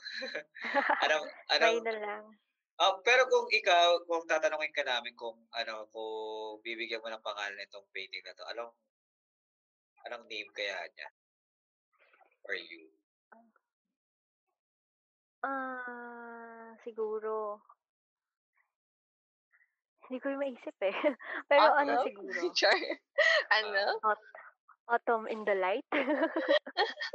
anong, 1.03 1.25
anong, 1.51 1.83
na 1.83 1.95
lang. 1.99 2.23
Ah, 2.81 2.97
pero 3.05 3.29
kung 3.29 3.45
ikaw, 3.45 4.01
kung 4.09 4.25
tatanungin 4.25 4.73
ka 4.73 4.81
namin 4.81 5.13
kung 5.13 5.37
ano, 5.53 5.85
kung 5.93 6.57
bibigyan 6.65 6.97
mo 7.05 7.13
ng 7.13 7.21
pangalan 7.21 7.61
itong 7.69 7.85
painting 7.93 8.25
na 8.25 8.33
to, 8.33 8.41
anong, 8.49 8.73
anong 10.09 10.25
name 10.25 10.49
kaya 10.57 10.81
niya? 10.89 11.09
For 12.41 12.57
you? 12.57 12.89
Ah, 15.45 16.73
siguro. 16.81 17.61
Hindi 20.09 20.17
ko 20.17 20.33
yung 20.33 20.41
maisip 20.41 20.73
eh. 20.81 20.91
Pero 21.53 21.77
ano 21.77 22.01
Autumn? 22.01 22.09
siguro? 22.09 22.49
Char. 22.57 22.81
ano? 23.61 24.01
Aut- 24.01 24.33
Autumn 24.89 25.29
in 25.29 25.45
the 25.45 25.53
light. 25.53 25.85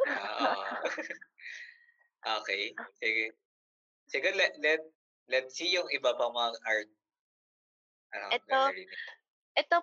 Ah, 0.06 0.78
oo. 0.78 0.86
okay. 2.38 2.70
Sige. 3.02 3.34
Sige, 4.06 4.30
let, 4.38 4.54
let, 4.62 4.80
let's 5.28 5.58
see 5.58 5.74
yung 5.74 5.88
iba 5.90 6.14
pang 6.14 6.34
mga 6.34 6.58
art. 6.64 6.90
Ano, 8.14 8.26
Ito. 8.32 8.58
Ito, 9.56 9.76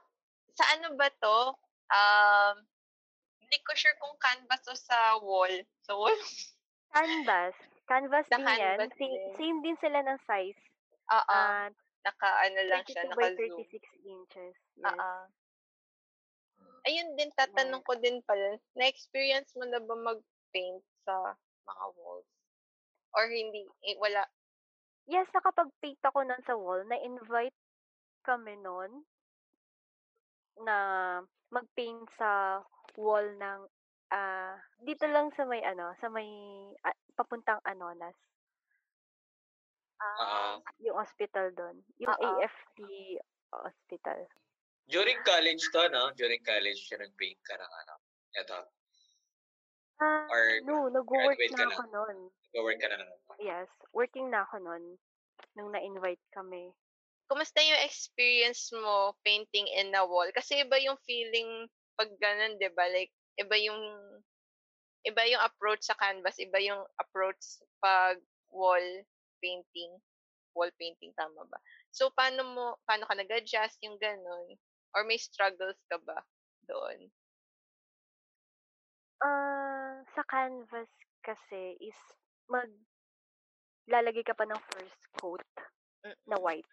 sa 0.54 0.66
ano 0.78 0.96
ba 0.96 1.10
to? 1.20 1.40
Um, 1.92 2.56
hindi 3.44 3.58
ko 3.62 3.72
sure 3.76 3.94
kung 4.00 4.16
canvas 4.18 4.64
o 4.70 4.74
sa 4.74 5.20
wall. 5.22 5.54
Sa 5.86 5.94
wall? 6.00 6.18
Canvas. 6.94 7.54
Canvas 7.86 8.26
Sa 8.32 8.40
din 8.40 8.48
yan. 8.48 8.78
canvas 8.80 8.94
Same, 8.96 9.12
din. 9.12 9.34
same 9.36 9.60
din 9.62 9.78
sila 9.84 10.00
ng 10.02 10.20
size. 10.24 10.62
Oo. 11.12 11.36
Ah, 11.36 11.68
naka 12.04 12.30
ano 12.48 12.60
lang 12.72 12.84
siya, 12.88 13.04
32 13.12 13.18
by 13.18 13.30
naka-zoom. 13.36 13.60
36 13.68 14.08
inches. 14.08 14.56
Yes. 14.80 14.88
Oo. 14.88 15.12
Ayun 16.84 17.10
din, 17.16 17.32
tatanong 17.40 17.84
ko 17.88 17.96
din 17.96 18.20
pala, 18.28 18.60
na-experience 18.76 19.56
mo 19.56 19.64
na 19.64 19.80
ba 19.80 19.96
mag-paint 19.96 20.84
sa 21.08 21.36
mga 21.64 21.86
walls? 21.96 22.28
Or 23.16 23.24
hindi, 23.30 23.64
eh, 23.88 23.96
wala. 24.00 24.28
Yes, 25.06 25.28
nakapag-paint 25.36 26.00
ako 26.02 26.24
nun 26.24 26.44
sa 26.48 26.56
wall. 26.56 26.88
Na-invite 26.88 27.56
kami 28.24 28.56
nun 28.56 29.04
na 30.64 30.76
mag-paint 31.52 32.08
sa 32.16 32.62
wall 32.96 33.26
ng 33.36 33.60
ah 34.14 34.54
dito 34.80 35.04
lang 35.10 35.34
sa 35.34 35.44
may 35.44 35.60
ano, 35.66 35.92
sa 36.00 36.08
may 36.08 36.30
ah, 36.86 36.96
papuntang 37.18 37.60
Anonas. 37.66 38.16
Ah, 40.00 40.60
Yung 40.84 41.00
hospital 41.00 41.52
doon. 41.56 41.80
Yung 41.98 42.12
Oo. 42.12 42.24
AFT 42.40 42.80
hospital. 43.54 44.20
during 44.90 45.16
college 45.24 45.64
to, 45.72 45.82
no? 45.90 46.12
During 46.16 46.44
college 46.44 46.80
siya 46.84 47.00
nag-paint 47.00 47.40
ka 47.44 47.56
ng 47.56 47.74
ano. 47.86 47.94
Ito. 48.36 48.60
Ah, 50.02 50.28
Or 50.28 50.44
no, 50.68 50.92
nag-work 50.92 51.38
graduate 51.40 51.56
na 51.56 51.72
ako 51.72 51.84
nun. 51.92 52.18
Nag-work 52.52 52.80
ka 52.80 52.88
na 52.92 52.98
ng 53.00 53.12
Yes, 53.42 53.70
working 53.94 54.30
na 54.30 54.46
ako 54.46 54.62
nun 54.62 54.84
nung 55.58 55.70
na-invite 55.74 56.22
kami. 56.34 56.74
Kumusta 57.30 57.64
yung 57.64 57.86
experience 57.86 58.70
mo 58.74 59.16
painting 59.26 59.66
in 59.70 59.96
a 59.96 60.04
wall? 60.06 60.30
Kasi 60.34 60.62
iba 60.62 60.78
yung 60.82 61.00
feeling 61.08 61.66
pag 61.98 62.10
ganun, 62.20 62.58
di 62.58 62.70
ba? 62.74 62.86
Like, 62.90 63.14
iba 63.40 63.56
yung 63.58 63.82
iba 65.04 65.24
yung 65.28 65.44
approach 65.44 65.84
sa 65.84 65.98
canvas, 66.00 66.40
iba 66.40 66.60
yung 66.64 66.84
approach 67.00 67.60
pag 67.84 68.20
wall 68.52 68.86
painting. 69.44 69.92
Wall 70.54 70.72
painting, 70.78 71.12
tama 71.18 71.44
ba? 71.50 71.60
So, 71.92 72.14
paano 72.14 72.42
mo, 72.46 72.66
paano 72.86 73.10
ka 73.10 73.18
nag-adjust 73.18 73.82
yung 73.84 73.98
ganun? 73.98 74.56
Or 74.94 75.02
may 75.04 75.18
struggles 75.18 75.78
ka 75.90 75.98
ba 76.00 76.22
doon? 76.70 77.10
Ah, 79.24 80.04
sa 80.14 80.22
canvas 80.30 80.92
kasi 81.26 81.80
is 81.82 81.98
maglalagay 83.88 84.24
ka 84.24 84.36
pa 84.36 84.48
ng 84.48 84.62
first 84.72 85.02
coat 85.20 85.44
na 86.28 86.40
white 86.40 86.68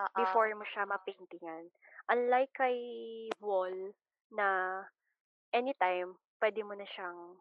Oo. 0.00 0.16
before 0.16 0.48
mo 0.56 0.64
siya 0.72 0.88
ma-paintingan. 0.88 1.68
Unlike 2.08 2.52
kay 2.56 2.78
wall 3.44 3.92
na 4.32 4.80
anytime 5.52 6.16
pwede 6.40 6.64
mo 6.64 6.72
na 6.72 6.88
siyang 6.88 7.36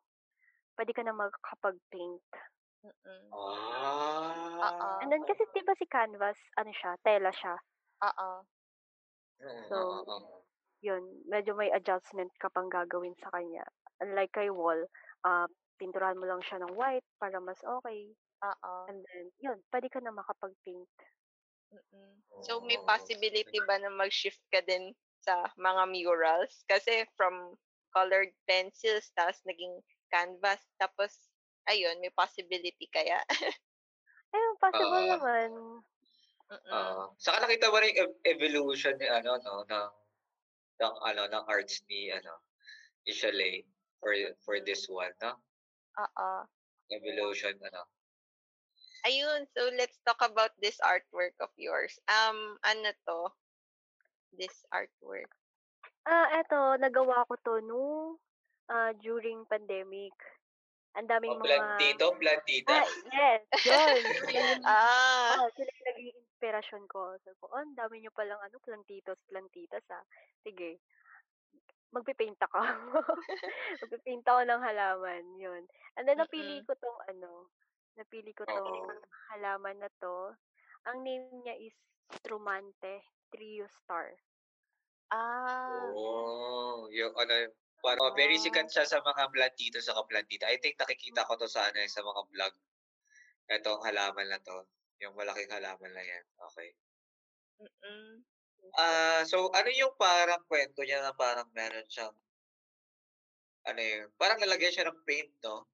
pwede 0.76 0.92
ka 0.92 1.04
na 1.08 1.16
makakapag-paint. 1.16 2.28
Mm. 2.84 3.32
Ah. 4.60 5.00
And 5.04 5.12
then 5.12 5.24
kasi 5.24 5.48
'di 5.56 5.64
ba 5.64 5.76
si 5.80 5.88
canvas 5.88 6.36
ano 6.60 6.72
siya, 6.76 7.00
tela 7.00 7.32
siya. 7.32 7.56
Oo. 8.04 8.32
Mm, 9.40 9.72
So, 9.72 10.04
oo. 10.04 10.44
yun, 10.84 11.04
medyo 11.32 11.56
may 11.56 11.72
adjustment 11.72 12.32
ka 12.40 12.52
pang 12.52 12.68
gagawin 12.68 13.16
sa 13.24 13.32
kanya. 13.32 13.64
Unlike 14.04 14.36
kay 14.36 14.50
wall, 14.52 14.84
ah, 15.24 15.48
pinturahan 15.80 16.20
mo 16.20 16.28
lang 16.28 16.44
siya 16.44 16.60
ng 16.64 16.76
white 16.76 17.08
para 17.20 17.40
mas 17.40 17.60
okay. 17.64 18.16
Oo. 18.40 18.74
And 18.88 19.04
then, 19.12 19.28
yun, 19.44 19.60
pwede 19.72 19.92
ka 19.92 20.00
na 20.00 20.16
makapag-paint. 20.16 20.96
Mm. 21.70 22.16
So, 22.42 22.64
may 22.64 22.80
possibility 22.88 23.60
ba 23.68 23.78
na 23.78 23.92
mag-shift 23.92 24.40
ka 24.50 24.64
din 24.64 24.96
sa 25.20 25.52
mga 25.60 25.92
murals? 25.92 26.64
Kasi 26.72 27.04
from 27.20 27.60
colored 27.92 28.32
pencils, 28.48 29.12
tapos 29.14 29.44
naging 29.44 29.76
canvas, 30.08 30.64
tapos, 30.80 31.30
ayun, 31.68 32.00
may 32.00 32.14
possibility 32.16 32.88
kaya? 32.90 33.20
Ayun, 34.34 34.56
possible 34.62 35.04
Oo. 35.04 35.12
naman. 35.20 35.50
Mm. 36.50 36.72
Oo. 36.74 37.04
Saka 37.20 37.46
nakita 37.46 37.70
mo 37.70 37.78
rin 37.78 37.94
yung 37.94 38.02
ev- 38.10 38.20
evolution 38.26 38.96
ni 38.98 39.06
ano, 39.06 39.38
no, 39.38 39.68
ng, 39.68 39.90
ng, 40.80 40.96
ano, 41.06 41.22
ng 41.28 41.44
arts 41.46 41.84
ni, 41.92 42.10
ano, 42.10 42.40
ni 43.04 43.12
Chalet 43.12 43.68
for, 44.00 44.16
for 44.42 44.56
this 44.64 44.88
one, 44.88 45.14
no? 45.20 45.38
Oo. 46.00 46.48
Evolution, 46.90 47.54
ano. 47.62 47.86
Ayun, 49.08 49.48
so 49.56 49.72
let's 49.80 50.00
talk 50.04 50.20
about 50.20 50.52
this 50.60 50.76
artwork 50.84 51.36
of 51.40 51.52
yours. 51.56 51.96
Um, 52.10 52.60
ano 52.68 52.92
to? 53.08 53.32
This 54.36 54.66
artwork. 54.74 55.32
Ah, 56.04 56.42
eto, 56.42 56.76
nagawa 56.80 57.24
ko 57.28 57.36
to 57.44 57.56
nung 57.64 58.20
ah, 58.68 58.92
during 59.00 59.48
pandemic. 59.48 60.16
Ang 60.98 61.06
daming 61.06 61.38
O, 61.38 61.40
mga... 61.40 61.46
plantito, 61.46 62.06
plantita. 62.18 62.76
Ah, 62.82 62.88
yes, 63.14 63.42
yun. 63.64 64.60
Ah, 64.66 65.38
oh, 65.38 65.50
sila 65.54 65.70
yung 65.70 65.88
naging 65.94 66.18
inspirasyon 66.18 66.84
ko. 66.90 67.14
Sabi 67.22 67.38
ko, 67.40 67.46
oh, 67.54 67.62
ang 67.62 67.78
dami 67.78 68.02
nyo 68.02 68.12
palang 68.12 68.42
ano, 68.42 68.58
plantitos, 68.60 69.22
plantitas 69.30 69.86
ah. 69.94 70.04
Sige, 70.42 70.82
magpipaint 71.94 72.42
ako. 72.42 72.58
magpipaint 73.86 74.26
ako 74.26 74.42
ng 74.44 74.62
halaman, 74.66 75.24
yun. 75.38 75.64
And 75.94 76.10
then, 76.10 76.18
napili 76.18 76.66
ko 76.66 76.74
tong 76.78 77.00
ano, 77.06 77.54
napili 78.00 78.32
ko 78.32 78.48
tong 78.48 78.66
Oo. 78.66 78.88
halaman 79.36 79.78
na 79.84 79.90
to. 80.00 80.32
Ang 80.88 80.98
name 81.04 81.44
niya 81.44 81.56
is 81.60 81.76
Strumante 82.16 83.04
Trio 83.36 83.68
Star. 83.68 84.16
ah, 85.12 85.92
Oh, 86.00 86.88
yung 86.94 87.14
ano, 87.20 87.34
parang 87.84 88.12
oh, 88.12 88.16
very 88.16 88.38
Ah. 88.38 88.44
sikat 88.44 88.68
siya 88.72 88.86
sa 88.88 89.00
mga 89.04 89.24
plantito 89.34 89.78
sa 89.84 89.98
plantita. 90.10 90.48
I 90.48 90.58
think 90.64 90.76
nakikita 90.80 91.28
ko 91.28 91.36
to 91.40 91.48
sa 91.52 91.68
ano, 91.70 91.78
eh, 91.84 91.90
sa 91.92 92.02
mga 92.02 92.22
vlog. 92.32 92.54
Itong 93.52 93.82
halaman 93.88 94.28
na 94.32 94.40
to. 94.48 94.58
Yung 95.04 95.16
malaking 95.20 95.52
halaman 95.52 95.92
na 95.96 96.04
yan. 96.04 96.26
Okay. 96.52 96.70
mm 97.60 98.24
Ah, 98.78 99.22
so 99.26 99.38
ano 99.60 99.70
yung 99.82 99.94
parang 99.98 100.42
kwento 100.50 100.82
niya 100.86 101.00
na 101.02 101.14
parang 101.14 101.50
meron 101.58 101.88
siyang 101.90 102.14
ano 103.70 103.82
yun, 103.82 104.08
parang 104.20 104.40
nalagyan 104.40 104.74
siya 104.74 104.88
ng 104.88 105.04
paint, 105.08 105.32
no? 105.44 105.68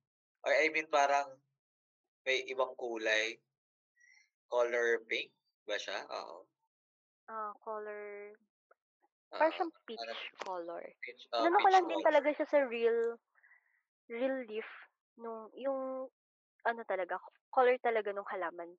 Or 0.46 0.52
I 0.54 0.70
mean 0.74 0.88
parang 0.90 1.28
may 2.26 2.42
ibang 2.50 2.74
kulay. 2.76 3.38
Color 4.52 5.02
pink 5.10 5.34
ba 5.66 5.78
siya? 5.82 6.06
Oo. 6.10 6.46
Ah, 7.28 7.58
color, 7.66 8.38
parang 9.38 9.54
Oo. 9.54 9.58
siyang 9.58 9.74
peach 9.88 10.04
Ano, 10.04 10.14
color. 10.46 10.84
peach, 11.02 11.24
ah, 11.34 11.50
Inano 11.50 11.62
ko 11.64 11.68
peach 11.68 11.74
lang 11.74 11.86
din 11.90 12.02
color. 12.04 12.06
talaga 12.06 12.30
siya 12.36 12.48
sa 12.50 12.60
real, 12.70 13.18
real 14.12 14.38
leaf, 14.50 14.68
nung, 15.18 15.50
yung, 15.58 16.10
ano 16.66 16.82
talaga, 16.88 17.18
color 17.54 17.78
talaga 17.84 18.12
nung 18.14 18.30
halaman. 18.30 18.76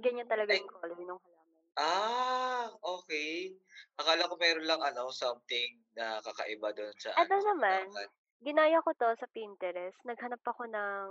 Ganyan 0.00 0.28
talaga 0.30 0.50
Ay. 0.50 0.58
yung 0.58 0.70
color 0.70 1.00
nung 1.02 1.20
halaman. 1.22 1.66
Ah, 1.76 2.68
okay. 2.84 3.56
Akala 3.96 4.28
ko 4.28 4.36
meron 4.36 4.68
lang 4.68 4.82
ano, 4.84 5.08
something 5.08 5.80
na 5.96 6.20
kakaiba 6.20 6.68
doon 6.76 6.92
sa 7.00 7.12
Ano 7.16 7.36
ano, 7.36 7.44
naman, 7.44 7.84
halaman. 7.94 8.08
ginaya 8.40 8.80
ko 8.80 8.96
to 8.96 9.12
sa 9.20 9.28
Pinterest. 9.28 9.96
Naghanap 10.08 10.40
ako 10.48 10.64
ng, 10.64 11.10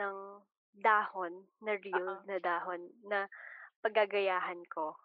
ng 0.00 0.16
dahon, 0.76 1.48
na 1.64 1.74
real 1.80 2.08
Oo. 2.08 2.26
na 2.28 2.38
dahon, 2.40 2.92
na 3.04 3.28
paggagayahan 3.84 4.62
ko. 4.70 4.96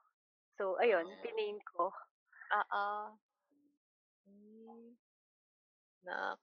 So, 0.59 0.77
ayun, 0.81 1.07
Oo. 1.07 1.21
pinaint 1.23 1.61
ko. 1.75 1.91
Oo. 2.53 3.19
Mm. 4.27 4.95
Na, 6.03 6.35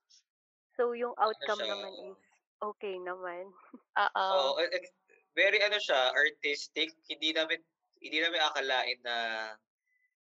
So, 0.77 0.93
yung 0.95 1.13
outcome 1.19 1.61
siya, 1.61 1.67
naman 1.67 1.93
is 2.11 2.19
okay 2.63 2.95
naman. 2.99 3.51
oo. 3.97 4.29
Oo, 4.29 4.61
eh, 4.61 4.69
eh, 4.77 4.85
very 5.33 5.57
ano 5.65 5.81
siya, 5.81 6.13
artistic. 6.13 6.93
Hindi 7.09 7.33
namin 7.33 7.57
hindi 7.97 8.17
namin 8.21 8.41
akalain 8.45 8.99
na 9.01 9.15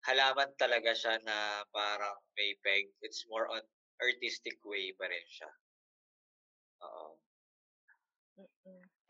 halaman 0.09 0.51
talaga 0.59 0.93
siya 0.97 1.21
na 1.25 1.63
parang 1.71 2.19
may 2.39 2.57
peg. 2.65 2.91
It's 3.05 3.27
more 3.29 3.47
on 3.53 3.63
artistic 4.03 4.59
way 4.65 4.93
pa 4.97 5.07
rin 5.13 5.27
siya. 5.29 5.51
Oo. 6.81 7.22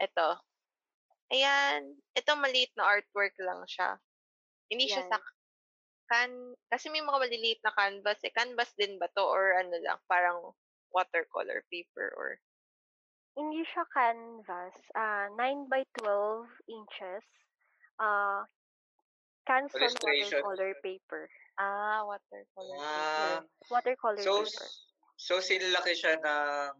Ito. 0.03 0.28
Ayan. 1.30 1.94
Ito 2.12 2.34
maliit 2.34 2.74
na 2.74 2.90
artwork 2.90 3.38
lang 3.38 3.62
siya. 3.64 3.96
Hindi 4.66 4.90
siya 4.90 5.07
Yan. 5.07 5.11
sa 5.11 5.18
can 6.11 6.32
kasi 6.68 6.92
may 6.92 7.00
mga 7.00 7.22
maliliit 7.22 7.61
na 7.62 7.72
canvas 7.72 8.20
eh. 8.20 8.34
Canvas 8.34 8.74
din 8.76 8.98
ba 8.98 9.09
to 9.14 9.24
or 9.24 9.57
ano 9.57 9.72
lang, 9.80 9.96
parang 10.05 10.53
watercolor 10.92 11.64
paper 11.72 12.12
or 12.12 12.36
Hindi 13.32 13.64
siya 13.64 13.86
canvas. 13.88 14.76
ah 14.92 15.30
9 15.32 15.72
by 15.72 15.80
12 15.96 16.44
inches. 16.68 17.24
Ah 17.96 18.44
Canson 19.42 19.88
watercolor 19.88 20.76
paper. 20.84 21.26
ah, 21.57 22.05
watercolor 22.07 22.76
paper. 22.76 22.84
Ah, 22.84 23.40
Yes, 23.40 23.68
watercolor 23.68 24.22
so, 24.22 24.44
paper. 24.44 24.68
so 25.16 25.32
sinlaki 25.40 25.96
siya 25.96 26.14
ng 26.20 26.76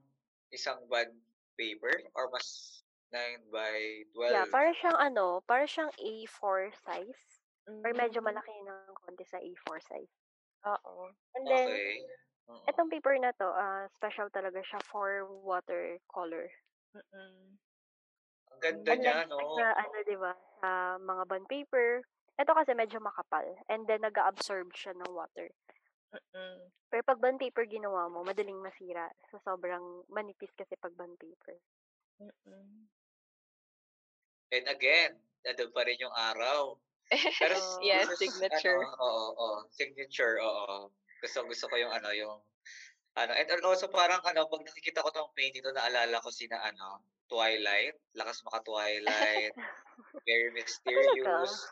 isang 0.53 0.79
bond 0.87 1.11
paper 1.57 1.91
or 2.15 2.29
mas 2.31 2.82
9 3.13 3.41
by 3.53 4.05
12? 4.15 4.33
Yeah, 4.33 4.47
para 4.49 4.73
siyang 4.73 4.99
ano, 4.99 5.41
para 5.45 5.65
siyang 5.69 5.93
A4 6.01 6.73
size. 6.73 7.23
Or 7.85 7.93
medyo 7.95 8.21
Mm. 8.21 8.27
malaki 8.27 8.53
ng 8.65 8.95
konti 9.07 9.25
sa 9.29 9.39
A4 9.39 9.79
size. 9.83 10.15
Oo. 10.67 11.11
And 11.37 11.45
then, 11.47 11.69
Okay. 11.69 12.07
Oo. 12.51 12.59
etong 12.69 12.91
paper 12.91 13.17
na 13.23 13.33
to, 13.39 13.47
ah 13.47 13.87
special 13.95 14.29
talaga 14.31 14.63
siya 14.65 14.81
for 14.87 15.25
watercolor. 15.29 16.51
Mm. 16.95 17.57
Ang 18.53 18.61
ganda 18.61 18.93
niya, 18.99 19.25
no? 19.31 19.39
sa 19.57 19.67
ano, 19.79 19.97
di 20.05 20.17
ba, 20.19 20.33
sa 20.61 20.71
mga 21.01 21.23
bond 21.29 21.47
paper, 21.49 22.03
ito 22.37 22.53
kasi 22.53 22.73
medyo 22.77 22.99
makapal. 23.01 23.47
And 23.71 23.87
then, 23.89 24.03
nag-absorb 24.05 24.73
siya 24.77 24.93
ng 24.99 25.11
water. 25.13 25.49
Mm. 26.35 26.73
Pero 26.93 27.03
pag 27.09 27.21
bond 27.25 27.41
paper 27.41 27.65
ginawa 27.65 28.11
mo, 28.13 28.21
madaling 28.21 28.61
masira. 28.61 29.09
So, 29.33 29.41
sobrang 29.47 30.05
manipis 30.13 30.53
kasi 30.53 30.77
pag 30.77 30.93
bond 30.93 31.17
paper. 31.17 31.57
Mm. 32.21 32.89
And 34.53 34.69
again, 34.69 35.17
nandun 35.49 35.73
pa 35.73 35.83
rin 35.89 35.97
yung 35.97 36.13
araw. 36.13 36.77
Pero 37.41 37.57
yes, 37.81 38.09
is, 38.13 38.21
signature. 38.21 38.85
Ano, 38.85 39.01
oo, 39.01 39.25
oo, 39.33 39.59
signature, 39.73 40.37
oo. 40.45 40.93
Gusto, 41.25 41.49
gusto 41.49 41.65
ko 41.73 41.81
yung 41.81 41.93
ano, 41.93 42.13
yung, 42.13 42.37
ano, 43.17 43.33
and 43.33 43.49
also 43.65 43.89
parang 43.89 44.21
ano, 44.29 44.45
pag 44.49 44.65
nakikita 44.65 45.01
ko 45.01 45.09
tong 45.13 45.33
painting 45.33 45.65
to, 45.65 45.73
naalala 45.73 46.21
ko 46.21 46.29
sina, 46.29 46.61
ano, 46.61 47.01
Twilight, 47.33 47.97
lakas 48.13 48.45
maka 48.45 48.61
Twilight, 48.61 49.57
very 50.29 50.53
mysterious. 50.53 51.65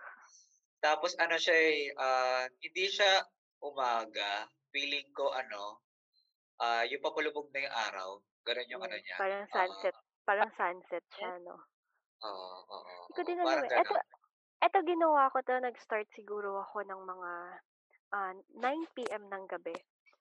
Tapos 0.80 1.12
ano 1.20 1.36
siya 1.36 1.56
eh, 1.56 1.92
ah, 2.00 2.48
hindi 2.64 2.88
siya 2.88 3.20
umaga, 3.60 4.48
feeling 4.72 5.08
ko 5.12 5.36
ano, 5.36 5.84
ah, 6.64 6.84
yung 6.88 7.04
papalubog 7.04 7.52
na 7.52 7.68
yung 7.68 7.76
araw, 7.76 8.10
ganun 8.48 8.72
yung 8.72 8.82
ano 8.88 8.96
Yes, 8.96 9.04
niya. 9.04 9.16
parang 9.20 9.46
sunset. 9.52 9.96
Parang 10.24 10.50
sunset 10.56 11.04
siya, 11.12 11.36
no? 11.44 11.60
Oo, 12.28 12.56
oo, 12.76 13.04
Hindi 13.08 13.12
ko 13.16 13.22
oo, 13.26 13.28
din 13.28 13.42
parang 13.44 13.64
alam 13.64 13.64
eh. 13.68 13.72
Eto, 13.82 13.94
eto 14.66 14.78
ginawa 14.86 15.32
ko 15.34 15.38
to, 15.46 15.54
nag-start 15.60 16.08
siguro 16.16 16.60
ako 16.64 16.78
ng 16.86 17.02
mga 17.12 17.32
ah 18.16 18.32
9 18.64 19.04
p.m. 19.10 19.24
ng 19.30 19.44
gabi. 19.52 19.76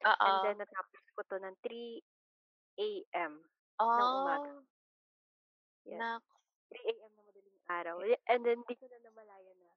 Oo. 0.10 0.30
And 0.30 0.42
then, 0.44 0.58
natapos 0.62 1.04
ko 1.16 1.22
to 1.30 1.38
ng 1.42 1.56
3 1.66 2.90
a.m. 3.16 3.34
oh, 3.80 4.08
umaga. 4.20 4.52
Yes. 5.86 6.00
Nak. 6.00 6.24
3 6.70 6.94
a.m. 7.06 7.12
na 7.18 7.24
madaling 7.28 7.60
araw. 7.70 7.96
Y- 8.06 8.24
And 8.30 8.42
then, 8.46 8.60
di 8.68 8.76
ko 8.80 8.86
na 8.90 9.00
namalayan 9.04 9.58
na 9.64 9.72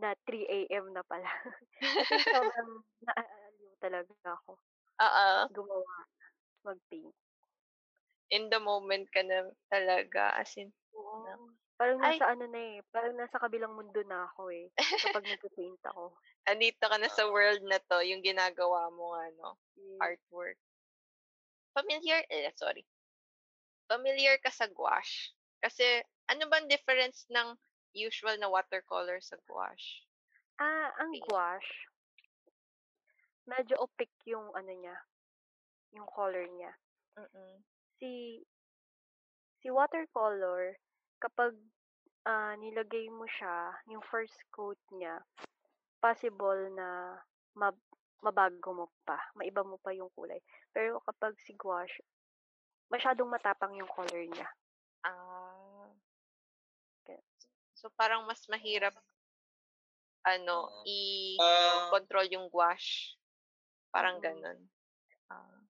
na 0.00 0.08
3 0.26 0.66
a.m. 0.72 0.92
na 0.96 1.02
pala. 1.04 1.28
Kasi 2.10 2.22
sobrang 2.32 2.70
naaaliw 3.06 3.72
talaga 3.82 4.14
ako 4.36 4.58
Oo. 5.00 5.50
gumawa. 5.52 5.96
mag-paint. 6.66 7.14
In 8.30 8.48
the 8.50 8.58
moment 8.58 9.06
ka 9.14 9.22
na 9.22 9.38
talaga, 9.70 10.34
as 10.40 10.56
in, 10.56 10.72
Oo. 10.98 11.18
na 11.22 11.32
Parang 11.80 11.98
Ay! 12.02 12.18
nasa 12.18 12.24
ano 12.32 12.44
na, 12.52 12.60
eh, 12.76 12.76
parang 12.94 13.14
nasa 13.16 13.40
kabilang 13.40 13.72
mundo 13.78 14.00
na 14.04 14.18
ako, 14.28 14.42
eh, 14.52 14.68
kapag 15.02 15.24
nagpe-paint 15.30 15.80
ako. 15.90 16.04
andito 16.50 16.84
ka 16.92 16.96
na 17.00 17.08
sa 17.16 17.24
world 17.32 17.62
na 17.64 17.78
'to, 17.80 17.98
yung 18.04 18.20
ginagawa 18.28 18.82
mo 18.92 19.06
ano, 19.16 19.48
Yes. 19.76 20.08
artwork. 20.08 20.58
Familiar 21.74 22.24
eh, 22.30 22.52
sorry. 22.56 22.86
Familiar 23.92 24.36
ka 24.44 24.48
sa 24.58 24.66
gouache? 24.76 25.36
Kasi 25.64 26.00
ano 26.32 26.42
bang 26.48 26.64
difference 26.72 27.28
ng 27.28 27.48
usual 27.92 28.36
na 28.40 28.48
watercolor 28.48 29.18
sa 29.20 29.36
gouache? 29.44 30.08
Ah, 30.66 30.88
ang 31.02 31.12
gouache 31.24 31.74
medyo 33.50 33.74
opaque 33.84 34.24
yung 34.32 34.46
ano 34.58 34.72
niya, 34.80 34.96
yung 35.96 36.08
color 36.16 36.46
niya. 36.56 36.72
Mm. 37.16 37.62
Si 38.00 38.40
si 39.60 39.68
watercolor 39.68 40.72
kapag, 41.20 41.52
ah, 42.24 42.56
nilagay 42.56 43.12
mo 43.12 43.28
siya, 43.28 43.76
yung 43.92 44.00
first 44.08 44.36
coat 44.48 44.80
niya, 44.88 45.20
possible 46.00 46.72
na 46.72 47.20
mab 47.56 47.76
mabago 48.24 48.70
mo 48.76 48.86
pa, 49.04 49.20
maiba 49.36 49.64
mo 49.64 49.76
pa 49.80 49.92
yung 49.96 50.12
kulay. 50.12 50.40
Pero 50.76 51.00
kapag 51.04 51.36
si 51.40 51.52
gouache, 51.56 52.04
masyadong 52.92 53.28
matapang 53.32 53.72
yung 53.76 53.88
color 53.92 54.24
niya. 54.28 54.48
Ah. 55.04 55.88
Kaya 57.06 57.20
So, 57.74 57.88
parang 57.96 58.28
mas 58.28 58.44
mahirap 58.48 58.92
ano. 60.24 60.68
Ah 61.40 61.88
i-control 61.88 62.28
yung 62.28 62.46
gouache, 62.52 63.16
parang 63.92 64.20
Mm. 64.20 64.24
gano'n. 64.24 64.58
Ah. 65.32 65.60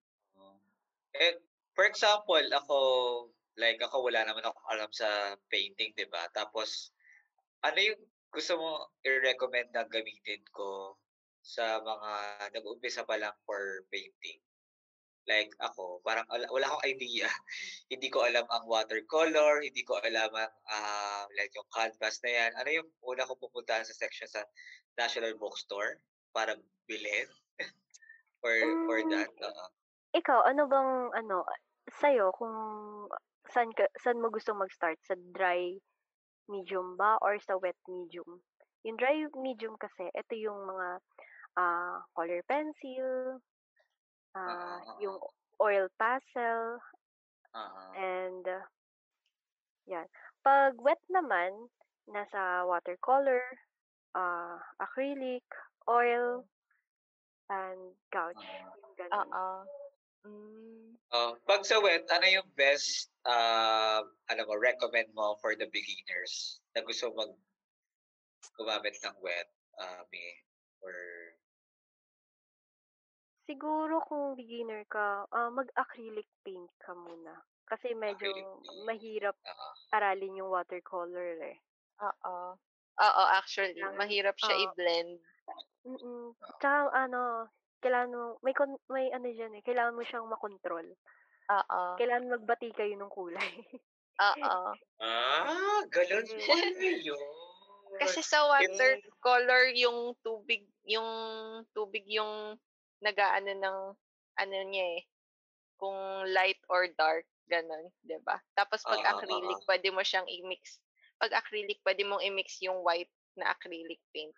Eh, 1.15 1.35
for 1.81 1.89
example, 1.89 2.45
ako, 2.53 2.79
like 3.57 3.81
ako 3.81 4.05
wala 4.05 4.21
naman 4.29 4.45
akong 4.45 4.69
alam 4.69 4.93
sa 4.93 5.33
painting, 5.49 5.97
'di 5.97 6.05
ba? 6.13 6.29
Tapos 6.37 6.93
ano 7.65 7.81
yung 7.81 8.01
gusto 8.29 8.61
mo 8.61 8.93
i-recommend 9.09 9.73
na 9.73 9.89
gamitin 9.89 10.45
ko 10.53 11.01
sa 11.41 11.81
mga 11.81 12.11
nag-uumpisa 12.53 13.09
pa 13.09 13.17
lang 13.17 13.33
for 13.49 13.89
painting? 13.89 14.45
Like 15.25 15.57
ako, 15.57 16.05
parang 16.05 16.29
ala 16.29 16.53
wala 16.53 16.69
akong 16.69 16.85
idea. 16.85 17.33
Hindi 17.93 18.13
ko 18.13 18.29
alam 18.29 18.45
ang 18.53 18.69
watercolor, 18.69 19.65
hindi 19.65 19.81
ko 19.89 19.97
alam 20.05 20.29
ang, 20.37 20.53
ah, 20.69 21.25
like 21.33 21.53
yung 21.57 21.69
canvas 21.73 22.21
na 22.21 22.31
'yan. 22.37 22.53
Ano 22.61 22.69
yung 22.69 22.89
una 23.09 23.25
kong 23.25 23.41
pupuntahan 23.41 23.89
sa 23.89 23.97
section 23.97 24.29
sa 24.29 24.45
National 25.01 25.33
Bookstore 25.41 26.05
para 26.37 26.61
bilhin? 26.85 27.25
For 28.45 28.53
for 28.85 28.99
Hmm. 29.01 29.13
that? 29.13 29.31
Oo. 29.33 29.67
Ikaw, 30.11 30.41
ano 30.51 30.67
bang 30.67 30.93
ano, 31.15 31.47
sa'yo 31.99 32.31
kung 32.37 32.55
saan 33.51 33.71
ka 33.75 33.87
saan 33.99 34.21
mo 34.23 34.31
gustong 34.31 34.59
mag-start, 34.61 34.99
sa 35.03 35.15
dry 35.35 35.75
medium 36.51 36.95
ba 36.99 37.19
or 37.23 37.39
sa 37.43 37.57
wet 37.59 37.79
medium? 37.89 38.43
Yung 38.87 38.97
dry 38.99 39.27
medium 39.39 39.77
kasi, 39.81 40.09
ito 40.15 40.35
yung 40.39 40.67
mga, 40.67 40.89
ah, 41.59 41.99
color 42.17 42.43
pencil, 42.47 43.41
ah, 44.37 44.79
oo. 44.87 44.95
yung 45.03 45.17
oil 45.61 45.87
pastel, 45.99 46.79
Oo. 47.55 47.83
and 47.97 48.45
'yan. 49.89 50.07
'Pag 50.45 50.77
wet 50.81 51.01
naman, 51.09 51.69
nasa 52.11 52.65
watercolor, 52.69 53.43
ah, 54.17 54.59
acrylic, 54.81 55.45
oil, 55.89 56.45
and 57.51 57.97
gouache, 58.13 58.39
Oo. 58.39 58.79
yung 58.81 58.95
gano'n. 58.99 59.29
Oo. 59.35 59.80
Oh, 61.13 61.35
'pag 61.43 61.67
sa 61.67 61.83
wet, 61.83 62.07
ano 62.07 62.23
yung 62.23 62.49
best, 62.55 63.11
ah, 63.27 63.99
ano 64.31 64.41
mo, 64.47 64.55
recommend 64.55 65.11
mo 65.11 65.35
for 65.43 65.59
the 65.59 65.67
beginners 65.67 66.63
na 66.71 66.87
gusto 66.87 67.11
mag 67.19 67.35
gumamit 68.59 68.97
ng 69.05 69.17
wet, 69.23 69.49
ah, 69.79 70.03
me 70.11 70.25
or 70.83 70.95
Siguro 73.49 74.05
kung 74.05 74.37
beginner 74.37 74.85
ka, 74.91 75.25
ah, 75.33 75.49
mag-acrylic 75.49 76.29
paint 76.45 76.69
ka 76.83 76.93
muna. 76.93 77.41
Kasi 77.65 77.95
medyo 77.97 78.29
mahirap 78.85 79.37
Oo. 79.47 79.69
aralin 79.95 80.41
yung 80.45 80.53
watercolor, 80.53 81.39
eh. 81.41 81.57
Oo. 82.05 82.59
Oo, 83.01 83.23
actually, 83.33 83.81
mahirap 83.97 84.37
siya 84.37 84.57
oo. 84.61 84.65
i-blend. 84.69 85.21
Mm. 85.89 86.37
Tsaka 86.61 86.93
ano, 86.93 87.49
kailangan 87.83 88.13
mo 88.15 88.25
may 88.45 88.55
kon 88.57 88.77
may 88.93 89.09
ano 89.13 89.29
diyan, 89.33 89.59
eh, 89.61 89.63
kailangan 89.67 89.97
mo 89.97 90.03
siyang 90.07 90.29
makontrol. 90.31 90.87
Oo. 91.49 91.83
Kailangan 91.99 92.33
magbati 92.35 92.69
kayo 92.77 92.95
ng 92.99 93.13
kulay. 93.13 93.53
Oo. 94.21 94.77
Ah, 95.01 95.81
gano'n 95.95 96.29
Yes. 96.29 96.47
pala 96.47 96.91
yun. 97.07 97.21
Kasi 98.01 98.21
sa 98.25 98.49
watercolor 98.49 99.73
yung 99.77 100.17
tubig 100.25 100.65
yung 100.89 101.09
tubig 101.77 102.05
yung 102.09 102.57
nag-aano 103.05 103.53
ng 103.57 103.79
ano 104.41 104.57
niya, 104.73 104.87
eh, 105.01 105.03
kung 105.81 105.97
light 106.33 106.61
or 106.73 106.89
dark, 106.97 107.27
gano'n, 107.51 107.91
'di 108.05 108.19
ba? 108.25 108.41
Tapos 108.57 108.85
'pag 108.89 109.03
Oo, 109.03 109.17
acrylic 109.17 109.59
oo. 109.59 109.65
puwede 109.69 109.89
mo 109.93 110.03
siyang 110.05 110.29
i-mix 110.29 110.81
'pag 111.21 111.33
acrylic 111.37 111.81
puwede 111.85 112.05
mong 112.09 112.25
i-mix 112.25 112.61
yung 112.65 112.81
white 112.85 113.13
na 113.39 113.53
acrylic 113.55 114.01
paint. 114.15 114.35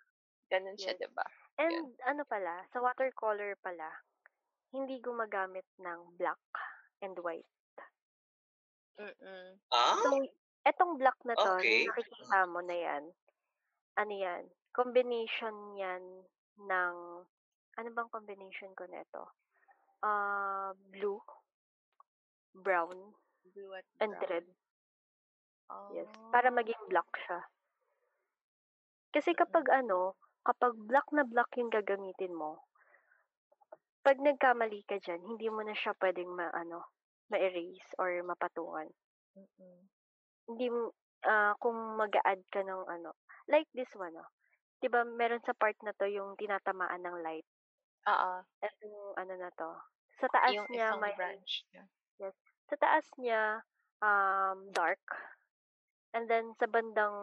Gano'n 0.51 0.77
siya. 0.79 0.93
'di 0.97 1.09
ba? 1.15 1.25
Yun. 1.69 1.83
And 1.83 1.93
ano 2.09 2.25
pala, 2.25 2.65
sa 2.73 2.81
watercolor 2.81 3.53
pala, 3.61 3.93
hindi 4.73 5.01
gumagamit 5.01 5.65
ng 5.79 6.17
black 6.17 6.41
and 7.01 7.17
white. 7.21 7.45
Mm. 8.99 9.59
Ah? 9.71 9.97
So, 10.01 10.07
etong 10.65 10.97
black 10.97 11.17
na 11.27 11.35
'to, 11.37 11.61
yung 11.69 11.83
nakikita 11.85 12.47
mo 12.49 12.59
na 12.65 12.75
'yan, 12.75 13.03
ano 13.97 14.13
'yan, 14.13 14.43
combination 14.75 15.75
'yan 15.77 16.03
ng 16.59 16.95
ano 17.79 17.89
bang 17.95 18.09
combination 18.13 18.71
ko 18.77 18.85
nito? 18.89 19.23
Ah, 20.03 20.73
blue, 20.93 21.21
brown, 22.55 23.15
Blue 23.53 23.73
at 23.75 23.85
and 24.01 24.15
brown. 24.15 24.29
red. 24.29 24.45
Yes, 25.91 26.07
para 26.31 26.47
maging 26.51 26.79
Oh. 26.79 26.87
black 26.87 27.11
siya. 27.27 27.43
Kasi 29.13 29.37
kapag 29.37 29.69
ano, 29.69 30.17
kapag 30.47 30.73
black 30.89 31.07
na 31.15 31.23
black 31.31 31.49
yung 31.59 31.71
gagamitin 31.77 32.33
mo 32.41 32.51
'pag 34.05 34.19
nagkamali 34.19 34.79
ka 34.89 34.99
diyan, 34.99 35.21
hindi 35.29 35.47
mo 35.47 35.61
na 35.63 35.71
siya 35.79 35.95
puwedeng 35.95 36.31
maano, 36.35 36.79
ma-erase 37.31 37.87
or 38.01 38.11
mapatungan. 38.27 38.91
Mm. 39.35 39.89
Hindi 40.47 40.67
mo 40.67 40.91
ah, 41.23 41.55
kung 41.63 41.77
mag-a-add 41.95 42.43
ka 42.51 42.61
ng 42.67 42.83
ano 42.95 43.15
like 43.47 43.67
this 43.71 43.91
one, 43.95 44.15
oh, 44.19 44.27
'di 44.79 44.87
ba 44.93 45.01
meron 45.03 45.43
sa 45.43 45.55
part 45.55 45.75
na 45.83 45.93
'to 45.95 46.07
yung 46.07 46.35
tinatamaan 46.39 47.03
ng 47.03 47.17
light. 47.23 47.47
Oo. 48.07 48.43
Etong 48.61 49.17
ano 49.17 49.33
na 49.41 49.49
'to, 49.57 49.69
sa 50.21 50.27
taas 50.29 50.55
Yung 50.55 50.67
niya 50.69 50.93
may 50.99 51.15
branch 51.15 51.65
niya. 51.71 51.87
yes, 52.21 52.35
sa 52.69 52.75
taas 52.79 53.07
niya, 53.19 53.63
um, 54.01 54.69
dark, 54.73 55.01
and 56.13 56.29
then 56.29 56.53
sa 56.59 56.67
bandang 56.69 57.17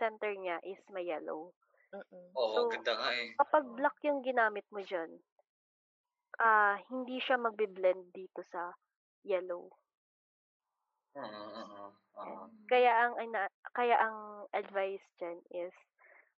center 0.00 0.32
niya 0.36 0.58
is 0.64 0.80
may 0.92 1.04
yellow. 1.06 1.54
Mm. 1.92 2.32
Oo, 2.40 2.56
So, 2.56 2.60
ganda 2.72 2.92
nga, 2.96 3.08
eh. 3.20 3.36
kapag 3.36 3.64
black 3.76 3.96
yung 4.08 4.24
ginamit 4.24 4.64
mo 4.72 4.80
diyan, 4.80 5.10
ah, 6.40 6.76
hindi 6.90 7.20
siya 7.20 7.36
magbe-blend 7.40 8.12
dito 8.12 8.40
sa 8.52 8.72
yellow. 9.24 9.68
Oo, 11.14 11.22
oo, 11.60 11.86
oo. 12.16 12.44
Yes. 12.48 12.68
Kaya 12.70 12.92
ang 13.04 13.14
ina 13.20 13.42
kaya 13.76 13.96
ang 14.00 14.48
advice 14.56 15.04
diyan 15.20 15.38
is, 15.52 15.74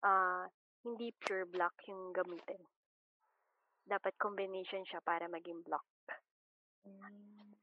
ah, 0.03 0.47
hindi 0.85 1.13
pure 1.23 1.47
black 1.47 1.75
yung 1.89 2.13
gamitin. 2.17 2.61
Dapat 3.87 4.17
combination 4.17 4.81
siya 4.89 5.05
para 5.05 5.29
maging 5.29 5.61
black. 5.61 5.85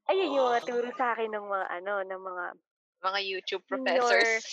Ayun 0.09 0.33
yung 0.33 0.47
mga 0.49 0.61
Ah. 0.61 0.65
turo 0.65 0.89
sa'kin 0.97 1.29
ng 1.33 1.45
mga 1.45 1.67
ano, 1.81 1.93
ng 2.05 2.21
mga 2.21 2.45
Mga 3.01 3.19
YouTube 3.25 3.65
professors. 3.65 4.45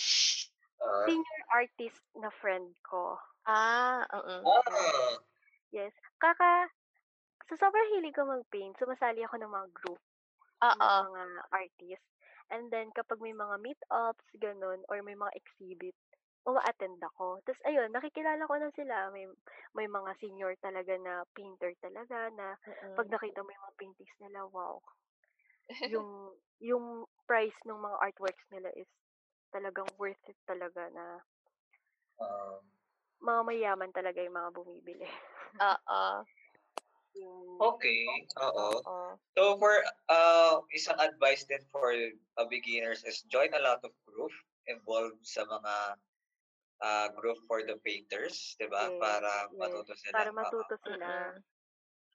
Ah. 0.80 1.08
senior 1.08 1.40
artist 1.54 2.02
na 2.14 2.30
friend 2.30 2.76
ko. 2.82 3.18
Ah, 3.46 4.06
mm. 4.12 4.52
Ah. 4.66 5.18
Yes. 5.72 5.92
Kaka 6.16 6.68
sa 7.48 7.54
sobrang 7.58 7.90
hilig 7.96 8.16
ko 8.16 8.24
mag-paint, 8.28 8.76
sumasali 8.80 9.22
ako 9.24 9.36
ng 9.40 9.52
mga 9.52 9.68
group 9.74 10.00
ng 10.74 10.90
Oo. 10.90 11.08
mga 11.08 11.22
artist. 11.52 12.06
And 12.52 12.70
then 12.72 12.90
kapag 12.96 13.20
may 13.22 13.32
mga 13.36 13.56
meet-ups, 13.62 14.26
gano'n, 14.40 14.84
or 14.90 15.02
may 15.04 15.14
mga 15.18 15.34
exhibit, 15.38 15.96
uma-attend 16.48 17.00
ako. 17.04 17.40
Ta's 17.46 17.60
ayun, 17.68 17.92
nakikilala 17.92 18.44
ko 18.48 18.56
na 18.60 18.70
sila. 18.74 19.10
May 19.14 19.28
may 19.76 19.86
mga 19.90 20.12
senior 20.20 20.54
talaga 20.62 20.96
na 21.00 21.24
painter 21.36 21.72
talaga 21.82 22.30
na 22.34 22.56
'pag 22.96 23.06
Mm. 23.06 23.12
nakita 23.12 23.42
mo 23.44 23.50
yung 23.52 23.64
mga 23.68 23.78
paintings 23.80 24.16
nila, 24.22 24.46
wow. 24.48 24.80
Yung 25.86 26.34
yung 26.60 27.06
price 27.30 27.54
nung 27.64 27.80
mga 27.84 27.98
artworks 28.02 28.44
nila 28.52 28.68
is 28.76 28.88
talagang 29.50 29.88
worth 29.96 30.20
it 30.28 30.38
talaga 30.46 30.88
na 30.92 31.20
Oo. 32.22 32.62
mga 33.18 33.40
mayayaman 33.42 33.90
talaga 33.90 34.22
yung 34.22 34.36
mga 34.36 34.50
bumibili. 34.54 35.06
Oo. 35.58 36.02
Okay, 37.58 38.06
oo. 38.38 38.78
So 39.34 39.58
for 39.58 39.82
uh, 40.06 40.62
isang 40.70 40.98
advice 41.02 41.42
din 41.50 41.62
for 41.74 41.90
uh, 42.38 42.46
beginners 42.46 43.02
is 43.02 43.26
join 43.26 43.50
a 43.50 43.62
lot 43.62 43.82
of 43.82 43.90
group 44.06 44.30
involved 44.70 45.18
sa 45.26 45.42
mga 45.42 45.74
uh, 46.82 47.08
group 47.18 47.38
for 47.50 47.66
the 47.66 47.78
painters, 47.82 48.54
'di 48.58 48.70
ba? 48.70 48.86
Yes, 48.86 48.98
Para 49.02 49.32
yes. 49.50 49.58
matuto 49.58 49.94
sila. 49.98 50.14
Para 50.14 50.30
Oo. 50.30 50.38
matuto 50.38 50.74
sila. 50.86 51.08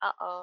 Oo. 0.03 0.33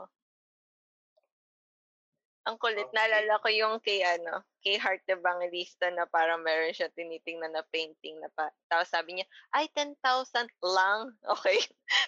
Ang 2.41 2.57
kulit. 2.57 2.88
Okay. 2.88 2.97
Naalala 2.97 3.36
ko 3.38 3.49
yung 3.49 3.76
kay 3.78 4.01
ano, 4.01 4.41
kay 4.61 4.80
Heart 4.80 5.05
Evangelista 5.07 5.93
na 5.93 6.05
parang 6.05 6.41
meron 6.41 6.72
siya 6.72 6.88
tinitingnan 6.88 7.53
na 7.53 7.64
painting 7.68 8.16
na 8.16 8.32
pa. 8.32 8.49
Tapos 8.66 8.88
sabi 8.88 9.14
niya, 9.14 9.26
ay, 9.53 9.68
10,000 9.72 9.97
lang. 10.62 11.12
Okay. 11.36 11.61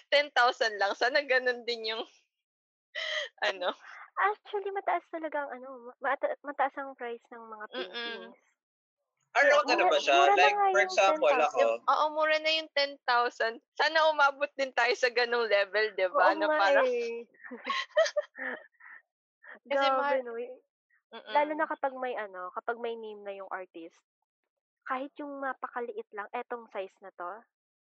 10,000 0.09 0.33
lang. 0.77 0.91
Sana 0.93 1.21
ganun 1.21 1.61
din 1.63 1.85
yung 1.87 2.03
ano. 3.49 3.73
Actually, 4.13 4.69
mataas 4.69 5.05
talaga 5.09 5.37
ang 5.41 5.51
ano, 5.57 5.67
mata- 5.97 6.37
mataas 6.41 6.73
ang 6.77 6.93
price 6.93 7.23
ng 7.29 7.43
mga 7.43 7.65
Mm-mm. 7.69 7.89
paintings. 7.89 8.37
Around 9.33 9.65
ano 9.65 9.83
ba 9.83 9.89
Mura- 9.89 9.97
siya? 9.99 10.13
mura 10.13 10.29
na 10.29 10.37
Like, 10.37 10.57
for 10.69 10.81
example, 10.83 11.33
10,000. 11.33 11.41
ako, 11.41 11.61
Oo, 11.83 12.05
mura 12.13 12.37
na 12.37 12.51
yung 12.53 12.69
10,000. 12.69 13.57
Sana 13.73 13.97
umabot 14.07 14.49
din 14.53 14.69
tayo 14.71 14.93
sa 14.93 15.09
ganung 15.09 15.49
level, 15.49 15.85
di 15.93 16.05
ba? 16.07 16.37
Na 16.37 16.45
nga 16.45 16.57
parang, 16.59 16.85
eh. 16.85 17.25
Kasi 19.67 19.79
Grabe, 19.79 19.99
mahal- 19.99 20.23
no? 20.27 20.33
Mm-mm. 21.13 21.33
Lalo 21.33 21.51
na 21.53 21.67
kapag 21.69 21.93
may 21.93 22.17
ano, 22.17 22.49
kapag 22.57 22.81
may 22.81 22.97
name 22.97 23.21
na 23.21 23.37
yung 23.37 23.47
artist, 23.53 24.01
kahit 24.83 25.13
yung 25.21 25.39
mapakaliit 25.39 26.09
lang, 26.11 26.27
etong 26.33 26.65
size 26.73 26.97
na 27.05 27.13
to, 27.13 27.31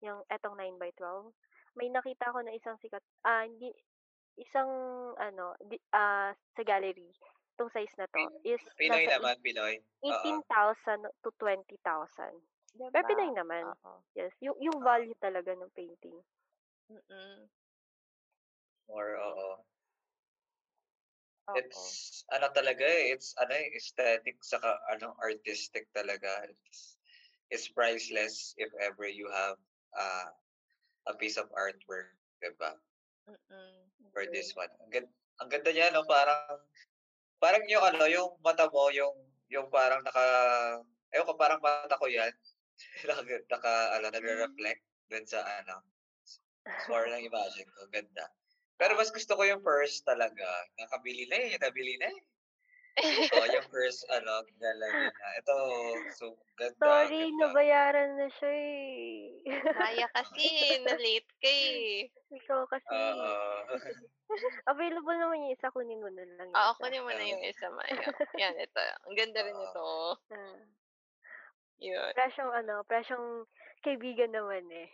yung 0.01 0.23
etong 0.31 0.55
9 0.55 0.79
by 0.79 0.89
12, 0.95 1.29
may 1.77 1.91
nakita 1.91 2.33
ko 2.33 2.39
na 2.41 2.55
isang 2.55 2.79
sikat, 2.81 3.03
ah, 3.27 3.45
hindi, 3.45 3.69
isang, 4.39 4.69
ano, 5.19 5.53
di, 5.61 5.77
ah, 5.93 6.33
sa 6.33 6.61
gallery, 6.65 7.11
itong 7.53 7.69
size 7.69 7.93
na 7.99 8.07
to, 8.09 8.21
is 8.41 8.63
Pinoy 8.79 9.05
nasa 9.05 9.19
naman, 9.21 9.37
Pinoy. 9.43 9.75
Oo. 10.07 10.41
18,000 10.47 11.05
to 11.21 11.29
20,000. 11.37 12.33
Diba? 12.73 12.89
Pero 12.93 13.05
Pinoy 13.11 13.29
naman. 13.33 13.65
Oo. 13.69 14.01
Yes, 14.17 14.33
yung, 14.41 14.57
yung 14.57 14.79
value 14.81 15.17
talaga 15.21 15.53
ng 15.53 15.69
painting. 15.75 16.17
Mm-mm. 16.89 17.45
Or, 18.87 19.19
oo. 19.19 19.61
Oo. 21.47 21.55
It's, 21.55 22.23
ano 22.35 22.51
talaga 22.51 22.83
eh, 22.83 23.15
it's, 23.15 23.31
ano 23.39 23.55
eh, 23.55 23.71
aesthetic, 23.71 24.35
saka, 24.43 24.75
ano, 24.91 25.15
artistic 25.23 25.87
talaga. 25.95 26.27
It's, 26.51 26.99
it's 27.47 27.67
priceless 27.71 28.51
if 28.59 28.67
ever 28.83 29.07
you 29.07 29.31
have 29.31 29.55
uh, 29.95 30.27
a 31.07 31.13
piece 31.15 31.39
of 31.39 31.47
artwork, 31.55 32.11
diba? 32.43 32.75
Mm-mm. 33.31 33.87
For 34.11 34.27
this 34.27 34.51
one. 34.59 34.67
Ang, 34.83 34.91
ganda, 34.91 35.11
ang 35.39 35.49
ganda 35.49 35.71
niya, 35.71 35.87
no? 35.95 36.03
Parang, 36.03 36.59
parang 37.39 37.63
yung, 37.71 37.83
ano, 37.95 38.03
yung 38.11 38.35
mata 38.43 38.67
mo, 38.67 38.91
yung, 38.91 39.15
yung 39.47 39.71
parang 39.71 40.03
naka, 40.03 40.25
ewan 41.15 41.27
ko, 41.31 41.33
parang 41.39 41.63
mata 41.63 41.95
ko 41.95 42.11
yan. 42.11 42.31
naka, 43.07 43.23
naka, 43.23 43.73
ano, 43.95 44.05
nagre-reflect 44.11 44.83
dun 45.07 45.23
sa, 45.23 45.39
ano, 45.63 45.79
score 46.83 47.07
ng 47.07 47.23
imagine 47.23 47.71
ko. 47.71 47.87
Ganda. 47.87 48.27
Pero 48.77 48.93
mas 48.93 49.09
gusto 49.09 49.33
ko 49.33 49.43
yung 49.43 49.65
first 49.65 50.05
talaga. 50.05 50.45
Nakabili 50.77 51.25
na 51.25 51.37
eh. 51.37 51.57
Nabili 51.57 51.97
na 51.97 52.07
eh. 52.13 52.21
oh, 53.37 53.47
yung 53.53 53.69
first, 53.73 54.05
ano, 54.09 54.41
galang 54.57 54.93
na. 55.09 55.29
Ito, 55.41 55.55
so, 56.17 56.33
ganda. 56.57 56.77
Sorry, 56.81 57.29
ganda. 57.29 57.41
nabayaran 57.49 58.11
na 58.17 58.27
siya 58.37 58.53
eh. 58.53 59.45
Kaya 59.65 60.05
kasi, 60.13 60.45
na-late 60.85 61.31
ka 61.41 61.49
eh. 61.49 62.09
Ikaw 62.33 62.65
kasi. 62.69 62.89
Oo. 62.89 63.29
Available 64.71 65.17
naman 65.17 65.45
yung 65.45 65.53
isa, 65.53 65.71
kunin 65.73 66.01
mo 66.01 66.09
na 66.09 66.25
lang 66.25 66.49
yung 66.49 66.57
Oo, 66.57 66.73
kunin 66.81 67.05
mo 67.05 67.11
na 67.13 67.23
yung 67.25 67.43
isa, 67.45 67.69
Maya. 67.69 68.01
Yan, 68.41 68.57
ito. 68.59 68.81
Ang 69.07 69.15
ganda 69.15 69.39
rin 69.45 69.57
ito. 69.57 69.87
Ah. 70.33 70.57
Yun. 71.77 72.11
Presyong 72.17 72.51
ano, 72.53 72.81
presyong 72.89 73.45
kaibigan 73.85 74.33
naman 74.33 74.65
eh. 74.73 74.89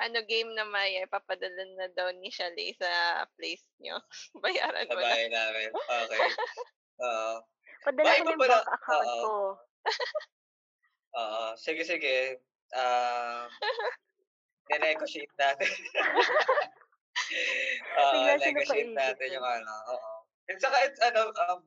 Ano 0.00 0.24
game 0.24 0.56
na 0.56 0.64
Maya, 0.64 1.04
ipapadala 1.04 1.64
na 1.76 1.86
daw 1.92 2.08
ni 2.16 2.32
Shalay 2.32 2.72
sa 2.72 3.22
place 3.36 3.68
nyo. 3.84 4.00
Bayaran 4.42 4.88
mo 4.88 4.96
na. 4.96 5.12
Sabay 5.12 5.26
namin. 5.28 5.68
Okay. 5.76 6.20
Oo. 7.04 7.34
Padala 7.84 8.08
ko 8.08 8.22
na 8.24 8.30
yung 8.32 8.40
pala- 8.40 8.64
bank 8.64 8.68
account 8.80 9.08
oo. 9.08 9.20
ko. 9.20 9.36
Oo. 11.20 11.44
Sige, 11.60 11.82
sige. 11.84 12.40
Um, 12.72 13.44
negotiate 14.78 15.34
natin. 15.36 15.68
Oo, 18.00 18.12
siya 18.24 18.36
negotiate 18.40 18.94
natin 18.94 19.26
eh. 19.28 19.34
yung 19.36 19.44
ano. 19.44 19.74
Oo. 19.96 20.12
And 20.50 20.58
saka, 20.58 20.76
it's, 20.86 21.00
ano, 21.02 21.30
um, 21.30 21.60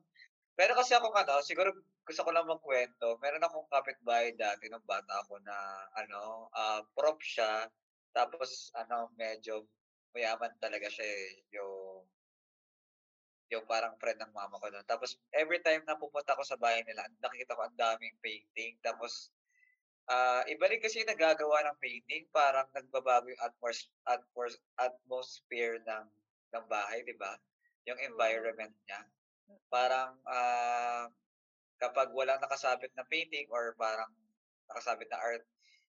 pero 0.58 0.74
kasi 0.76 0.92
akong 0.94 1.14
ano, 1.14 1.40
siguro 1.44 1.72
gusto 2.04 2.20
ko 2.20 2.30
lang 2.32 2.48
magkwento. 2.48 3.16
Meron 3.20 3.44
akong 3.44 3.68
kapitbahay 3.70 4.36
dati 4.36 4.68
nung 4.68 4.84
bata 4.84 5.24
ako 5.24 5.40
na, 5.42 5.56
ano, 5.98 6.48
uh, 6.52 6.80
prop 6.92 7.20
siya. 7.20 7.68
Tapos, 8.14 8.70
ano, 8.78 9.10
medyo 9.18 9.66
mayaman 10.14 10.54
talaga 10.62 10.86
siya 10.88 11.04
eh. 11.04 11.42
Yung, 11.58 12.06
yung 13.52 13.64
parang 13.66 13.98
friend 13.98 14.22
ng 14.22 14.32
mama 14.32 14.56
ko 14.62 14.70
doon. 14.70 14.86
Tapos, 14.86 15.18
every 15.34 15.60
time 15.60 15.82
na 15.84 15.98
pupunta 15.98 16.38
ko 16.38 16.42
sa 16.46 16.56
bahay 16.56 16.80
nila, 16.86 17.04
nakikita 17.20 17.58
ko 17.58 17.62
ang 17.66 17.76
daming 17.76 18.16
painting. 18.22 18.78
Tapos, 18.80 19.34
ah 20.08 20.44
iba 20.52 20.68
rin 20.68 20.80
kasi 20.84 21.00
yung 21.02 21.12
nagagawa 21.12 21.64
ng 21.66 21.78
painting. 21.82 22.24
Parang 22.30 22.68
nagbabago 22.72 23.28
yung 23.32 23.42
atmos, 23.42 23.88
atmos, 24.06 24.54
atmosphere 24.78 25.80
ng, 25.84 26.06
ng 26.54 26.64
bahay, 26.70 27.02
di 27.04 27.16
ba? 27.18 27.34
Yung 27.88 27.98
environment 28.00 28.72
niya. 28.86 29.00
Parang, 29.68 30.16
ah 30.28 31.08
kapag 31.82 32.14
walang 32.14 32.40
nakasabit 32.40 32.92
na 32.96 33.04
painting 33.06 33.46
or 33.50 33.74
parang 33.76 34.08
nakasabit 34.70 35.08
na 35.10 35.18
art, 35.20 35.44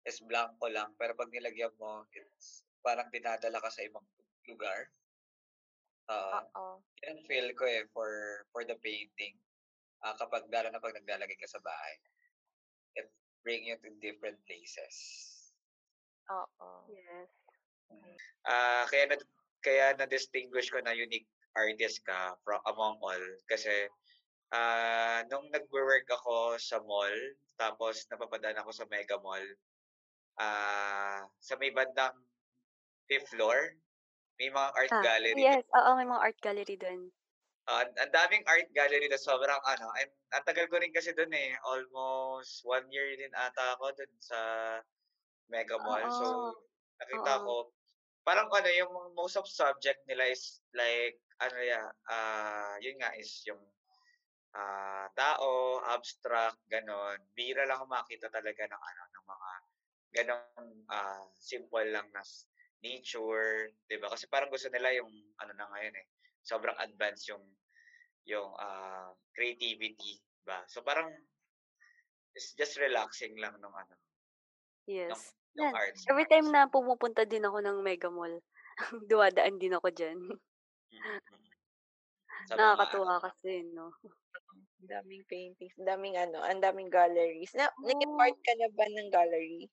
is 0.05 0.19
blanco 0.25 0.67
lang. 0.67 0.93
Pero 0.97 1.13
pag 1.13 1.29
nilagyan 1.29 1.73
mo, 1.77 2.05
it's 2.13 2.65
parang 2.81 3.09
dinadala 3.13 3.61
ka 3.61 3.69
sa 3.69 3.85
ibang 3.85 4.05
lugar. 4.49 4.89
Oo. 6.09 6.39
Oo. 6.57 6.65
yan 7.05 7.17
ang 7.17 7.27
feel 7.29 7.47
ko 7.53 7.63
eh 7.69 7.85
for 7.93 8.09
for 8.51 8.65
the 8.65 8.75
painting. 8.81 9.37
Ah 10.01 10.17
kapag 10.17 10.49
lalo 10.49 10.73
na 10.73 10.81
pag 10.81 10.97
naglalagay 10.97 11.37
ka 11.37 11.47
sa 11.47 11.61
bahay. 11.61 11.95
It 12.97 13.07
bring 13.45 13.63
you 13.63 13.77
to 13.79 13.93
different 14.01 14.41
places. 14.49 14.95
Oo. 16.29 16.89
Yes. 16.89 17.29
Ah 18.43 18.83
kaya 18.89 19.13
na 19.13 19.15
kaya 19.61 19.93
na 19.95 20.09
distinguish 20.09 20.73
ko 20.73 20.81
na 20.81 20.97
unique 20.97 21.29
artist 21.53 22.01
ka 22.07 22.33
from 22.41 22.63
among 22.65 22.97
all 23.03 23.25
kasi 23.45 23.85
ah 24.55 25.21
nung 25.27 25.47
nagwo-work 25.51 26.07
ako 26.09 26.55
sa 26.57 26.79
mall 26.83 27.13
tapos 27.59 28.07
napapadaan 28.07 28.57
ako 28.57 28.71
sa 28.71 28.87
Mega 28.87 29.19
Mall 29.19 29.43
ah 30.39 31.25
sa 31.41 31.55
may 31.59 31.71
bandang 31.75 32.15
fifth 33.09 33.33
floor 33.35 33.75
may 34.39 34.49
mga 34.51 34.69
art 34.77 34.95
Ah, 34.97 35.05
gallery 35.05 35.45
yes, 35.45 35.63
oo, 35.77 35.89
may 35.97 36.05
mga 36.09 36.21
art 36.25 36.37
gallery 36.41 36.75
dun. 36.77 37.11
Ah, 37.69 37.85
ang 37.85 38.09
daming 38.09 38.41
art 38.49 38.65
gallery 38.73 39.05
na 39.05 39.21
sobrang 39.21 39.61
ano, 39.69 39.93
and 40.01 40.09
ang 40.33 40.41
tagal 40.49 40.65
ko 40.65 40.81
rin 40.81 40.89
kasi 40.89 41.13
doon 41.13 41.29
eh. 41.29 41.53
Almost 41.61 42.65
one 42.65 42.89
year 42.89 43.13
din 43.13 43.29
ata 43.37 43.77
ako 43.77 43.93
doon 43.93 44.13
sa 44.17 44.39
Mega 45.51 45.77
Mall. 45.81 46.09
So, 46.09 46.25
Oo. 46.25 46.53
nakita 47.01 47.41
Oo. 47.41 47.45
ko, 47.45 47.73
parang 48.25 48.49
ano, 48.53 48.69
yung 48.73 48.93
most 49.17 49.37
of 49.37 49.45
subject 49.49 50.01
nila 50.09 50.29
is 50.33 50.61
like, 50.73 51.17
ano 51.41 51.59
ya, 51.61 51.83
ah, 52.09 52.75
yun 52.81 52.97
nga 53.01 53.13
is 53.17 53.29
yung 53.49 53.61
ah 54.57 55.07
tao, 55.15 55.81
abstract, 55.93 56.59
ganon. 56.71 57.19
Bira 57.37 57.65
lang 57.69 57.85
makita 57.89 58.27
talaga 58.33 58.65
ng 58.67 58.81
ano, 58.83 59.03
ng 59.13 59.25
mga 59.29 59.49
ganong 60.15 60.85
ah, 60.91 61.23
simple 61.39 61.83
lang 61.91 62.07
na 62.13 62.23
nature, 62.83 63.71
'di 63.87 63.97
ba? 64.01 64.09
Kasi 64.13 64.25
parang 64.31 64.49
gusto 64.51 64.67
nila 64.71 64.91
yung 64.97 65.11
ano 65.41 65.53
na 65.55 65.69
ngayon 65.71 65.95
eh. 66.01 66.07
Sobrang 66.43 66.77
advanced 66.81 67.29
yung 67.31 67.43
yung 68.27 68.51
ah, 68.59 69.11
creativity, 69.35 70.21
ba? 70.45 70.63
So 70.69 70.81
parang 70.85 71.09
it's 72.35 72.53
just 72.55 72.77
relaxing 72.79 73.35
lang 73.39 73.59
nung 73.61 73.75
ano, 73.75 73.95
nung, 75.09 75.21
Yes. 75.21 75.33
nung 75.57 75.71
Yan. 75.71 75.75
arts. 75.75 76.09
Every 76.09 76.25
time 76.25 76.49
na 76.49 76.65
pumupunta 76.69 77.25
din 77.29 77.45
ako 77.45 77.61
ng 77.61 77.77
Mega 77.85 78.09
Mall, 78.09 78.41
duwadaan 79.09 79.57
din 79.61 79.73
ako 79.77 79.87
dyan. 79.93 80.17
Sa 82.49 82.57
mga 82.57 82.77
Nakakatuwa 82.77 83.13
ano, 83.15 83.17
kasi, 83.25 83.63
no? 83.75 83.87
Ang 84.81 84.89
daming 84.89 85.23
paintings, 85.29 85.75
daming 85.79 86.15
ano, 86.19 86.39
ang 86.43 86.59
daming 86.63 86.89
galleries. 86.91 87.53
Na, 87.55 87.69
naging 87.83 88.13
Oo. 88.13 88.17
part 88.19 88.37
ka 88.47 88.53
na 88.59 88.67
ba 88.77 88.85
ng 88.89 89.09
gallery? 89.13 89.63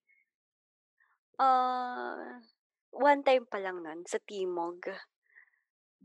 Ah, 1.39 2.43
one 2.91 3.23
time 3.23 3.47
pa 3.47 3.63
lang 3.63 3.79
nun, 3.87 4.03
sa 4.11 4.19
Timog. 4.27 4.83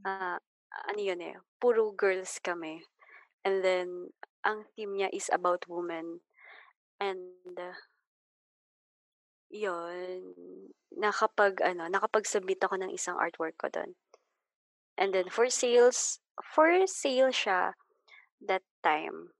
Ah, 0.05 0.37
ano 0.89 0.99
yun 1.01 1.21
eh, 1.21 1.35
puro 1.57 1.89
girls 1.93 2.37
kami. 2.37 2.85
And 3.45 3.65
then, 3.65 4.13
ang 4.45 4.69
team 4.77 4.97
niya 4.97 5.09
is 5.09 5.29
about 5.33 5.65
women. 5.65 6.21
And, 7.01 7.57
uh, 7.57 7.77
yun, 9.53 10.33
nakapag 10.93 11.61
ano, 11.61 11.85
nakapag-submit 11.89 12.61
ako 12.61 12.81
ng 12.81 12.91
isang 12.93 13.17
artwork 13.17 13.57
ko 13.57 13.69
dun. 13.69 13.93
And 14.97 15.13
then 15.13 15.29
for 15.29 15.49
sales, 15.49 16.21
for 16.41 16.69
sale 16.85 17.33
siya 17.33 17.73
that 18.45 18.65
time. 18.85 19.33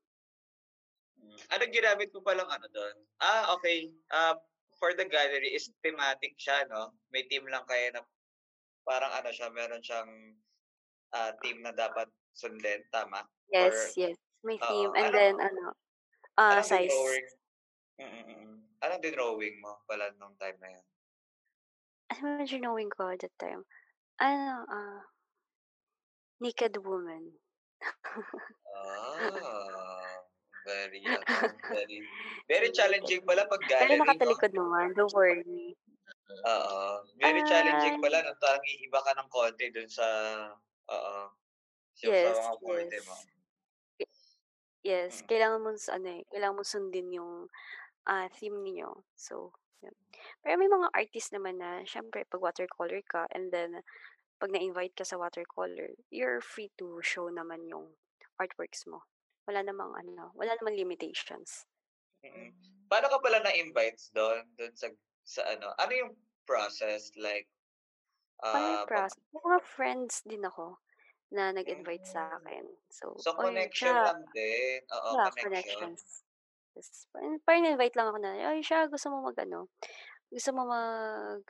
Hmm, 1.18 1.38
anong 1.54 1.72
ginamit 1.74 2.10
mo 2.14 2.22
palang 2.22 2.50
ano 2.50 2.66
do'n? 2.70 2.96
Ah, 3.22 3.54
okay. 3.54 3.90
Ah, 4.10 4.38
for 4.78 4.94
the 4.94 5.06
gallery 5.06 5.50
is 5.54 5.70
thematic 5.82 6.34
siya 6.38 6.66
'no? 6.70 6.94
May 7.12 7.24
theme 7.30 7.46
lang 7.50 7.64
kayo 7.68 7.90
na 7.94 8.02
parang 8.84 9.12
ano 9.16 9.30
siya, 9.32 9.48
meron 9.52 9.80
siyang, 9.84 10.10
ah, 11.16 11.32
theme 11.42 11.60
na 11.64 11.72
dapat 11.72 12.08
sundin, 12.36 12.84
tama? 12.92 13.24
Or 13.56 13.70
Yes, 13.72 13.94
yes. 13.96 14.16
May 14.44 14.58
oo, 14.60 14.68
theme 14.68 14.92
and 14.96 15.14
then 15.14 15.34
ano, 15.40 15.72
ah, 16.36 16.60
anong 16.60 16.68
size. 16.68 16.90
dinrowing 16.90 17.28
mm, 18.00 18.24
mm. 18.28 18.56
Anong 18.84 19.02
dinrowing 19.04 19.56
mo 19.64 19.72
pala 19.88 20.12
nung 20.20 20.36
time 20.36 20.58
na 20.60 20.68
'yun? 20.74 20.86
Ano 22.12 22.36
ba 22.38 22.44
drinowing 22.44 22.90
ko 22.92 23.02
that 23.16 23.34
time? 23.40 23.62
Ano, 24.20 24.66
ah 24.68 25.00
naked 26.40 26.76
woman. 26.84 27.24
Ah, 28.74 30.03
very 30.66 31.04
ano, 31.12 31.38
very 31.74 31.98
very 32.50 32.70
challenging 32.72 33.22
pala 33.28 33.44
'pag 33.48 33.64
Pero 33.78 33.92
gallery 33.94 34.16
'no? 34.24 34.34
nakatalikod 34.34 34.50
naman, 34.54 34.94
don't 34.94 35.14
worry. 35.14 35.74
Oo, 36.44 37.08
very 37.22 37.40
challenging 37.50 37.96
Ah 37.96 38.02
pala 38.02 38.18
'no, 38.20 38.32
parang 38.42 38.64
iiba 38.68 39.00
ka 39.06 39.12
ng 39.16 39.30
konti 39.32 39.66
dun 39.74 39.88
sa 39.88 40.06
oo, 40.94 41.14
yung 42.04 42.16
sa 42.20 42.30
Yes, 42.32 42.50
mga 42.54 42.54
yes. 42.60 42.96
mo. 43.06 43.16
Yes, 44.84 45.14
Mm. 45.16 45.30
kailangan 45.30 45.76
s 45.80 45.86
ano, 45.96 46.08
eh, 46.20 46.22
kailangan 46.30 46.56
mong 46.60 46.68
sundin 46.74 47.08
yung, 47.18 47.32
ah, 48.12 48.28
theme 48.36 48.58
niyo. 48.66 48.90
So, 49.16 49.52
yun. 49.84 49.96
Pero 50.42 50.54
may 50.60 50.70
mga 50.70 50.88
artist 51.00 51.30
naman 51.36 51.56
na 51.62 51.70
siyempre 51.88 52.24
'pag 52.28 52.42
watercolor 52.46 53.00
ka 53.12 53.22
and 53.36 53.50
then 53.54 53.70
'pag 54.40 54.50
na-invite 54.52 54.94
ka 54.98 55.04
sa 55.08 55.20
watercolor, 55.20 55.90
you're 56.12 56.40
free 56.44 56.70
to 56.80 57.00
show 57.04 57.26
naman 57.32 57.66
yung 57.72 57.96
artworks 58.42 58.84
mo. 58.90 59.04
Wala 59.48 59.60
namang 59.60 59.92
ano, 60.00 60.32
wala 60.32 60.56
namang 60.56 60.76
limitations. 60.80 61.64
Mm. 62.24 62.52
Paano 62.88 63.06
ka 63.12 63.18
pala 63.24 63.38
na-invites 63.42 64.08
dun, 64.14 64.48
dun 64.56 64.72
sa 64.80 64.88
sa 65.24 65.42
ano, 65.56 65.72
ano 65.76 65.92
yung 65.92 66.12
process 66.48 67.10
like, 67.20 67.48
Paano 68.52 68.66
ah, 68.68 68.80
yung 68.80 68.86
pag 68.92 69.06
process? 69.06 69.24
May 69.32 69.42
mga 69.42 69.60
friends 69.66 70.14
din 70.22 70.44
ako 70.46 70.78
na 71.34 71.52
nag-invite 71.54 72.06
Hmm. 72.06 72.08
sa'kin. 72.08 72.66
So, 72.90 73.22
So, 73.22 73.38
"Uy, 73.38 73.70
connection 73.70 73.74
siya" 73.74 73.96
lang 74.04 74.20
din, 74.34 74.80
oo, 74.92 75.12
yeah, 75.12 75.28
connection. 75.28 75.88
connections. 75.94 76.24
Yes, 76.76 77.06
parang 77.12 77.40
in-invite 77.66 77.96
lang 77.98 78.08
ako 78.12 78.18
na, 78.22 78.32
"Ay, 78.52 78.60
siya 78.64 78.88
gusto 78.90 79.08
mo 79.12 79.24
mag-ano, 79.26 79.68
gusto 80.32 80.50
mo 80.56 80.62
mag, 80.68 81.42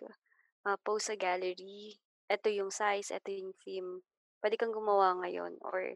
ah, 0.68 0.78
post 0.82 1.10
sa 1.12 1.16
gallery? 1.18 1.98
Eto 2.30 2.48
yung 2.52 2.70
size, 2.74 3.12
eto 3.14 3.30
yung 3.34 3.54
theme. 3.62 4.02
Puwede 4.42 4.56
kang 4.60 4.74
gumawa 4.76 5.16
ngayon 5.24 5.58
or 5.64 5.94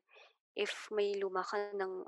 if 0.59 0.91
may 0.91 1.15
luma 1.15 1.47
ka 1.47 1.71
ng 1.79 2.03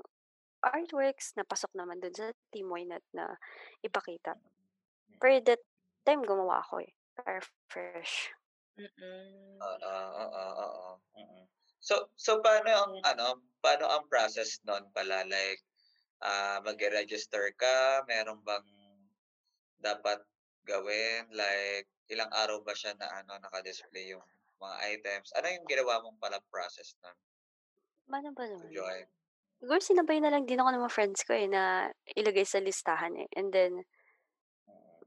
artworks 0.65 1.33
na 1.39 1.43
pasok 1.47 1.71
naman 1.73 2.03
dun 2.03 2.13
sa 2.13 2.29
theme, 2.53 2.69
why 2.69 2.83
not 2.85 3.03
na 3.15 3.39
ipakita?" 3.85 4.35
Mm. 4.37 5.19
Per 5.21 5.31
that 5.47 5.61
time 6.05 6.21
gumawa 6.27 6.61
ako, 6.65 6.83
eh, 6.83 6.91
para 7.15 7.39
fresh. 7.71 8.33
Mm. 8.79 9.59
Oo, 9.61 9.95
oo, 10.23 10.43
oo. 10.65 11.41
So 11.81 12.13
so 12.15 12.39
paano 12.45 12.69
ang 12.71 12.93
ano, 13.03 13.27
paano 13.63 13.89
ang 13.89 14.05
process 14.09 14.61
nun 14.67 14.89
pala 14.93 15.25
like, 15.25 15.61
ah, 16.23 16.61
magre-register 16.65 17.51
ka, 17.57 18.05
meron 18.09 18.41
bang 18.45 18.67
dapat 19.81 20.21
gawin, 20.69 21.25
like 21.33 21.89
ilang 22.13 22.29
araw 22.33 22.61
ba 22.61 22.73
siya 22.77 22.93
na 23.01 23.09
ano, 23.23 23.37
naka-display 23.41 24.13
yung 24.13 24.23
mga 24.61 24.75
items? 24.93 25.33
Ano 25.37 25.49
yung 25.49 25.65
ginawa 25.69 26.01
mong 26.05 26.21
palang 26.21 26.45
process 26.53 26.93
nun? 27.01 27.17
Paano 28.11 28.35
ba 28.35 28.43
naman? 28.43 28.67
join? 28.75 29.07
Siguro 29.63 29.79
sinabay 29.79 30.19
na 30.19 30.31
lang 30.33 30.43
din 30.43 30.59
ako 30.59 30.69
ng 30.75 30.83
mga 30.83 30.95
friends 30.95 31.21
ko, 31.23 31.31
eh, 31.31 31.47
na 31.47 31.87
ilagay 32.17 32.43
sa 32.43 32.59
listahan, 32.59 33.13
eh, 33.15 33.29
and 33.39 33.55
then 33.55 33.87
Mm. 34.67 35.01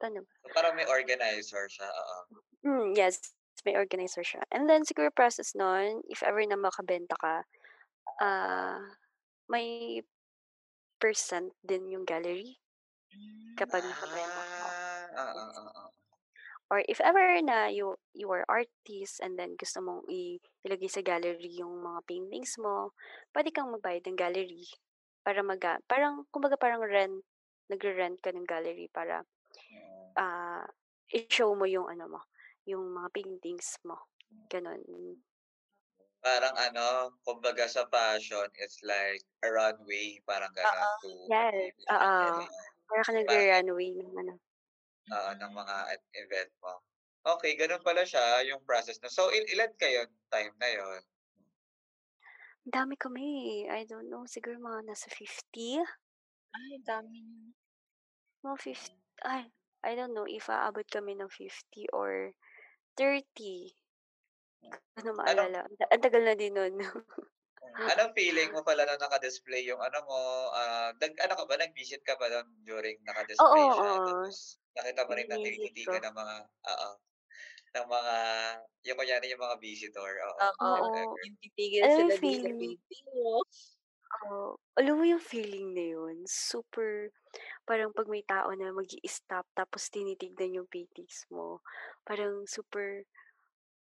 Paano 0.00 0.20
ba? 0.26 0.32
So, 0.42 0.48
parang 0.54 0.74
may 0.76 0.86
organizer 0.88 1.64
siya, 1.70 1.86
oo. 1.88 2.18
Hmm, 2.64 2.96
yes, 2.96 3.20
may 3.64 3.76
organizer 3.76 4.24
siya. 4.24 4.42
And 4.52 4.68
then 4.68 4.84
siguro 4.84 5.12
process 5.14 5.54
nun, 5.54 6.00
if 6.08 6.20
ever 6.24 6.40
na 6.44 6.56
makabenta 6.56 7.16
ka, 7.20 7.34
ah, 8.20 8.80
may 9.48 10.00
percent 11.00 11.52
din 11.64 11.88
yung 11.92 12.04
gallery 12.08 12.56
Hmm. 13.12 13.54
kapag 13.56 13.84
nakabenta 13.84 14.40
ka. 14.40 14.68
Ah, 15.14 15.30
oo, 15.32 15.44
Yes. 15.44 15.58
oo. 15.60 15.83
Or 16.72 16.80
if 16.88 17.00
ever 17.04 17.40
na 17.44 17.68
you 17.68 17.96
you 18.16 18.32
are 18.32 18.44
artist 18.48 19.20
and 19.20 19.36
then 19.36 19.52
gusto 19.60 19.84
mong 19.84 20.08
ilagay 20.64 20.88
sa 20.88 21.04
gallery 21.04 21.52
yung 21.60 21.84
mga 21.84 22.00
paintings 22.08 22.56
mo, 22.56 22.96
puwede 23.36 23.52
kang 23.52 23.68
magbayad 23.68 24.04
ng 24.08 24.16
gallery 24.16 24.64
para 25.20 25.44
maga 25.44 25.76
parang 25.84 26.24
kumbaga 26.32 26.56
parang 26.56 26.80
rent, 26.84 27.20
nagre-rent 27.68 28.20
ka 28.24 28.32
ng 28.32 28.48
gallery 28.48 28.88
para, 28.92 29.24
ah, 30.18 30.64
i-show 31.12 31.52
mo 31.56 31.66
yung 31.68 31.88
ano 31.90 32.06
mo, 32.18 32.20
yung 32.68 32.92
mga 32.92 33.08
paintings 33.14 33.78
mo, 33.86 34.10
gano'n. 34.52 34.82
Parang 36.22 36.54
ano, 36.66 36.86
kumbaga 37.26 37.66
sa 37.66 37.82
fashion, 37.90 38.46
it's 38.62 38.78
like 38.86 39.22
a 39.42 39.48
runway, 39.50 40.20
parang 40.28 40.52
gano'n 40.54 40.86
Oo. 40.86 40.94
to 41.02 41.10
Yes, 41.30 41.72
oo. 41.90 42.46
Para 42.88 43.02
kang 43.04 43.16
Parang 43.26 43.48
nagre-runway 43.48 43.90
ng 43.96 44.12
ano. 44.20 44.34
Oo, 45.12 45.30
ng 45.36 45.52
mga 45.52 45.76
e 45.92 45.96
event 46.24 46.50
mo. 46.64 46.80
Okey, 47.36 47.56
gano'n 47.60 47.84
pala 47.84 48.04
siya 48.08 48.40
yung 48.48 48.64
process 48.64 49.00
na 49.04 49.12
so, 49.12 49.28
il 49.32 49.44
ilan 49.52 49.72
kayo 49.76 50.08
time 50.32 50.52
na? 50.60 51.00
Ang 52.64 52.72
dami 52.80 52.94
kami. 52.96 53.28
I 53.68 53.84
don't 53.84 54.08
know, 54.08 54.24
siguro 54.24 54.56
mga 54.56 54.88
nasa 54.88 55.12
50? 55.12 55.84
Ay, 56.56 56.80
dami. 56.84 57.52
Mga 58.44 58.56
fif 58.62 58.82
ay, 59.24 59.52
I 59.84 59.92
don't 59.98 60.14
know 60.16 60.28
if 60.28 60.48
aabot 60.52 60.86
kami 60.88 61.14
ng 61.18 61.28
50 61.32 61.88
or 61.92 62.32
30. 62.98 63.74
Di 64.62 64.70
ko 64.96 65.00
na 65.06 65.14
Anong 65.26 65.50
maalala. 65.52 65.58
Ang 65.66 65.76
ta 65.80 65.86
ang 65.92 66.02
tagal 66.04 66.22
na 66.26 66.34
din 66.38 66.54
nun. 66.56 66.74
Hmm, 67.62 67.78
anong 67.86 68.12
feeling 68.18 68.50
mo 68.50 68.66
pala 68.66 68.82
na 68.82 68.98
naka-display 68.98 69.62
yung 69.70 69.78
ano 69.78 69.98
mo, 70.08 70.18
ah, 70.58 70.90
nag-ano 70.98 71.34
ka 71.38 71.44
ba, 71.46 71.54
nag-visit 71.62 72.02
ka 72.02 72.18
ba 72.18 72.26
nun 72.26 72.48
during 72.66 72.98
Oo, 73.38 73.46
naka-display 73.46 73.70
siya 73.70 73.94
oo. 73.94 74.02
tapos 74.02 74.58
nakita 74.76 75.02
mo 75.08 75.12
rin 75.18 75.28
na 75.30 75.38
Binisit 75.38 75.72
tinititigan 75.76 76.02
ko. 76.02 76.04
ng 76.04 76.14
mga 76.16 76.34
oo, 76.72 76.90
ng 77.76 77.86
mga 77.88 78.14
yung 78.88 78.98
kunyari 79.00 79.26
yung 79.34 79.44
mga 79.44 79.58
visitor, 79.62 80.12
oo, 80.28 80.42
Oo, 80.42 80.66
Oo. 80.66 80.80
whatever. 80.82 81.20
yung 81.26 81.38
titigil 81.42 81.86
Alam 81.86 81.94
sila 81.94 82.14
yung 82.18 82.56
feeling 82.56 82.56
painting 82.58 83.06
mo. 83.14 83.44
Oo. 84.28 84.60
Alam 84.76 84.94
mo 85.00 85.04
yung 85.08 85.22
feeling 85.22 85.72
na 85.72 85.84
yun, 85.96 86.16
super 86.28 87.08
parang 87.68 87.92
'pag 87.94 88.08
may 88.10 88.24
tao 88.26 88.50
na 88.56 88.72
mag-i-stop 88.74 89.46
tapos 89.54 89.88
tinitignan 89.92 90.56
yung 90.64 90.68
paintings 90.70 91.28
mo, 91.30 91.60
parang 92.08 92.44
super 92.48 93.04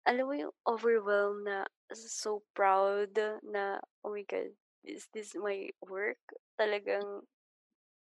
alam 0.09 0.27
mo 0.29 0.35
yung 0.37 0.55
overwhelmed 0.67 1.45
na 1.47 1.59
so 1.95 2.43
proud 2.57 3.13
na, 3.45 3.81
"Oh 4.05 4.13
my 4.17 4.25
God, 4.27 4.55
is 4.87 5.09
this 5.15 5.35
my 5.39 5.71
work?" 5.85 6.21
Talagang 6.59 7.27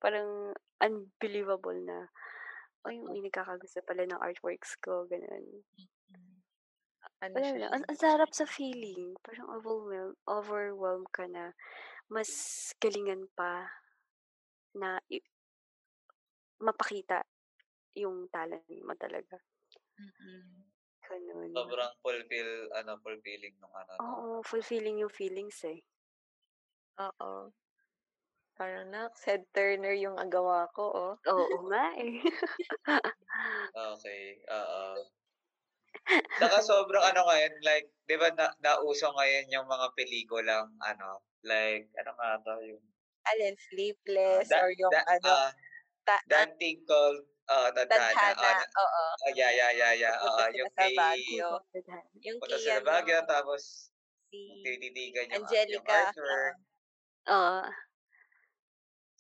parang 0.04 0.54
unbelievable 0.84 1.78
na, 1.84 2.10
"Ay, 2.86 3.00
Oo. 3.08 3.14
may 3.14 3.22
nagkakagusto 3.24 3.80
pala 3.88 4.04
ng 4.08 4.20
artworks 4.20 4.76
ko." 4.84 5.08
Gano'n. 5.08 5.64
Mm. 5.78 6.44
Ano 7.22 7.40
Wala 7.40 7.50
siya, 7.50 7.66
ang 7.74 7.82
ang 7.90 7.98
sarap 7.98 8.30
sa 8.38 8.46
feeling. 8.46 9.18
Parang 9.26 9.50
overwhelm 9.50 10.14
overwhelmed 10.30 11.10
ka 11.10 11.26
na 11.26 11.50
mas 12.12 12.30
galingan 12.84 13.30
pa 13.38 13.70
na 14.78 15.00
i 15.10 15.22
mapakita 16.62 17.26
yung 17.98 18.30
talent 18.34 18.66
mo 18.86 18.94
talaga. 18.98 19.38
Mm. 20.00 20.66
Gano'n. 21.10 21.54
Sobrang 21.54 21.94
fulfill 22.02 22.52
ano, 22.74 22.98
fulfilling 23.04 23.56
nung 23.62 23.76
ano 23.78 23.94
'no? 24.02 24.14
Oo, 24.14 24.42
fulfilling 24.42 24.98
yung 25.06 25.14
feelings, 25.14 25.62
eh. 25.70 25.84
Oo. 26.98 27.54
Parang, 28.58 28.86
"Naks, 28.94 29.26
head 29.26 29.50
turner 29.54 29.98
yung, 29.98 30.14
ah, 30.22 30.30
gawa 30.30 30.70
ko, 30.78 30.86
oh." 30.94 31.14
Oo 31.26 31.58
nga, 31.74 31.98
eh. 31.98 32.22
Okey, 33.74 34.46
oo. 34.54 35.10
Saka 36.40 36.66
sobrang 36.66 37.06
ano 37.06 37.22
ngayon, 37.30 37.54
like 37.62 37.88
'di 38.10 38.16
ba 38.18 38.34
na 38.34 38.50
nauso 38.66 39.06
ngayon 39.14 39.54
yung 39.54 39.68
mga 39.70 39.88
pelikulang 39.94 40.68
ano, 40.82 41.22
like 41.46 41.94
ano 41.94 42.12
nga 42.18 42.30
'to 42.42 42.54
yung 42.74 42.84
Alin, 43.26 43.56
ah, 44.28 44.44
Sleepless 44.50 44.50
da 44.50 44.60
or 44.60 44.70
yung 44.76 44.92
da 44.92 45.00
ano, 45.08 45.32
ah, 45.32 45.52
ta 46.06 46.20
That 46.30 46.58
Thing 46.60 46.86
Called 46.88 47.24
oo, 47.52 47.68
Tadhana, 47.76 48.34
na 48.42 48.52
oo. 48.84 49.06
oh, 49.28 49.32
yeah, 49.36 49.52
yeah, 49.54 49.72
yeah, 49.76 49.94
yeah, 49.96 50.16
oo, 50.28 50.44
yung 50.56 50.72
sa 50.76 50.84
kay 50.84 50.94
Baguio. 50.96 51.64
Tadhana. 51.72 52.10
Yung 52.26 52.42
kay 52.48 52.60
sila 52.60 52.80
ano, 52.80 52.86
Baguio 52.86 53.20
tapos 53.28 53.92
si 54.32 54.58
tinititigan 54.64 55.32
yung, 55.34 55.46
ah, 55.48 55.60
yung 55.72 55.86
Angelica, 55.86 56.00
oo. 56.20 56.48
artwork. 56.48 56.58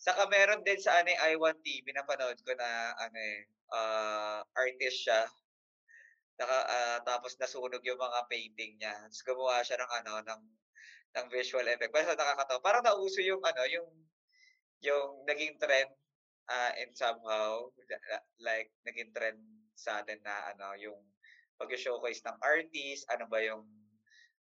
Saka 0.03 0.27
meron 0.27 0.67
din 0.67 0.75
sa 0.83 0.99
ano 0.99 1.15
eh, 1.15 1.31
I1 1.31 1.63
TV 1.63 1.87
napanood 1.95 2.35
ko 2.43 2.51
na 2.59 2.91
ano 2.99 3.15
eh, 3.15 3.47
ah, 3.71 4.43
artist 4.51 4.99
siya. 5.07 5.23
Naka, 6.35 6.57
ah, 6.67 6.99
tapos 7.07 7.39
nasunog 7.39 7.79
yung 7.87 7.95
mga 7.95 8.19
painting 8.27 8.75
niya. 8.83 8.91
Tapos 9.07 9.23
gumawa 9.23 9.63
siya 9.63 9.79
ng 9.79 9.91
ano, 10.03 10.13
ng 10.27 10.43
ng 11.15 11.27
visual 11.31 11.63
effect. 11.71 11.93
Basta 11.95 12.19
nakakatawa. 12.19 12.59
Parang 12.59 12.83
nauso 12.83 13.23
yung 13.23 13.39
ano, 13.47 13.63
yung 13.71 13.87
yung 14.83 15.23
naging 15.23 15.55
trend 15.55 15.87
ah, 16.51 16.75
and 16.75 16.91
somehow 16.99 17.71
like 18.43 18.75
naging 18.83 19.15
trend 19.15 19.39
sa 19.79 20.03
atin 20.03 20.19
na 20.27 20.51
ano, 20.51 20.75
yung 20.75 20.99
pag-showcase 21.55 22.19
ng 22.27 22.37
artist, 22.43 23.07
ano 23.07 23.23
ba 23.31 23.39
yung 23.39 23.63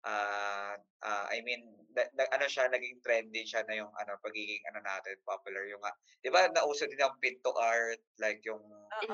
ah 0.05 0.73
ah, 1.03 1.25
I 1.29 1.41
mean, 1.45 1.61
na, 1.95 2.03
na- 2.17 2.31
ano 2.33 2.45
siya, 2.49 2.69
naging 2.71 3.01
trendy 3.05 3.43
siya 3.45 3.61
na 3.67 3.75
yung 3.77 3.91
ano, 3.97 4.17
pagiging 4.21 4.63
ano 4.69 4.79
natin, 4.81 5.17
popular 5.25 5.65
yung, 5.67 5.81
ah, 5.83 5.95
di 6.23 6.29
ba, 6.33 6.47
nauso 6.49 6.85
din 6.89 7.01
ang 7.01 7.17
pinto 7.21 7.51
art, 7.57 8.01
like 8.21 8.41
yung. 8.45 8.61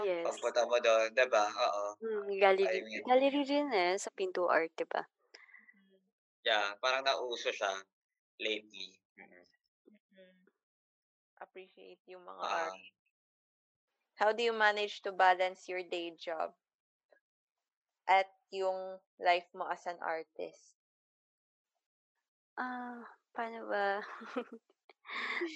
Yes. 0.04 0.26
pagpunta 0.28 0.68
mo 0.68 0.78
doon, 0.84 1.10
di 1.16 1.26
ba? 1.32 1.48
Oo. 1.48 1.86
I 2.02 2.40
gallery, 2.42 2.82
mean, 2.84 3.04
gallery 3.08 3.42
rin 3.48 3.68
eh, 3.74 3.96
sa 3.98 4.10
Pinto 4.12 4.50
Art, 4.52 4.72
di 4.78 4.86
ba? 4.86 5.02
Mm, 5.76 6.00
yeah, 6.46 6.76
parang 6.82 7.04
nauso 7.08 7.50
siya 7.56 7.72
lately. 8.40 8.88
Mm. 9.18 9.46
mm. 9.92 10.48
Appreciate 11.42 12.02
yung 12.10 12.24
mga 12.26 12.44
Ah, 12.44 12.70
art. 12.70 12.82
How 14.16 14.34
do 14.34 14.44
you 14.44 14.52
manage 14.52 15.02
to 15.04 15.14
balance 15.14 15.70
your 15.70 15.82
day 15.82 16.12
job 16.12 16.56
at 18.08 18.26
yung 18.50 19.00
life 19.20 19.48
mo 19.54 19.68
as 19.70 19.86
an 19.86 20.00
artist? 20.02 20.77
Ah, 22.58 23.06
paano 23.34 23.70
ba? 23.70 24.02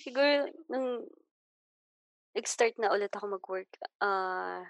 Siguro, 0.04 0.50
nung 0.70 1.06
nag-start 2.36 2.76
na 2.80 2.92
ulit 2.96 3.12
ako 3.16 3.26
mag-work, 3.36 3.72
ah, 4.04 4.64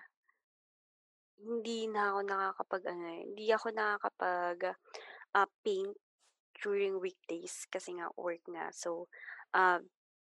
hindi 1.42 1.90
na 1.90 2.14
ako 2.14 2.20
nakakapag, 2.26 2.84
ano 2.94 3.04
eh, 3.18 3.22
hindi 3.28 3.46
ako 3.54 3.68
nakakapag, 3.74 4.58
ah, 5.38 5.50
paint 5.66 5.96
during 6.64 6.96
weekdays 7.02 7.66
kasi 7.74 7.98
nga 7.98 8.08
work 8.18 8.44
nga. 8.54 8.70
So, 8.74 9.10
ah, 9.56 9.82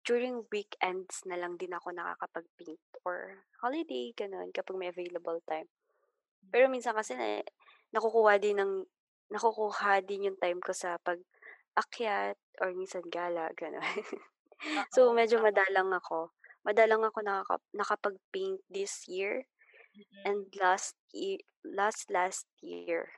during 0.07 0.43
weekends 0.51 1.23
na 1.29 1.37
lang 1.39 1.55
din 1.61 1.73
ako 1.75 1.93
nakakapag-paint 1.95 2.83
or 3.07 3.45
holiday, 3.63 4.11
ganun, 4.17 4.49
kapag 4.51 4.77
may 4.79 4.91
available 4.91 5.39
time. 5.47 5.69
Pero 6.53 6.67
minsan 6.71 6.95
kasi 6.95 7.13
na, 7.17 7.41
nakukuha 7.95 8.37
din 8.41 8.57
ng, 8.59 8.73
nakukuha 9.33 10.03
din 10.05 10.29
yung 10.31 10.39
time 10.39 10.59
ko 10.63 10.71
sa 10.75 10.97
pag-akyat 11.75 12.37
or 12.61 12.73
minsan 12.73 13.03
gala, 13.09 13.49
gano'n. 13.57 13.81
so, 14.95 15.09
Oo. 15.09 15.13
medyo 15.13 15.41
madalang 15.41 15.91
ako. 15.93 16.31
Madalang 16.65 17.03
ako 17.03 17.19
nakaka, 17.25 17.55
nakapag-paint 17.73 18.61
this 18.69 19.03
year 19.09 19.45
Mm-mm. 19.97 20.25
and 20.25 20.47
last 20.61 20.95
year, 21.13 21.39
last 21.65 22.09
last 22.11 22.47
year. 22.61 23.09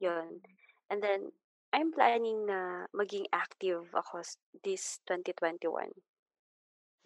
Yun. 0.00 0.42
And 0.90 1.02
then, 1.02 1.32
I'm 1.72 1.92
planning 1.92 2.46
na 2.48 2.88
maging 2.96 3.28
active 3.32 3.92
ako 3.94 4.24
s- 4.24 4.38
this 4.64 5.00
2021. 5.06 5.92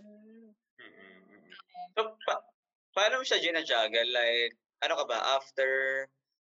Mm. 0.01 0.55
mm, 0.79 0.85
mm. 0.85 1.53
So, 1.97 2.17
pa- 2.27 2.47
paano 2.97 3.21
mo 3.21 3.25
siya 3.25 3.41
gina-juggle? 3.43 4.09
Like, 4.13 4.55
ano 4.85 4.95
ka 5.01 5.05
ba, 5.09 5.19
after 5.39 5.71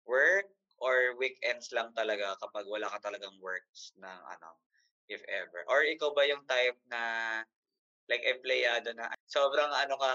work 0.05 0.47
or 0.81 1.15
weekends 1.21 1.69
lang 1.75 1.93
talaga 1.95 2.35
kapag 2.41 2.65
wala 2.67 2.89
ka 2.89 2.99
talagang 3.11 3.37
works 3.41 3.93
ng 4.01 4.19
ano, 4.35 4.57
if 5.09 5.21
ever? 5.29 5.63
Or 5.69 5.85
ikaw 5.85 6.11
ba 6.17 6.25
yung 6.27 6.43
type 6.49 6.77
na 6.89 7.01
like 8.09 8.23
empleyado 8.27 8.91
na 8.97 9.09
sobrang 9.29 9.71
ano 9.71 9.95
ka, 9.97 10.11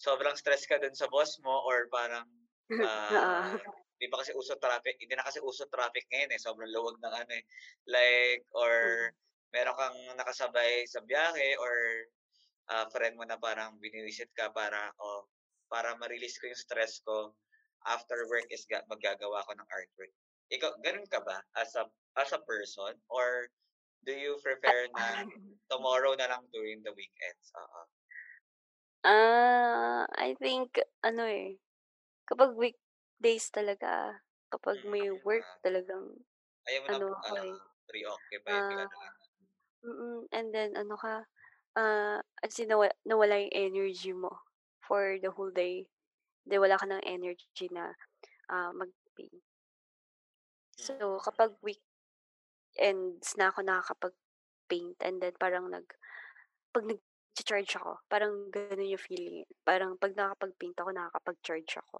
sobrang 0.00 0.36
stress 0.38 0.64
ka 0.68 0.78
dun 0.80 0.94
sa 0.96 1.08
boss 1.10 1.36
mo 1.44 1.64
or 1.68 1.88
parang 1.92 2.26
ah 2.84 3.26
di 4.00 4.08
pa 4.08 4.20
kasi 4.24 4.32
uso 4.32 4.56
traffic, 4.56 4.96
hindi 5.00 5.12
na 5.16 5.26
kasi 5.28 5.40
uso 5.44 5.68
traffic 5.68 6.08
ngayon 6.08 6.32
eh, 6.34 6.40
sobrang 6.40 6.72
luwag 6.72 6.96
ng 7.04 7.14
ano 7.14 7.32
eh. 7.36 7.44
Like, 7.84 8.42
or 8.56 8.72
Mm. 8.82 9.10
meron 9.52 9.76
kang 9.76 9.98
nakasabay 10.16 10.88
sa 10.88 11.04
biyahe 11.04 11.56
or 11.60 11.74
ah, 12.72 12.86
friend 12.92 13.16
mo 13.18 13.24
na 13.28 13.36
parang 13.40 13.76
binivisit 13.82 14.30
ka 14.36 14.50
para, 14.54 14.92
oh, 15.00 15.28
para 15.70 15.94
ma-release 16.00 16.38
ko 16.40 16.48
yung 16.50 16.58
stress 16.60 17.00
ko 17.04 17.34
after 17.86 18.26
work 18.28 18.46
is 18.50 18.66
ga- 18.70 18.84
maggagawa 18.90 19.44
ko 19.46 19.52
ng 19.56 19.68
artwork. 19.72 20.12
Ikaw, 20.50 20.80
ganun 20.84 21.06
ka 21.08 21.20
ba 21.22 21.42
as 21.56 21.74
a, 21.76 21.86
as 22.18 22.32
a 22.32 22.40
person? 22.42 22.98
Or 23.08 23.48
do 24.04 24.12
you 24.12 24.38
prefer 24.42 24.88
na 24.94 25.24
tomorrow 25.70 26.14
na 26.18 26.28
lang 26.28 26.48
during 26.52 26.82
the 26.82 26.92
weekends? 26.94 27.52
Oo. 27.56 27.82
Ah, 29.04 30.04
I 30.12 30.36
think, 30.36 30.76
ano 31.00 31.24
eh, 31.24 31.56
kapag 32.28 32.52
weekdays 32.58 33.46
talaga, 33.52 34.20
kapag 34.52 34.84
may 34.84 35.08
Mm, 35.08 35.20
work 35.26 35.46
ah, 35.46 35.58
talagang, 35.64 36.24
ayaw 36.68 36.80
mo 36.84 36.88
na 36.90 36.98
ano 36.98 37.06
ako 37.06 37.14
ano, 37.28 37.42
eh, 37.44 37.56
preoccupied 37.88 38.66
ka 38.76 38.82
ah, 38.82 38.88
na. 38.90 38.98
mm, 39.84 40.20
and 40.32 40.48
then, 40.54 40.76
ano 40.76 40.96
ka, 40.98 41.26
ah, 41.76 42.20
as 42.44 42.58
in, 42.60 42.68
nawa, 42.72 42.90
nawala 43.06 43.40
yung 43.42 43.54
energy 43.54 44.12
mo 44.14 44.32
for 44.86 45.18
the 45.22 45.30
whole 45.32 45.52
day. 45.52 45.86
Di 46.48 46.56
wala 46.62 46.76
ka 46.80 46.86
ng 46.88 47.04
energy 47.04 47.66
na 47.72 47.92
ah, 48.50 48.72
mag-paint. 48.74 49.42
So, 50.84 50.94
Mm, 50.98 51.20
kapag 51.26 51.50
weekends 52.46 53.28
na 53.38 53.44
ako 53.50 53.60
nakakapag-paint 53.62 54.98
and 55.06 55.16
then 55.22 55.34
parang 55.42 55.66
nag, 55.74 55.86
pag 56.74 56.84
nag-charge 56.90 57.72
ako, 57.80 57.92
parang 58.12 58.34
ganun 58.54 58.92
yung 58.94 59.00
feeling. 59.08 59.46
Parang 59.68 59.92
pag 60.02 60.14
nakakapag-paint 60.18 60.78
ako, 60.80 60.90
nakakapag-charge 60.94 61.72
ako. 61.82 61.98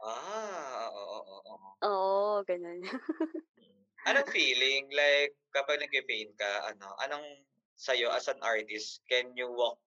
Ah, 0.00 0.88
oo, 1.00 1.18
oo, 1.28 1.40
oo. 1.52 1.72
Oo, 1.84 2.44
ganun. 2.48 2.80
Mm. 3.58 3.82
Anong 4.08 4.28
feeling 4.32 4.84
like 4.92 5.32
kapag 5.52 5.80
nagpe-paint 5.80 6.32
ka, 6.40 6.50
ano, 6.72 6.92
anong 7.04 7.26
sa'yo 7.76 8.08
as 8.12 8.28
an 8.32 8.40
artist, 8.44 9.00
can 9.10 9.32
you 9.36 9.48
walk 9.52 9.80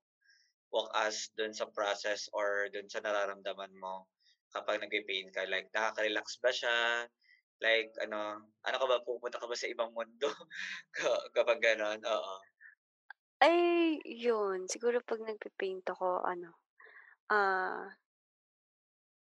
walk 0.70 0.90
us 0.94 1.30
dun 1.34 1.54
sa 1.54 1.70
process 1.74 2.30
or 2.34 2.70
dun 2.70 2.90
sa 2.90 3.02
nararamdaman 3.02 3.74
mo 3.78 4.06
kapag 4.54 4.82
nagpe-paint 4.82 5.34
ka? 5.34 5.46
Like, 5.50 5.70
nakaka-relax 5.74 6.38
ba 6.42 6.52
siya? 6.54 6.78
Like, 7.60 7.92
ano, 8.02 8.50
ano 8.64 8.76
ka 8.80 8.86
ba, 8.88 9.04
pupunta 9.04 9.38
ka 9.42 9.48
ba 9.50 9.58
sa 9.58 9.68
ibang 9.68 9.92
mundo 9.92 10.30
ka- 10.96 11.28
kapag 11.36 11.60
gano'n? 11.60 12.00
Oo. 12.06 12.36
Ay, 13.40 14.00
yun. 14.04 14.68
Siguro 14.68 15.04
pag 15.04 15.20
nagpe-paint 15.24 15.84
ako, 15.92 16.24
ano, 16.24 16.60
ah, 17.32 17.88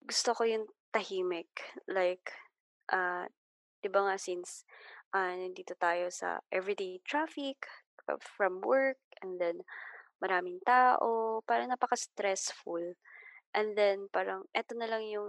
gusto 0.04 0.36
ko 0.36 0.42
yung 0.44 0.66
tahimik. 0.92 1.50
Like, 1.88 2.30
ah, 2.92 3.26
di 3.84 3.88
ba 3.92 4.06
nga 4.08 4.16
since 4.16 4.64
ah, 5.14 5.32
nandito 5.36 5.76
tayo 5.78 6.08
sa 6.10 6.40
everyday 6.50 6.98
traffic 7.06 7.68
uh, 8.10 8.18
from 8.20 8.60
work 8.64 8.98
and 9.22 9.38
then 9.38 9.62
maraming 10.24 10.58
tao, 10.64 11.40
parang 11.48 11.68
napaka-stressful. 11.70 12.84
And 13.56 13.68
then 13.78 14.08
parang 14.10 14.48
eto 14.56 14.72
na 14.74 14.88
lang 14.90 15.04
yung 15.14 15.28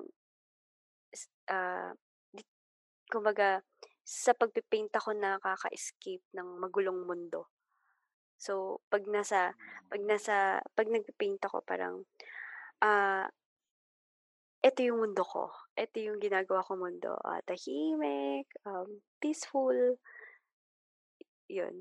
ah, 1.52 1.92
di- 2.34 2.50
kumbaga 3.12 3.62
sa 4.06 4.32
pagpipaint 4.38 4.94
ako 4.96 5.10
nakaka-escape 5.18 6.26
ng 6.38 6.48
magulong 6.64 7.06
mundo. 7.10 7.50
So, 8.38 8.82
pag 8.92 9.04
nasa 9.10 9.56
pag 9.90 10.02
Mm. 10.02 10.10
nasa 10.10 10.36
pag 10.78 10.88
nagpipaint 10.92 11.42
ako 11.48 11.58
parang 11.66 11.96
ah 12.84 13.28
eto 14.66 14.82
yung 14.82 15.00
mundo 15.02 15.24
ko. 15.24 15.54
Eto 15.78 15.98
yung 16.02 16.18
ginagawa 16.18 16.66
kong 16.66 16.82
mundo. 16.82 17.14
Ah, 17.22 17.42
tahimik, 17.46 18.50
um, 18.66 18.90
peaceful, 19.22 19.98
yun. 21.50 21.76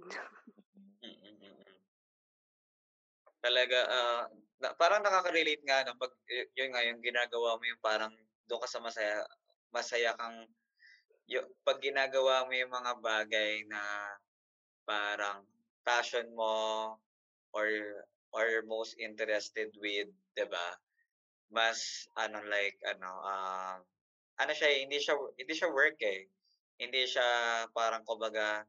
Talaga, 3.44 3.78
ah, 3.92 4.24
na, 4.64 4.72
parang 4.72 5.04
nakaka-relate 5.04 5.60
nga 5.68 5.84
no 5.84 5.92
pag 6.00 6.16
yun 6.56 6.72
nga 6.72 6.80
yung 6.88 7.04
ginagawa 7.04 7.60
mo 7.60 7.64
yung 7.68 7.82
parang 7.84 8.08
doon 8.48 8.64
ka 8.64 8.68
sa 8.72 8.80
masaya 8.80 9.20
masaya 9.68 10.16
kang 10.16 10.48
yung, 11.28 11.44
pag 11.60 11.76
ginagawa 11.84 12.48
mo 12.48 12.56
yung 12.56 12.72
mga 12.72 12.92
bagay 13.04 13.68
na 13.68 13.80
parang 14.88 15.44
passion 15.84 16.28
mo 16.32 16.96
or 17.52 17.68
or 18.32 18.46
most 18.68 18.96
interested 19.00 19.68
with, 19.80 20.08
'di 20.36 20.46
ba? 20.48 20.68
Mas 21.52 22.08
ano 22.16 22.40
like 22.48 22.78
ano 22.88 23.10
ah 23.24 23.76
ano 24.40 24.52
siya 24.56 24.68
eh, 24.72 24.78
hindi 24.88 24.98
siya 25.02 25.16
hindi 25.36 25.54
siya 25.56 25.70
work 25.72 25.98
eh. 26.04 26.28
Hindi 26.80 27.04
siya 27.08 27.28
parang 27.76 28.04
kumbaga 28.08 28.64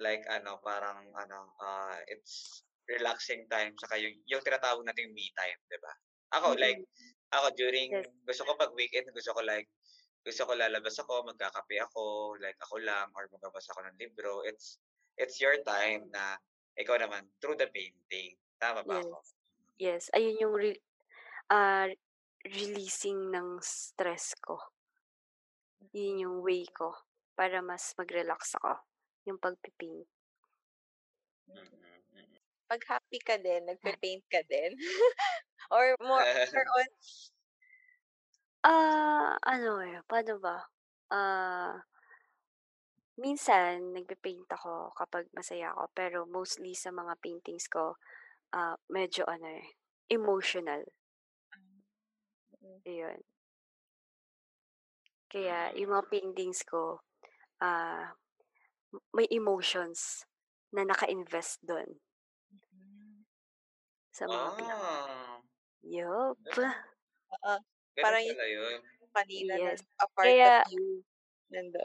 like 0.00 0.24
ano 0.30 0.58
parang 0.64 1.08
ano 1.16 1.54
ah 1.62 1.96
it's 2.10 2.62
relaxing 2.88 3.44
time 3.52 3.74
saka 3.78 4.00
yung 4.00 4.16
yung 4.28 4.42
tinatawag 4.44 4.84
nating 4.86 5.12
me 5.12 5.28
time, 5.36 5.58
'di 5.68 5.78
ba? 5.80 5.92
Ako 6.40 6.56
like 6.58 6.80
Mm-mm. 6.80 7.14
ako 7.32 7.52
during 7.56 7.90
Yes. 7.92 8.08
gusto 8.24 8.42
ko 8.48 8.52
pag 8.56 8.72
weekend 8.76 9.08
gusto 9.12 9.32
ko 9.36 9.40
like 9.44 9.68
gusto 10.26 10.44
ko 10.44 10.52
lalabas 10.58 10.96
ako, 11.00 11.24
magkakape 11.24 11.80
ako, 11.80 12.36
like 12.42 12.58
ako 12.60 12.76
lang 12.84 13.08
or 13.16 13.24
magbabasa 13.32 13.72
ako 13.72 13.80
ng 13.88 13.96
libro. 14.00 14.44
It's 14.44 14.76
it's 15.16 15.40
your 15.40 15.56
time 15.64 16.10
na 16.12 16.36
ikaw 16.76 17.00
naman 17.00 17.26
through 17.40 17.56
the 17.56 17.68
painting. 17.72 18.36
Tama 18.60 18.84
ba 18.84 19.00
Yes. 19.00 19.06
ako? 19.06 19.24
Yes, 19.78 20.04
ayun 20.16 20.40
yung 20.42 20.54
re 20.58 20.72
ah, 21.50 21.88
releasing 22.46 23.30
ng 23.34 23.60
stress 23.62 24.34
ko. 24.40 24.58
Yun 25.96 26.22
yung 26.24 26.36
way 26.44 26.66
ko 26.68 26.92
para 27.38 27.62
mas 27.62 27.94
mag-relax 27.98 28.58
ako, 28.58 28.72
yung 29.26 29.38
pagpi-paint. 29.38 30.08
Mm, 31.48 31.56
mm. 32.14 32.47
'Pag 32.70 32.84
happy 32.84 33.18
ka 33.24 33.36
din, 33.40 33.64
nagpe-paint 33.64 34.24
ka 34.28 34.44
din? 34.44 34.76
Or 35.74 35.96
more 36.00 36.28
more 36.52 36.66
on 36.80 36.88
Ah, 38.64 39.38
ano, 39.46 39.78
eh, 39.86 40.02
paano 40.10 40.38
ba? 40.42 40.58
Ah 41.14 41.78
minsan 43.18 43.96
nagpe-paint 43.98 44.46
ako 44.54 44.94
kapag 44.94 45.26
masaya 45.34 45.74
ako, 45.74 45.84
pero 45.90 46.18
mostly 46.30 46.70
sa 46.78 46.94
mga 46.94 47.18
paintings 47.18 47.66
ko, 47.66 47.98
ah, 48.54 48.76
medyo 48.90 49.22
ano, 49.26 49.46
eh, 49.60 49.66
emotional. 50.12 50.82
Mm. 52.62 52.82
Ayun. 52.86 53.22
Kaya 55.30 55.76
Mm. 55.76 55.76
yung 55.76 55.92
mga 55.92 56.08
paintings 56.08 56.64
ko, 56.64 57.04
ah, 57.60 58.12
m 58.94 58.98
may 59.16 59.28
emotions 59.32 60.24
na 60.74 60.82
naka-invest 60.88 61.60
dun. 61.64 62.00
Sa 64.18 64.26
mga 64.26 64.50
Ah. 64.50 65.40
Yup. 65.82 66.38
Gano'n. 66.44 66.78
Oo, 67.34 67.54
Gano'n 67.96 68.02
parang 68.02 68.24
yung 68.24 68.40
yun. 68.54 68.82
kanina 69.14 69.54
na 69.62 69.72
Yes, 69.72 69.80
a 70.02 70.06
part 70.16 70.38
of 70.46 70.54
kaya 70.54 70.64
you 70.66 71.04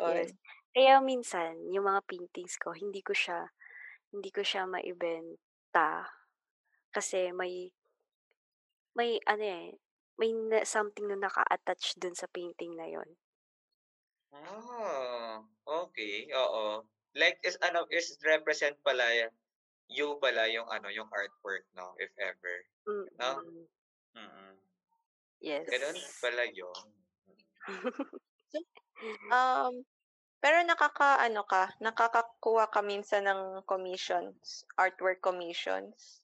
yes, 0.04 0.30
nandoon. 0.30 0.40
kaya 0.76 1.00
minsan 1.04 1.70
yung 1.74 1.88
mga 1.90 2.02
paintings 2.10 2.58
ko 2.62 2.74
hindi 2.76 3.02
ko 3.06 3.14
siya 3.16 3.50
hindi 4.14 4.30
ko 4.34 4.42
siya 4.46 4.66
maibenta 4.70 6.08
kasi 6.96 7.32
may 7.36 7.72
may 8.96 9.18
ano, 9.26 9.42
eh, 9.44 9.68
may 10.22 10.30
na 10.38 10.62
something 10.70 11.10
na 11.10 11.18
naka-attach 11.18 11.98
dun 11.98 12.14
sa 12.14 12.30
painting 12.30 12.78
na 12.78 12.86
yun. 12.86 13.18
Ah, 14.32 15.44
okey, 15.68 16.32
oo. 16.34 16.88
Like 17.14 17.38
is 17.44 17.58
ano, 17.62 17.86
is 17.92 18.18
represent 18.26 18.80
pala 18.82 19.06
you 19.98 20.18
pala 20.24 20.44
yung 20.56 20.68
ano, 20.76 20.88
yung 20.98 21.10
artwork 21.14 21.66
'no, 21.78 21.94
if 22.06 22.12
ever, 22.20 22.56
'no? 23.20 23.32
Mm. 23.42 23.68
Mm. 24.18 24.56
Gano'n 25.70 25.98
Yes. 25.98 26.18
pala 26.22 26.44
yun. 26.60 26.88
Um, 29.32 29.74
pero 30.44 30.58
nakakaano 30.64 31.44
ka, 31.54 31.64
nakakakuha 31.86 32.66
ka 32.74 32.82
minsan 32.92 33.24
ng 33.28 33.42
commissions, 33.72 34.66
artwork 34.80 35.20
commissions? 35.24 36.22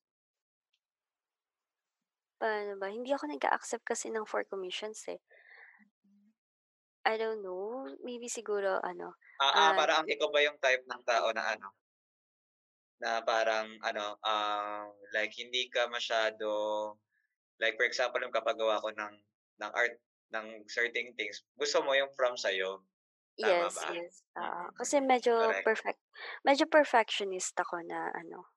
Paano 2.42 2.80
ba? 2.80 2.88
Hindi 2.88 3.12
ako 3.12 3.26
nag-a-accept 3.36 3.84
kasi 3.84 4.08
ng 4.16 4.24
for 4.24 4.48
commissions, 4.48 5.04
eh. 5.12 5.20
I 7.06 7.16
don't 7.18 7.42
know, 7.44 7.96
maybe 8.04 8.28
siguro 8.28 8.80
ano, 8.84 9.16
Ah, 9.40 9.54
ah, 9.56 9.72
ah 9.72 9.72
parang 9.72 10.04
ikaw 10.04 10.28
ba 10.36 10.44
yung 10.44 10.60
type 10.60 10.84
ng 10.84 11.02
tao 11.08 11.32
na 11.32 11.56
ano 11.56 11.72
na 13.02 13.22
parang 13.24 13.68
ano, 13.86 14.20
um, 14.24 14.92
like 15.16 15.32
hindi 15.38 15.68
ka 15.72 15.88
masyado 15.92 16.50
like 17.62 17.76
for 17.80 17.86
example, 17.88 18.22
yung 18.24 18.36
kapag-gawa 18.36 18.82
ko 18.84 18.90
ng 18.96 19.16
ng 19.64 19.72
art 19.76 19.96
ng 20.36 20.66
certain 20.72 21.14
things, 21.18 21.44
gusto 21.60 21.82
mo 21.86 21.94
yung 21.98 22.12
from 22.18 22.36
sa'yo, 22.40 22.84
tama 23.44 23.70
Yes, 23.70 23.76
ba? 23.76 23.88
yes, 23.88 24.24
mm. 24.34 24.74
Kasi 24.74 25.00
medyo 25.04 25.34
Correct. 25.40 25.64
perfect 25.64 26.02
medyo 26.48 26.66
perfectionist 26.66 27.54
ako 27.60 27.84
na 27.86 28.10
ano, 28.16 28.50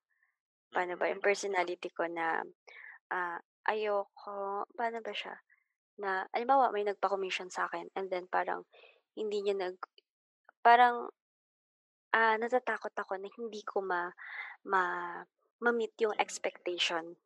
paano 0.74 0.96
ba, 1.00 1.10
yung 1.12 1.20
Mm. 1.20 1.24
personality 1.24 1.90
ko 1.94 2.06
na, 2.10 2.42
ah, 3.12 3.38
ayoko 3.68 4.66
paano 4.76 5.00
ba 5.04 5.12
siya, 5.14 5.36
na 6.00 6.26
halimbawa 6.34 6.70
may 6.74 6.84
nagpa-commission 6.86 7.50
sa'kin 7.52 7.88
and 7.98 8.08
then 8.12 8.26
parang 8.30 8.64
hindi 9.18 9.42
niya 9.44 9.56
nag 9.70 9.76
parang, 10.64 11.10
ah, 12.14 12.36
natatakot 12.40 12.92
ako 12.96 13.18
na 13.20 13.28
hindi 13.38 13.62
ko 13.66 13.80
ma 13.84 14.10
ma 14.68 14.82
ma-meet 15.64 15.94
yung 16.04 16.14
Mm. 16.14 16.22
expectation 16.22 17.16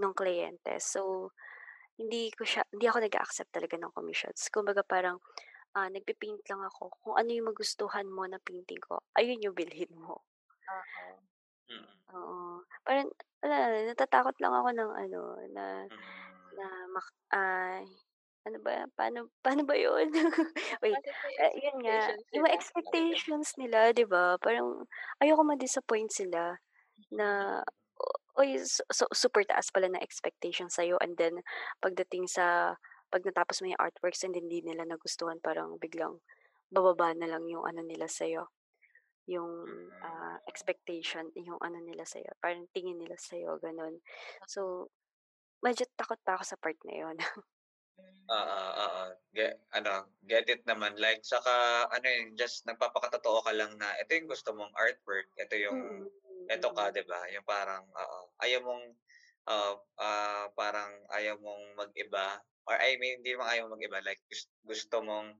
nung 0.00 0.14
kliyente. 0.16 0.78
So, 0.82 1.32
hindi 2.00 2.30
ko 2.34 2.44
siya 2.48 2.64
hindi 2.72 2.86
ako 2.90 2.98
nag-a-accept 3.08 3.52
talaga 3.54 3.76
ng 3.80 3.92
commissions. 3.96 4.48
Kumbaga 4.54 4.82
parang, 4.86 5.18
ah, 5.78 5.88
nagpe-paint 5.92 6.44
lang 6.50 6.62
ako, 6.66 6.92
kung 7.04 7.16
ano 7.20 7.30
yung 7.32 7.50
magustuhan 7.52 8.08
mo 8.10 8.24
na 8.28 8.38
painting 8.42 8.80
ko, 8.82 9.02
ayun 9.18 9.42
yung 9.44 9.56
bilhin 9.58 9.92
mo. 9.96 10.22
Oo. 10.68 11.26
Mm. 11.70 11.96
Oo, 12.14 12.62
parang 12.86 13.10
wala, 13.42 13.56
natatakot 13.90 14.38
lang 14.38 14.54
ako 14.54 14.70
ng 14.78 14.90
ano, 14.94 15.20
na 15.50 15.64
Mm. 15.90 16.56
na 16.56 16.66
mak 16.94 17.08
ay, 17.34 17.84
ano 18.46 18.58
ba, 18.62 18.86
paano 18.98 19.28
paano 19.44 19.62
ba 19.66 19.74
yun? 19.78 20.10
Wait, 20.82 21.00
ah, 21.40 21.52
yun 21.56 21.76
nga, 21.84 21.98
expectations 22.06 22.22
yung 22.32 22.44
mga 22.46 22.56
expectations 22.58 23.48
nila, 23.60 23.92
'di 23.92 24.04
ba? 24.08 24.36
Parang 24.40 24.84
ayoko 25.22 25.42
ma-disappoint 25.44 26.10
sila 26.12 26.56
na, 27.12 27.60
su 28.66 28.82
su 28.92 29.04
super 29.14 29.44
taas 29.48 29.70
pala 29.74 29.88
ng 29.90 30.02
expectation 30.02 30.68
sa'yo 30.72 30.96
and 31.04 31.16
then 31.20 31.40
pagdating 31.84 32.26
sa 32.30 32.76
'pag 33.12 33.22
natapos 33.26 33.62
mo 33.62 33.70
yung 33.72 33.82
artworks 33.82 34.24
and 34.26 34.34
hindi 34.36 34.60
nila 34.64 34.84
nagustuhan, 34.88 35.38
parang 35.42 35.78
biglang 35.80 36.20
bababa 36.72 37.14
na 37.16 37.26
lang 37.30 37.46
yung 37.50 37.64
ano 37.66 37.82
nila 37.84 38.06
sa'yo, 38.10 38.50
yung, 39.30 39.50
Mm. 40.02 40.40
expectation, 40.48 41.30
yung 41.36 41.58
ano 41.62 41.78
nila 41.82 42.04
sa'yo, 42.06 42.30
parang 42.42 42.66
tingin 42.74 42.98
nila 43.00 43.16
sa'yo, 43.18 43.58
gano'n. 43.62 43.98
So, 44.48 44.90
medyo 45.64 45.86
takot 45.98 46.20
pa 46.26 46.36
ako 46.38 46.44
sa 46.46 46.58
part 46.60 46.78
na 46.88 46.94
yun. 47.06 47.16
Oo, 48.26 48.58
oo, 48.82 49.02
ge 49.38 49.54
ano, 49.70 50.10
get 50.26 50.50
it 50.50 50.66
naman, 50.66 50.98
like 50.98 51.22
saka 51.22 51.86
ano, 51.94 52.06
eh, 52.10 52.34
just 52.34 52.66
nagpapakatotoo 52.66 53.38
ka 53.46 53.52
lang 53.54 53.78
na 53.78 53.94
ito 54.02 54.18
yung 54.18 54.26
gusto 54.26 54.50
mong 54.50 54.74
artwork, 54.74 55.30
ito 55.38 55.54
yung 55.54 55.78
Mm, 55.78 56.08
eto 56.50 56.74
ka. 56.74 56.90
'di 56.90 57.06
ba? 57.06 57.30
Yung 57.30 57.46
parang 57.46 57.86
oo, 57.86 58.20
ayaw 58.42 58.60
mong, 58.66 58.84
ah, 59.46 59.78
ah, 60.02 60.46
parang 60.58 60.90
ayaw 61.14 61.38
mong 61.38 61.78
mag-iba 61.78 62.42
or 62.66 62.74
I 62.82 62.98
mean, 62.98 63.22
hindi 63.22 63.38
naman 63.38 63.46
ayaw 63.46 63.62
mong 63.70 63.74
mag-iba, 63.78 63.98
like 64.02 64.18
gus 64.26 64.50
gusto 64.66 64.98
mong 65.06 65.38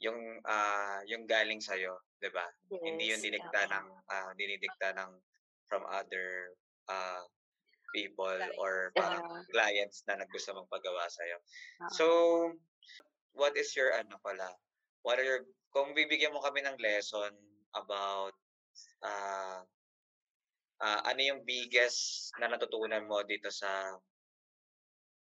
yung, 0.00 0.40
ah, 0.44 1.00
yung 1.08 1.24
galing 1.24 1.60
sa'yo, 1.64 1.96
'di 2.20 2.28
ba? 2.36 2.44
Hindi 2.84 3.12
yung 3.16 3.20
Yes, 3.20 3.24
dinikta 3.24 3.64
oo. 3.64 3.72
ng, 3.72 3.86
ah, 4.12 4.32
dinidikta 4.36 4.92
ng 4.92 5.12
from 5.72 5.88
other, 5.88 6.52
ah, 6.92 7.24
people 7.94 8.50
or 8.58 8.94
Clients, 8.94 8.96
parang 8.98 9.22
Yeah. 9.22 9.42
clients 9.52 10.04
na 10.08 10.16
nag 10.22 10.30
gusto 10.32 10.54
magpagawa 10.56 11.06
sa'yo. 11.10 11.38
So, 11.88 12.06
Oo. 12.06 12.56
what 13.36 13.56
is 13.56 13.74
your 13.76 13.92
ano 13.94 14.18
pala, 14.24 14.50
what 15.06 15.18
are 15.20 15.26
your 15.26 15.42
kung 15.74 15.92
bibigyan 15.96 16.32
mo 16.34 16.40
kami 16.44 16.62
ng 16.64 16.78
lesson 16.82 17.32
about, 17.76 18.34
ah 19.04 19.66
ah, 20.80 21.00
ano 21.08 21.20
yung 21.24 21.40
biggest 21.48 22.36
na 22.36 22.52
natutunan 22.52 23.08
mo 23.08 23.24
dito 23.24 23.48
sa 23.48 23.96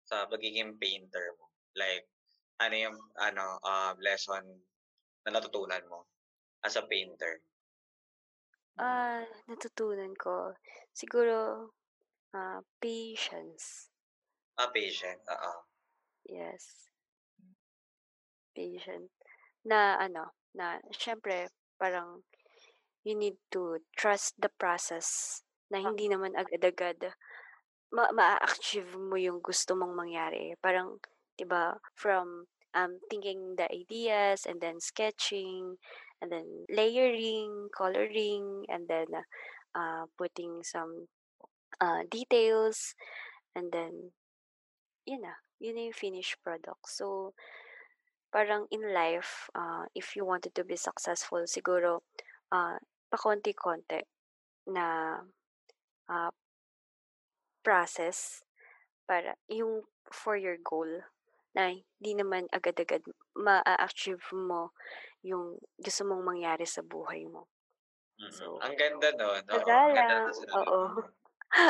sa 0.09 0.25
pagiging 0.27 0.75
painter 0.81 1.35
mo? 1.37 1.47
Like, 1.77 2.09
ano 2.61 2.75
yung 2.75 2.97
ano, 3.19 3.59
um, 3.63 3.95
lesson 4.01 4.43
na 5.25 5.31
natutunan 5.37 5.83
mo 5.89 6.07
as 6.65 6.75
a 6.77 6.85
painter? 6.87 7.41
Ah, 8.79 9.27
natutunan 9.51 10.15
ko, 10.15 10.55
siguro, 10.95 11.35
ah, 12.33 12.61
patience. 12.79 13.89
Ah, 14.57 14.67
patient, 14.71 15.21
oo. 15.31 15.63
Yes. 16.29 16.87
Patient. 18.55 19.07
Na 19.67 19.95
ano, 19.99 20.35
na 20.55 20.79
siyempre 20.91 21.47
parang 21.79 22.23
you 23.07 23.15
need 23.15 23.37
to 23.51 23.79
trust 23.97 24.35
the 24.41 24.49
process 24.59 25.41
na 25.71 25.79
hindi 25.81 26.07
naman 26.11 26.35
agad-agad 26.37 27.15
ma 27.95 28.07
maa-achieve 28.11 28.95
mo 28.99 29.15
yung 29.19 29.39
gusto 29.43 29.75
mong 29.75 29.95
mangyari. 29.95 30.55
Parang 30.59 30.99
'di 31.35 31.45
ba, 31.47 31.75
from, 31.95 32.47
um, 32.75 32.93
thinking 33.11 33.55
the 33.59 33.67
ideas 33.71 34.45
and 34.47 34.59
then 34.63 34.79
sketching 34.79 35.75
and 36.21 36.29
then 36.31 36.47
layering, 36.71 37.67
coloring, 37.75 38.63
and 38.71 38.87
then, 38.87 39.07
ah, 39.75 40.05
putting 40.19 40.61
some, 40.63 41.07
ah, 41.81 42.03
details 42.07 42.95
and 43.55 43.71
then 43.73 44.13
yun 45.05 45.21
na, 45.25 45.33
yun 45.59 45.75
na 45.75 45.83
yung 45.89 45.97
finished 45.97 46.37
product. 46.43 46.85
So, 46.89 47.33
parang 48.33 48.67
in 48.71 48.93
life, 48.93 49.49
ah, 49.55 49.85
if 49.95 50.15
you 50.15 50.25
wanted 50.25 50.55
to 50.55 50.63
be 50.63 50.75
successful 50.77 51.43
siguro, 51.47 52.01
ah, 52.51 52.77
pakonti-konti 53.11 54.01
na, 54.71 55.19
ah 56.09 56.31
process 57.63 58.41
para 59.05 59.37
yung 59.49 59.85
for 60.09 60.35
your 60.37 60.57
goal 60.61 60.89
na 61.55 61.73
hindi 61.75 62.11
naman 62.17 62.47
agad-agad 62.53 63.03
maa-achieve 63.37 64.23
mo 64.33 64.73
yung 65.21 65.59
gusto 65.77 66.01
mong 66.07 66.23
mangyari 66.25 66.65
sa 66.65 66.81
buhay 66.81 67.27
mo. 67.29 67.47
Mm, 68.19 68.31
So, 68.31 68.59
ang 68.63 68.75
ganda 68.79 69.07
nun, 69.19 69.43
oo, 69.49 69.75
ang 69.85 69.93
ganda 69.95 70.15
ng 70.23 70.35
sinabi 70.35 70.63
oo. 70.71 70.81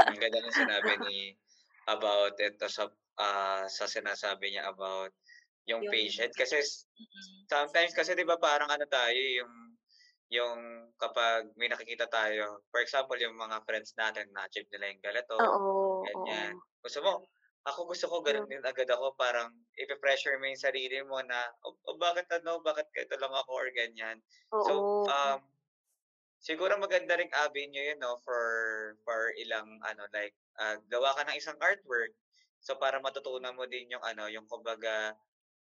Ang 0.07 0.17
ganda 0.21 0.39
ng 0.43 0.55
sinabi 0.61 0.93
ni 1.01 1.17
about 1.89 2.35
ito 2.41 2.67
sa 2.69 2.89
ah, 3.21 3.65
sa 3.69 3.85
sinasabi 3.89 4.53
niya 4.53 4.69
about 4.71 5.13
yung 5.69 5.83
Yung 5.83 5.91
patient 5.91 6.33
kasi 6.37 6.61
sometimes 7.49 7.93
kasi 7.97 8.13
'di 8.15 8.25
ba 8.27 8.37
parang 8.41 8.69
ano 8.71 8.85
tayo 8.89 9.17
yung 9.17 9.53
yung 10.31 10.59
kapag 10.97 11.51
may 11.59 11.69
nakikita 11.69 12.07
tayo, 12.09 12.65
for 12.71 12.81
example, 12.81 13.19
yung 13.19 13.35
mga 13.37 13.61
friends 13.67 13.93
natin 13.99 14.31
na-achieve 14.33 14.65
nila 14.73 14.89
yung 14.95 15.03
ganito, 15.03 15.37
Oo, 15.45 15.65
ganyan. 16.01 16.53
oo. 16.53 16.61
Gusto 16.83 16.99
mo, 17.05 17.13
ako 17.67 17.79
gusto 17.91 18.05
ko 18.09 18.17
ganun 18.25 18.47
din 18.49 18.63
agad 18.65 18.89
ako, 18.89 19.13
parang 19.19 19.51
ipe-pressure 19.77 20.39
mo 20.41 20.49
yung 20.49 20.59
sarili 20.61 20.99
mo 21.05 21.19
na, 21.25 21.51
o, 21.67 21.75
o 21.75 21.97
bakit 21.99 22.27
ano, 22.31 22.63
bakit 22.65 22.87
ganito 22.95 23.15
lang 23.21 23.33
ako 23.35 23.51
or 23.53 23.69
ganyan. 23.75 24.17
So, 24.63 24.73
oo. 24.81 25.11
um, 25.11 25.41
siguro 26.41 26.75
maganda 26.81 27.15
ring 27.15 27.31
avenue 27.37 27.93
yun, 27.93 28.01
no, 28.01 28.17
for, 28.25 28.41
for 29.05 29.31
ilang, 29.37 29.77
ano, 29.85 30.09
like, 30.11 30.33
ah, 30.57 30.75
gawa 30.89 31.13
ka 31.15 31.23
ng 31.29 31.37
isang 31.37 31.57
artwork. 31.61 32.11
So, 32.61 32.75
para 32.77 32.97
matutunan 32.99 33.55
mo 33.55 33.69
din 33.69 33.93
yung, 33.93 34.01
ano, 34.01 34.25
yung 34.27 34.49
kumbaga, 34.49 35.13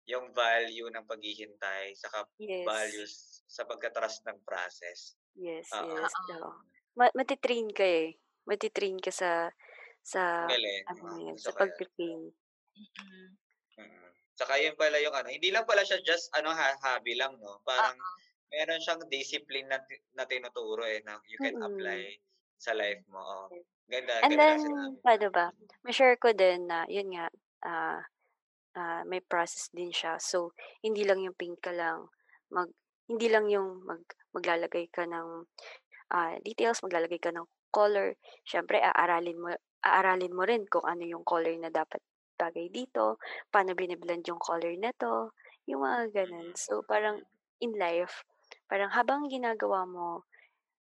yung 0.09 0.35
value 0.35 0.91
ng 0.91 1.07
paghihintay, 1.07 1.95
saka 1.95 2.27
Yes. 2.43 2.67
values 2.67 3.13
sa 3.47 3.63
pagka-trust 3.69 4.27
ng 4.27 4.43
process. 4.43 5.15
Yes, 5.39 5.71
Oo. 5.79 5.95
yes. 5.95 6.13
Oo. 6.35 6.51
Ma 6.99 7.09
mati-train 7.15 7.71
ka 7.73 7.87
eh. 7.87 8.19
Mati-train 8.45 8.99
ka 8.99 9.15
sa 9.15 9.49
sa 10.03 10.51
galing. 10.51 10.83
ano 10.91 11.01
mo 11.07 11.17
yan, 11.23 11.39
sa 11.39 11.55
ko 11.55 11.63
yan. 11.63 11.71
pagte-train. 11.71 12.21
Mm. 12.75 13.29
Mm. 13.79 14.11
Saka 14.35 14.59
yun 14.59 14.75
pala 14.75 14.99
yung 14.99 15.15
ano, 15.15 15.31
hindi 15.31 15.55
lang 15.55 15.65
pala 15.65 15.87
siya 15.87 16.03
just 16.03 16.29
ano 16.35 16.51
ha, 16.51 16.75
hobby 16.83 17.15
lang, 17.15 17.39
no? 17.39 17.63
Parang 17.63 17.95
Oo. 17.95 18.11
Meron 18.53 18.81
siyang 18.85 19.03
discipline 19.09 19.69
na, 19.69 19.81
na 20.15 20.25
tinuturo 20.29 20.85
eh, 20.85 21.01
na 21.03 21.17
you 21.27 21.41
can 21.41 21.57
Mm. 21.57 21.65
apply 21.67 22.01
sa 22.61 22.77
life 22.77 23.03
mo. 23.09 23.19
Oh. 23.19 23.47
Ganda, 23.89 24.23
And 24.23 24.37
ganda 24.37 24.55
then, 24.55 24.59
sinabi. 24.61 24.97
paano 25.03 25.27
ba? 25.33 25.47
Ma-share 25.83 26.17
ko 26.21 26.31
din 26.37 26.69
na, 26.71 26.87
yun 26.87 27.11
nga, 27.17 27.27
ah 27.67 28.01
ah, 28.77 29.03
may 29.05 29.21
process 29.21 29.69
din 29.73 29.93
siya. 29.93 30.17
So, 30.21 30.53
hindi 30.85 31.05
lang 31.05 31.21
yung 31.21 31.37
paint 31.37 31.61
ka 31.61 31.73
lang, 31.73 32.09
mag, 32.53 32.69
hindi 33.09 33.29
lang 33.29 33.49
yung 33.53 33.85
mag, 33.85 34.03
maglalagay 34.33 34.89
ka 34.89 35.05
ng 35.05 35.29
ah, 36.13 36.37
details, 36.45 36.81
maglalagay 36.85 37.21
ka 37.21 37.33
ng 37.33 37.45
color. 37.73 38.17
Siyempre, 38.45 38.81
aaralin 38.81 39.39
mo, 39.41 39.49
aaralin 39.85 40.33
mo 40.33 40.43
rin 40.47 40.65
kung 40.69 40.85
ano 40.87 41.05
yung 41.05 41.25
color 41.25 41.53
na 41.61 41.69
dapat 41.73 42.01
bagay 42.39 42.69
dito, 42.73 43.21
paano 43.53 43.77
biniblend 43.77 44.25
yung 44.29 44.41
color 44.41 44.73
na 44.81 44.91
to, 44.97 45.31
yung 45.69 45.85
mga 45.85 46.25
ganun. 46.25 46.53
So, 46.57 46.83
parang 46.85 47.23
in 47.63 47.77
life, 47.79 48.25
parang 48.73 48.89
habang 48.89 49.29
ginagawa 49.29 49.85
mo, 49.85 50.25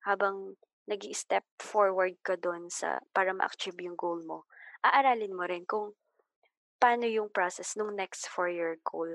habang 0.00 0.56
nag 0.88 1.04
step 1.12 1.44
forward 1.60 2.16
ka 2.24 2.40
doon 2.40 2.72
sa 2.72 3.04
para 3.12 3.36
ma-achieve 3.36 3.76
yung 3.84 4.00
goal 4.00 4.24
mo, 4.24 4.48
aaralin 4.80 5.36
mo 5.36 5.44
rin 5.44 5.68
kung 5.68 5.92
paano 6.80 7.04
yung 7.04 7.28
process 7.28 7.76
nung 7.76 7.92
next 7.92 8.32
for 8.32 8.48
your 8.48 8.80
goal. 8.80 9.12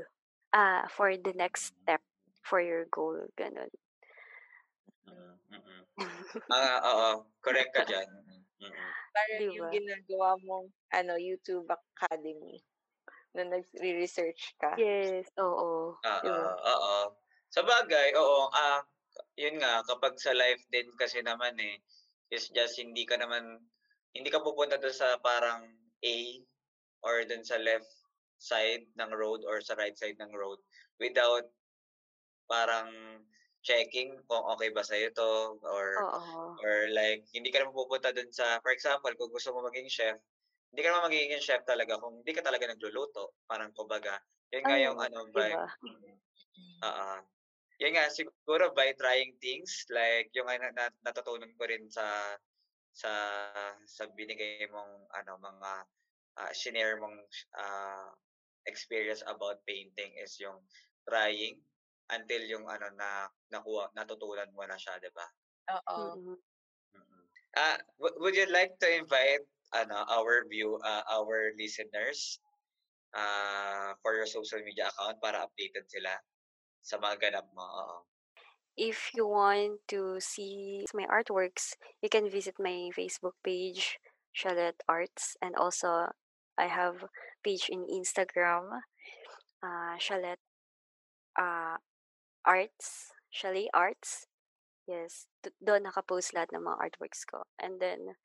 Ah, 0.53 0.85
for 0.93 1.09
the 1.17 1.33
next 1.33 1.73
step 1.73 2.05
for 2.45 2.61
your 2.61 2.85
goal, 2.93 3.17
ganun. 3.33 3.73
Mm, 5.09 5.33
mm-mm. 5.57 5.81
Ah, 6.53 6.77
oo, 6.85 7.09
correct 7.41 7.73
ka 7.73 7.81
diyan. 7.81 8.05
Mm. 8.61 8.71
Parang 9.09 9.39
Di 9.41 9.45
yung 9.57 9.73
ginagawa 9.73 10.37
mong 10.45 10.69
ano, 10.93 11.17
YouTube 11.17 11.65
Academy 11.65 12.61
na 13.33 13.41
nag-research 13.41 14.53
ka. 14.61 14.77
Yes, 14.77 15.33
oo. 15.41 15.97
Oo, 15.97 16.21
Di 16.21 16.29
ba? 16.29 16.45
oo. 16.53 17.25
Sa 17.55 17.63
bagay, 17.63 18.11
oo, 18.19 18.51
ah, 18.51 18.83
yun 19.39 19.55
nga, 19.63 19.79
kapag 19.87 20.19
sa 20.19 20.35
life 20.35 20.59
din 20.67 20.87
kasi 20.99 21.23
naman 21.23 21.55
eh, 21.63 21.79
is 22.27 22.51
just 22.51 22.75
hindi 22.75 23.07
ka 23.07 23.15
naman, 23.15 23.63
hindi 24.11 24.27
ka 24.27 24.43
pupunta 24.43 24.75
doon 24.75 24.91
sa 24.95 25.15
parang 25.23 25.63
A 26.03 26.15
or 27.05 27.23
doon 27.27 27.43
sa 27.47 27.59
left 27.61 27.87
side 28.39 28.87
ng 28.99 29.11
road 29.15 29.43
or 29.47 29.59
sa 29.63 29.75
right 29.79 29.95
side 29.95 30.19
ng 30.19 30.33
road 30.35 30.59
without 30.99 31.47
parang 32.49 32.89
checking 33.65 34.15
kung 34.29 34.43
okay 34.55 34.69
ba 34.71 34.83
sa'yo 34.85 35.09
to 35.15 35.59
or 35.67 35.89
Oo. 35.99 36.63
or 36.63 36.87
like 36.95 37.25
hindi 37.35 37.49
ka 37.51 37.61
naman 37.63 37.75
pupunta 37.75 38.11
doon 38.15 38.31
sa 38.31 38.59
for 38.63 38.71
example 38.73 39.11
kung 39.19 39.31
gusto 39.33 39.51
mo 39.53 39.65
maging 39.67 39.89
chef 39.91 40.17
hindi 40.73 40.81
ka 40.85 40.89
naman 40.95 41.07
magiging 41.11 41.43
chef 41.43 41.63
talaga 41.67 41.99
kung 41.99 42.21
hindi 42.23 42.33
ka 42.35 42.43
talaga 42.45 42.71
nagluluto 42.71 43.35
parang 43.49 43.71
kumbaga 43.75 44.21
yun 44.53 44.65
nga 44.69 44.79
yung 44.79 44.97
Ayun, 44.97 45.03
ano 45.03 45.27
ba? 45.33 45.47
Mm. 45.83 46.17
Yun 47.77 47.93
nga, 47.93 48.09
siguro 48.09 48.73
by 48.73 48.89
trying 48.97 49.37
things, 49.37 49.85
like 49.93 50.33
yung 50.33 50.49
na, 50.49 50.73
na, 50.73 50.89
natutunan 51.05 51.53
ko 51.53 51.63
rin 51.69 51.85
sa 51.93 52.33
sa 52.89 53.11
sa 53.85 54.09
binigay 54.17 54.65
mong 54.73 55.05
ano 55.13 55.37
mga 55.37 55.71
uh, 56.41 56.51
shinare 56.57 56.97
mong 56.97 57.21
uh, 57.53 58.09
experience 58.65 59.21
about 59.29 59.61
painting 59.69 60.17
is 60.17 60.33
yung 60.41 60.57
trying 61.05 61.61
until 62.09 62.41
yung 62.49 62.65
ano 62.65 62.89
na 62.97 63.29
nakuha 63.53 63.93
natutunan 63.93 64.49
mo 64.57 64.65
na 64.65 64.79
siya, 64.79 64.97
'di 64.97 65.13
ba? 65.13 65.27
Oo. 65.77 66.33
Ah, 67.57 67.77
w- 68.01 68.17
would 68.21 68.33
you 68.33 68.49
like 68.49 68.73
to 68.81 68.89
invite 68.89 69.45
ano 69.77 70.01
our 70.09 70.45
view 70.49 70.81
uh, 70.81 71.05
our 71.13 71.53
listeners 71.57 72.41
uh, 73.13 73.93
for 74.01 74.17
your 74.17 74.29
social 74.29 74.61
media 74.65 74.89
account 74.89 75.21
para 75.21 75.45
updated 75.45 75.85
sila 75.89 76.17
sa 76.87 76.95
mga 76.95 77.19
ganap 77.19 77.47
mo? 77.51 77.67
Oo. 77.67 77.97
If 78.79 79.11
you 79.11 79.27
want 79.27 79.83
to 79.91 80.23
see 80.23 80.87
my 80.95 81.03
artworks, 81.11 81.75
you 81.99 82.07
can 82.07 82.31
visit 82.31 82.55
my 82.61 82.93
Facebook 82.95 83.35
page, 83.43 83.99
Charlotte 84.31 84.79
Arts, 84.87 85.35
and 85.43 85.57
also 85.57 86.13
I 86.55 86.71
have 86.71 87.03
page 87.43 87.67
in 87.67 87.83
Instagram, 87.89 88.85
uh, 89.65 89.95
Charlotte 89.99 90.39
uh, 91.35 91.75
Arts, 92.45 93.11
Chalet 93.33 93.67
Arts. 93.73 94.29
Yes, 94.87 95.27
doon 95.59 95.83
nakapost 95.83 96.31
lahat 96.31 96.55
ng 96.55 96.63
mga 96.63 96.79
artworks 96.79 97.27
ko. 97.27 97.43
And 97.59 97.81
then, 97.81 98.15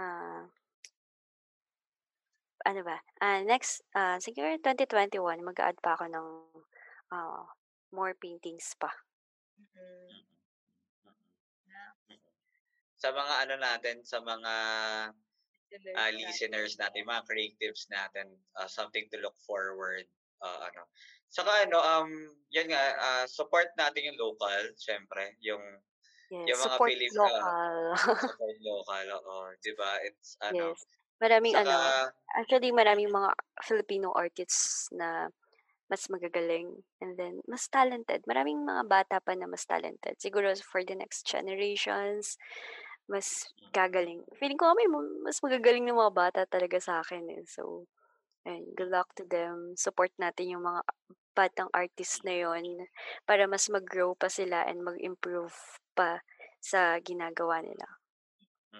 uh, 0.00 0.48
ano 2.64 2.80
ba? 2.80 3.04
Ah, 3.20 3.44
next, 3.44 3.84
ah, 3.92 4.16
siguro 4.16 4.56
2021, 4.64 5.44
mag-add 5.44 5.76
pa 5.84 5.98
ako 5.98 6.08
ng 6.08 6.26
ah, 7.12 7.44
more 7.94 8.12
paintings 8.18 8.74
pa. 8.74 8.90
Mm. 9.54 10.26
Sa 12.98 13.12
mga 13.14 13.34
ano 13.46 13.54
natin, 13.60 13.96
sa 14.02 14.18
mga 14.18 14.54
Listeners 15.74 15.90
natin. 15.90 16.14
listeners 16.22 16.72
natin, 16.78 17.00
mga 17.02 17.26
creatives 17.26 17.82
natin, 17.90 18.26
ah, 18.54 18.70
something 18.70 19.06
to 19.10 19.18
look 19.18 19.34
forward. 19.42 20.06
ah, 20.44 20.68
ano. 20.70 20.86
Saka 21.32 21.66
ano, 21.66 21.80
um, 21.80 22.10
yan 22.52 22.68
nga, 22.68 22.84
ah, 23.00 23.24
support 23.26 23.72
natin 23.74 24.12
yung 24.12 24.20
local, 24.20 24.70
syempre, 24.76 25.34
yung 25.40 25.62
Yes, 26.32 26.50
yung 26.50 26.60
mga 26.60 26.72
support 26.72 26.90
Pilip, 26.90 27.12
ah, 27.12 27.20
local. 27.20 27.76
support 28.32 28.58
local, 28.64 29.06
oo, 29.20 29.36
'di 29.60 29.72
ba? 29.76 29.92
It's 30.08 30.34
ano, 30.40 30.72
yes. 30.72 30.80
Maraming 31.20 31.54
ano, 31.54 31.70
saka 31.70 32.10
actually 32.34 32.70
maraming 32.74 33.12
mga 33.12 33.30
Filipino 33.62 34.10
artists 34.10 34.90
na 34.90 35.30
mas 35.90 36.08
magagaling 36.08 36.82
and 37.00 37.16
then 37.20 37.40
mas 37.48 37.68
talented. 37.68 38.24
Maraming 38.24 38.64
mga 38.64 38.84
bata 38.88 39.16
pa 39.20 39.36
na 39.36 39.46
mas 39.46 39.64
talented. 39.68 40.16
Siguro 40.18 40.50
for 40.64 40.82
the 40.84 40.96
next 40.96 41.28
generations, 41.28 42.36
mas 43.08 43.48
gagaling. 43.72 44.24
Feeling 44.40 44.56
ko 44.58 44.72
may 44.72 44.88
mo- 44.88 45.20
mas 45.24 45.40
magagaling 45.44 45.84
ng 45.84 45.98
mga 45.98 46.14
bata 46.14 46.40
talaga 46.48 46.80
sa 46.80 47.04
akin 47.04 47.28
eh. 47.36 47.44
So, 47.44 47.84
ayun, 48.48 48.64
good 48.76 48.90
luck 48.92 49.12
to 49.20 49.24
them. 49.28 49.76
Support 49.76 50.16
natin 50.16 50.56
yung 50.56 50.64
mga 50.64 50.82
batang 51.34 51.68
artist 51.74 52.22
na 52.22 52.32
yon 52.46 52.86
para 53.26 53.44
mas 53.50 53.66
mag-grow 53.68 54.14
pa 54.14 54.30
sila 54.30 54.64
and 54.70 54.80
mag-improve 54.86 55.52
pa 55.92 56.22
sa 56.62 56.96
ginagawa 57.02 57.60
nila. 57.60 57.84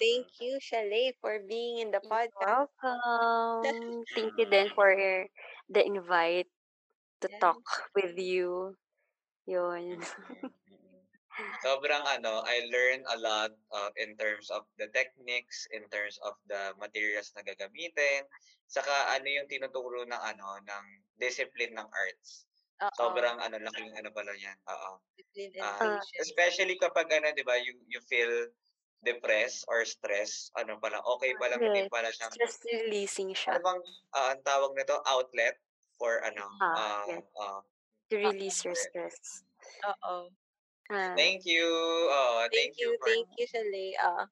Thank 0.00 0.42
you, 0.42 0.58
Chalet, 0.58 1.14
for 1.22 1.38
being 1.46 1.78
in 1.78 1.90
the 1.94 2.02
You're 2.02 2.10
podcast. 2.10 2.68
welcome. 2.82 4.04
Thank 4.14 4.34
you 4.38 4.46
then 4.50 4.70
for 4.74 4.90
the 5.70 5.82
invite 5.86 6.50
to 7.24 7.28
Yes. 7.32 7.40
talk 7.40 7.64
with 7.96 8.16
you. 8.20 8.76
Yun. 9.48 10.04
mm, 10.28 10.36
mm, 10.36 10.50
mm. 10.70 11.54
Sobrang 11.64 12.04
ano, 12.06 12.44
I 12.46 12.68
learned 12.70 13.04
a 13.10 13.16
lot 13.18 13.50
uh, 13.72 13.90
in 13.96 14.14
terms 14.20 14.52
of 14.52 14.68
the 14.78 14.86
techniques, 14.92 15.66
in 15.72 15.88
terms 15.90 16.20
of 16.22 16.36
the 16.46 16.76
materials 16.78 17.32
na 17.34 17.42
gagamitin, 17.42 18.28
saka 18.68 18.92
ano 19.16 19.26
yung 19.26 19.48
tinuturo 19.50 20.04
ng 20.06 20.22
ano 20.22 20.60
ng 20.62 20.84
discipline 21.18 21.74
ng 21.74 21.88
arts. 21.90 22.46
Oo. 22.84 22.90
Sobrang 22.94 23.40
ano 23.40 23.56
laking 23.58 23.92
ano 23.98 24.12
pala 24.14 24.32
yan. 24.36 24.56
Oo. 24.68 25.00
Patience. 25.34 26.06
especially 26.22 26.76
kapag 26.78 27.10
ano, 27.10 27.32
'di 27.34 27.42
ba, 27.42 27.58
you 27.58 27.74
you 27.90 27.98
feel 28.06 28.46
depressed 29.04 29.64
or 29.68 29.84
stress, 29.84 30.48
ano 30.56 30.80
pala, 30.80 31.00
okay 31.18 31.36
pala 31.36 31.60
yes. 31.60 31.88
pala 31.92 32.08
siyang 32.14 32.32
Stress 32.32 32.56
releasing 32.72 33.30
ano 33.30 33.36
siya. 33.36 33.54
bang 33.60 33.80
ah, 34.16 34.28
ang 34.32 34.42
tawag 34.46 34.72
nito 34.72 34.96
outlet 35.04 35.56
for 35.98 36.20
ano 36.24 36.44
Ah, 36.60 36.74
ah 36.74 37.02
yes. 37.08 37.24
ah, 37.38 37.60
To 38.10 38.14
release 38.18 38.64
your 38.64 38.74
for- 38.74 38.84
stress. 38.90 39.44
Oo. 39.86 40.28
Ah, 40.92 41.16
Thank 41.16 41.48
you. 41.48 41.64
Oh, 42.12 42.44
Thank 42.52 42.52
thank 42.52 42.72
you 42.76 42.92
you, 42.92 42.98
for 43.00 43.06
thank 43.08 43.28
you, 43.40 43.46
Chalet. 43.48 43.92
Ah, 43.98 44.28